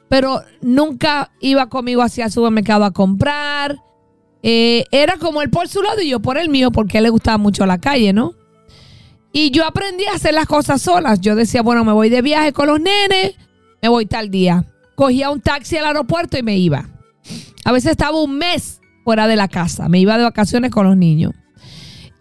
Pero 0.08 0.40
nunca 0.60 1.32
iba 1.40 1.68
conmigo 1.68 2.00
hacia 2.00 2.26
el 2.26 2.30
supermercado 2.30 2.84
a 2.84 2.92
comprar. 2.92 3.82
Eh, 4.44 4.84
era 4.92 5.16
como 5.16 5.42
él 5.42 5.50
por 5.50 5.66
su 5.66 5.82
lado 5.82 6.00
y 6.00 6.10
yo 6.10 6.20
por 6.20 6.38
el 6.38 6.48
mío, 6.48 6.70
porque 6.70 6.98
él 6.98 7.02
le 7.02 7.10
gustaba 7.10 7.38
mucho 7.38 7.66
la 7.66 7.78
calle, 7.78 8.12
¿no? 8.12 8.34
Y 9.32 9.50
yo 9.50 9.64
aprendí 9.66 10.04
a 10.04 10.14
hacer 10.14 10.32
las 10.32 10.46
cosas 10.46 10.80
solas. 10.80 11.20
Yo 11.20 11.34
decía, 11.34 11.62
bueno, 11.62 11.84
me 11.84 11.90
voy 11.90 12.08
de 12.08 12.22
viaje 12.22 12.52
con 12.52 12.68
los 12.68 12.78
nenes, 12.80 13.34
me 13.82 13.88
voy 13.88 14.06
tal 14.06 14.30
día. 14.30 14.64
Cogía 14.94 15.30
un 15.30 15.40
taxi 15.40 15.76
al 15.76 15.86
aeropuerto 15.86 16.38
y 16.38 16.44
me 16.44 16.56
iba. 16.56 16.88
A 17.64 17.72
veces 17.72 17.90
estaba 17.90 18.22
un 18.22 18.38
mes 18.38 18.80
fuera 19.02 19.26
de 19.26 19.34
la 19.34 19.48
casa. 19.48 19.88
Me 19.88 19.98
iba 19.98 20.16
de 20.16 20.22
vacaciones 20.22 20.70
con 20.70 20.86
los 20.86 20.96
niños. 20.96 21.32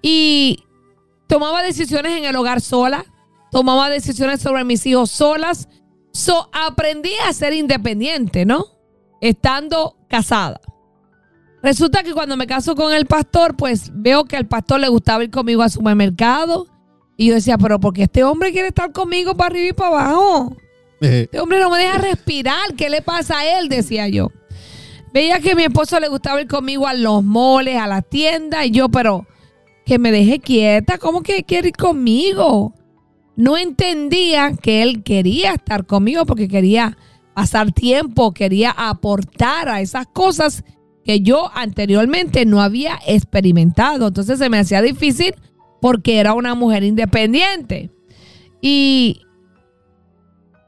Y 0.02 0.64
tomaba 1.30 1.64
decisiones 1.64 2.18
en 2.18 2.26
el 2.26 2.36
hogar 2.36 2.60
sola. 2.60 3.06
Tomaba 3.52 3.90
decisiones 3.90 4.42
sobre 4.42 4.64
mis 4.66 4.86
hijos 4.86 5.12
solas. 5.12 5.70
So, 6.12 6.50
aprendí 6.52 7.12
a 7.26 7.32
ser 7.34 7.54
independiente, 7.54 8.46
¿no? 8.46 8.66
Estando 9.22 9.96
casada. 10.10 10.60
Resulta 11.62 12.04
que 12.04 12.14
cuando 12.14 12.36
me 12.36 12.48
caso 12.48 12.76
con 12.76 12.94
el 12.94 13.06
pastor, 13.06 13.56
pues 13.56 13.92
veo 13.94 14.26
que 14.26 14.38
al 14.38 14.48
pastor 14.48 14.80
le 14.80 14.88
gustaba 14.90 15.24
ir 15.24 15.30
conmigo 15.30 15.62
al 15.62 15.70
supermercado. 15.70 16.68
Y 17.16 17.28
yo 17.28 17.36
decía, 17.36 17.58
pero 17.58 17.80
¿por 17.80 17.94
qué 17.94 18.04
este 18.04 18.24
hombre 18.24 18.52
quiere 18.52 18.70
estar 18.70 18.92
conmigo 18.92 19.36
para 19.36 19.48
arriba 19.48 19.70
y 19.70 19.74
para 19.74 19.90
abajo? 19.90 20.56
Eh, 21.02 21.24
Este 21.24 21.40
hombre 21.40 21.60
no 21.60 21.70
me 21.70 21.78
deja 21.78 21.98
respirar. 21.98 22.74
¿Qué 22.76 22.90
le 22.90 23.02
pasa 23.02 23.40
a 23.40 23.60
él? 23.60 23.70
Decía 23.70 24.08
yo. 24.08 24.32
Veía 25.14 25.40
que 25.40 25.52
a 25.52 25.56
mi 25.56 25.64
esposo 25.64 26.00
le 26.00 26.08
gustaba 26.08 26.42
ir 26.42 26.48
conmigo 26.48 26.88
a 26.88 26.94
los 26.94 27.24
moles, 27.24 27.78
a 27.78 27.88
las 27.88 28.08
tiendas. 28.08 28.66
Y 28.66 28.72
yo, 28.72 28.90
pero 28.90 29.28
que 29.90 29.98
me 29.98 30.12
deje 30.12 30.38
quieta. 30.40 31.00
¿Cómo 31.00 31.24
que 31.24 31.44
quiere 31.44 31.70
ir 31.70 31.76
conmigo? 31.76 32.76
No 33.36 33.58
entendía 33.58 34.54
que 34.54 34.84
él 34.84 35.02
quería 35.02 35.54
estar 35.54 35.88
conmigo 35.88 36.28
porque 36.28 36.48
quería 36.48 36.96
pasar 37.34 37.72
tiempo, 37.72 38.32
quería 38.32 38.70
aportar 38.70 39.68
a 39.68 39.82
esas 39.82 40.06
cosas 40.06 40.64
que 41.04 41.22
yo 41.22 41.50
anteriormente 41.56 42.46
no 42.46 42.62
había 42.62 43.00
experimentado. 43.08 44.10
Entonces 44.10 44.38
se 44.38 44.48
me 44.48 44.60
hacía 44.60 44.84
difícil 44.84 45.34
porque 45.82 46.20
era 46.20 46.36
una 46.36 46.54
mujer 46.54 46.84
independiente. 46.84 47.90
Y 48.62 49.22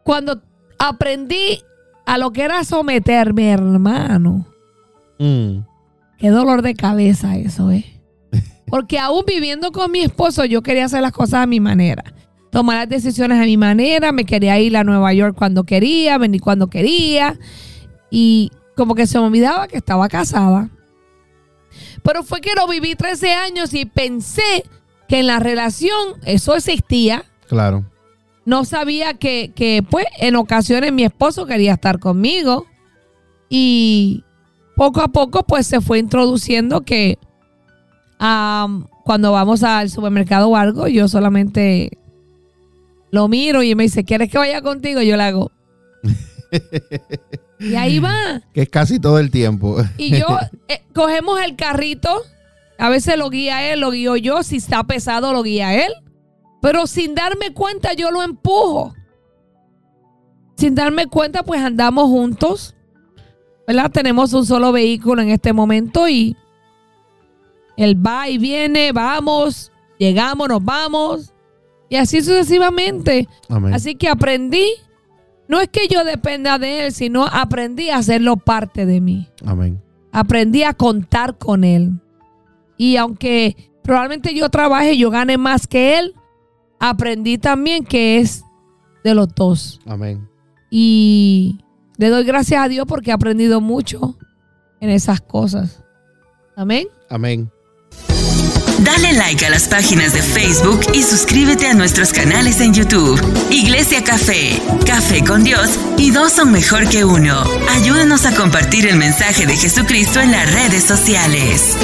cuando 0.03 0.41
aprendí 0.80 1.59
a 2.07 2.17
lo 2.17 2.32
que 2.32 2.41
era 2.41 2.63
someterme, 2.63 3.51
hermano, 3.51 4.47
Mm. 5.19 5.59
qué 6.17 6.30
dolor 6.32 6.63
de 6.63 6.74
cabeza 6.74 7.38
eso, 7.38 7.69
¿eh? 7.69 8.01
Porque 8.72 8.97
aún 8.97 9.26
viviendo 9.28 9.74
con 9.74 9.91
mi 9.91 9.99
esposo, 9.99 10.45
yo 10.45 10.63
quería 10.63 10.86
hacer 10.86 11.01
las 11.01 11.11
cosas 11.11 11.41
a 11.41 11.45
mi 11.45 11.59
manera. 11.59 12.05
Tomar 12.51 12.78
las 12.78 12.89
decisiones 12.89 13.38
a 13.38 13.45
mi 13.45 13.57
manera. 13.57 14.13
Me 14.13 14.24
quería 14.24 14.57
ir 14.59 14.78
a 14.78 14.86
Nueva 14.86 15.13
York 15.13 15.36
cuando 15.38 15.65
quería, 15.65 16.17
venir 16.17 16.39
cuando 16.39 16.69
quería. 16.69 17.38
Y 18.09 18.49
como 18.78 18.95
que 18.95 19.07
se 19.07 19.19
me 19.19 19.26
olvidaba 19.26 19.67
que 19.67 19.76
estaba 19.76 20.07
casada. 20.07 20.69
Pero 22.01 22.24
fue 22.24 22.39
que 22.39 22.55
lo 22.55 22.65
viví 22.65 22.95
13 22.95 23.34
años 23.34 23.74
y 23.74 23.84
pensé 23.84 24.63
que 25.09 25.19
en 25.19 25.28
la 25.28 25.39
relación 25.39 26.15
eso 26.24 26.55
existía. 26.55 27.26
Claro. 27.49 27.86
No 28.45 28.63
sabía 28.63 29.15
que, 29.15 29.51
que, 29.53 29.84
pues, 29.88 30.05
en 30.17 30.38
ocasiones 30.38 30.93
mi 30.93 31.03
esposo 31.03 31.45
quería 31.45 31.74
estar 31.74 31.99
conmigo. 31.99 32.67
Y 33.49 34.24
poco 34.78 35.01
a 35.01 35.09
poco, 35.09 35.43
pues, 35.43 35.67
se 35.67 35.82
fue 35.82 35.99
introduciendo 35.99 36.82
que 36.82 37.19
cuando 39.03 39.32
vamos 39.32 39.63
al 39.63 39.89
supermercado 39.89 40.49
o 40.49 40.55
algo, 40.55 40.88
yo 40.88 41.07
solamente 41.07 41.97
lo 43.11 43.28
miro 43.28 43.63
y 43.63 43.74
me 43.74 43.84
dice, 43.84 44.03
¿quieres 44.03 44.30
que 44.30 44.38
vaya 44.38 44.61
contigo? 44.61 45.01
Yo 45.01 45.17
le 45.17 45.24
hago. 45.24 45.51
y 47.59 47.76
ahí 47.76 47.99
va. 47.99 48.41
Que 48.53 48.63
es 48.63 48.69
casi 48.69 48.99
todo 48.99 49.17
el 49.17 49.32
tiempo. 49.32 49.78
Y 49.97 50.19
yo, 50.19 50.28
eh, 50.67 50.84
cogemos 50.93 51.41
el 51.41 51.55
carrito, 51.55 52.22
a 52.78 52.89
veces 52.89 53.17
lo 53.17 53.30
guía 53.30 53.74
él, 53.74 53.80
lo 53.80 53.91
guío 53.91 54.15
yo, 54.17 54.43
si 54.43 54.57
está 54.57 54.84
pesado 54.84 55.34
lo 55.34 55.41
guía 55.41 55.86
él, 55.86 55.91
pero 56.61 56.86
sin 56.86 57.15
darme 57.15 57.53
cuenta 57.53 57.93
yo 57.93 58.11
lo 58.11 58.22
empujo. 58.22 58.93
Sin 60.57 60.76
darme 60.76 61.07
cuenta 61.07 61.41
pues 61.41 61.59
andamos 61.59 62.05
juntos, 62.05 62.76
¿verdad? 63.65 63.89
Tenemos 63.89 64.32
un 64.34 64.45
solo 64.45 64.72
vehículo 64.72 65.24
en 65.24 65.30
este 65.30 65.53
momento 65.53 66.07
y 66.07 66.38
él 67.84 68.06
va 68.06 68.30
y 68.30 68.38
viene, 68.38 68.92
vamos, 68.92 69.72
llegamos, 69.98 70.48
nos 70.48 70.64
vamos 70.64 71.34
y 71.90 71.96
así 71.96 72.22
sucesivamente. 72.22 73.28
Amén. 73.50 73.74
Así 73.74 73.96
que 73.96 74.08
aprendí, 74.08 74.68
no 75.48 75.60
es 75.60 75.68
que 75.68 75.88
yo 75.88 76.04
dependa 76.04 76.58
de 76.60 76.86
él, 76.86 76.94
sino 76.94 77.26
aprendí 77.26 77.90
a 77.90 77.98
hacerlo 77.98 78.38
parte 78.38 78.86
de 78.86 79.02
mí 79.02 79.28
Amén. 79.46 79.82
aprendí 80.12 80.64
a 80.64 80.74
contar 80.74 81.38
con 81.38 81.64
él. 81.64 82.00
Y 82.78 82.98
aunque 82.98 83.72
probablemente 83.84 84.34
yo 84.34 84.50
trabaje 84.50 84.94
y 84.94 85.00
yo 85.00 85.10
gane 85.12 85.38
más 85.38 85.68
que 85.68 86.00
él, 86.00 86.14
aprendí 86.80 87.38
también 87.38 87.84
que 87.84 88.20
es 88.20 88.44
de 89.04 89.14
los 89.16 89.34
dos. 89.36 89.80
Amén. 89.86 90.28
Y 90.70 91.60
le 91.98 92.10
doy 92.10 92.24
gracias 92.24 92.64
a 92.64 92.68
Dios 92.70 92.86
porque 92.88 93.10
he 93.12 93.14
aprendido 93.14 93.60
mucho 93.60 94.18
en 94.80 94.90
esas 94.90 95.20
cosas. 95.22 95.84
Amén. 96.56 96.88
Amén. 97.10 97.52
Dale 98.84 99.14
like 99.14 99.46
a 99.46 99.50
las 99.52 99.68
páginas 99.68 100.12
de 100.14 100.24
Facebook 100.24 100.82
y 100.94 101.04
suscríbete 101.04 101.68
a 101.68 101.76
nuestros 101.76 102.12
canales 102.12 102.60
en 102.62 102.74
YouTube. 102.74 103.22
Iglesia 103.52 104.04
Café, 104.04 104.60
Café 104.88 105.24
con 105.24 105.44
Dios 105.44 105.70
y 105.98 106.10
dos 106.10 106.34
son 106.34 106.52
mejor 106.52 106.89
que 106.89 107.06
uno. 107.06 107.44
Ayúdanos 107.70 108.26
a 108.26 108.34
compartir 108.34 108.88
el 108.88 108.96
mensaje 108.96 109.46
de 109.46 109.56
Jesucristo 109.56 110.20
en 110.20 110.32
las 110.32 110.52
redes 110.52 110.84
sociales. 110.84 111.76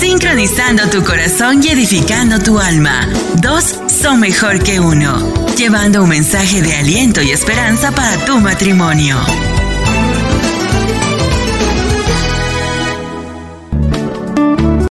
Sincronizando 0.00 0.90
tu 0.90 1.04
corazón 1.04 1.62
y 1.62 1.68
edificando 1.68 2.40
tu 2.40 2.58
alma. 2.58 3.08
Dos 3.36 3.78
son 3.86 4.18
mejor 4.18 4.60
que 4.64 4.80
uno. 4.80 5.32
Llevando 5.56 6.02
un 6.02 6.08
mensaje 6.08 6.60
de 6.60 6.74
aliento 6.74 7.22
y 7.22 7.30
esperanza 7.30 7.92
para 7.92 8.24
tu 8.24 8.40
matrimonio. 8.40 9.16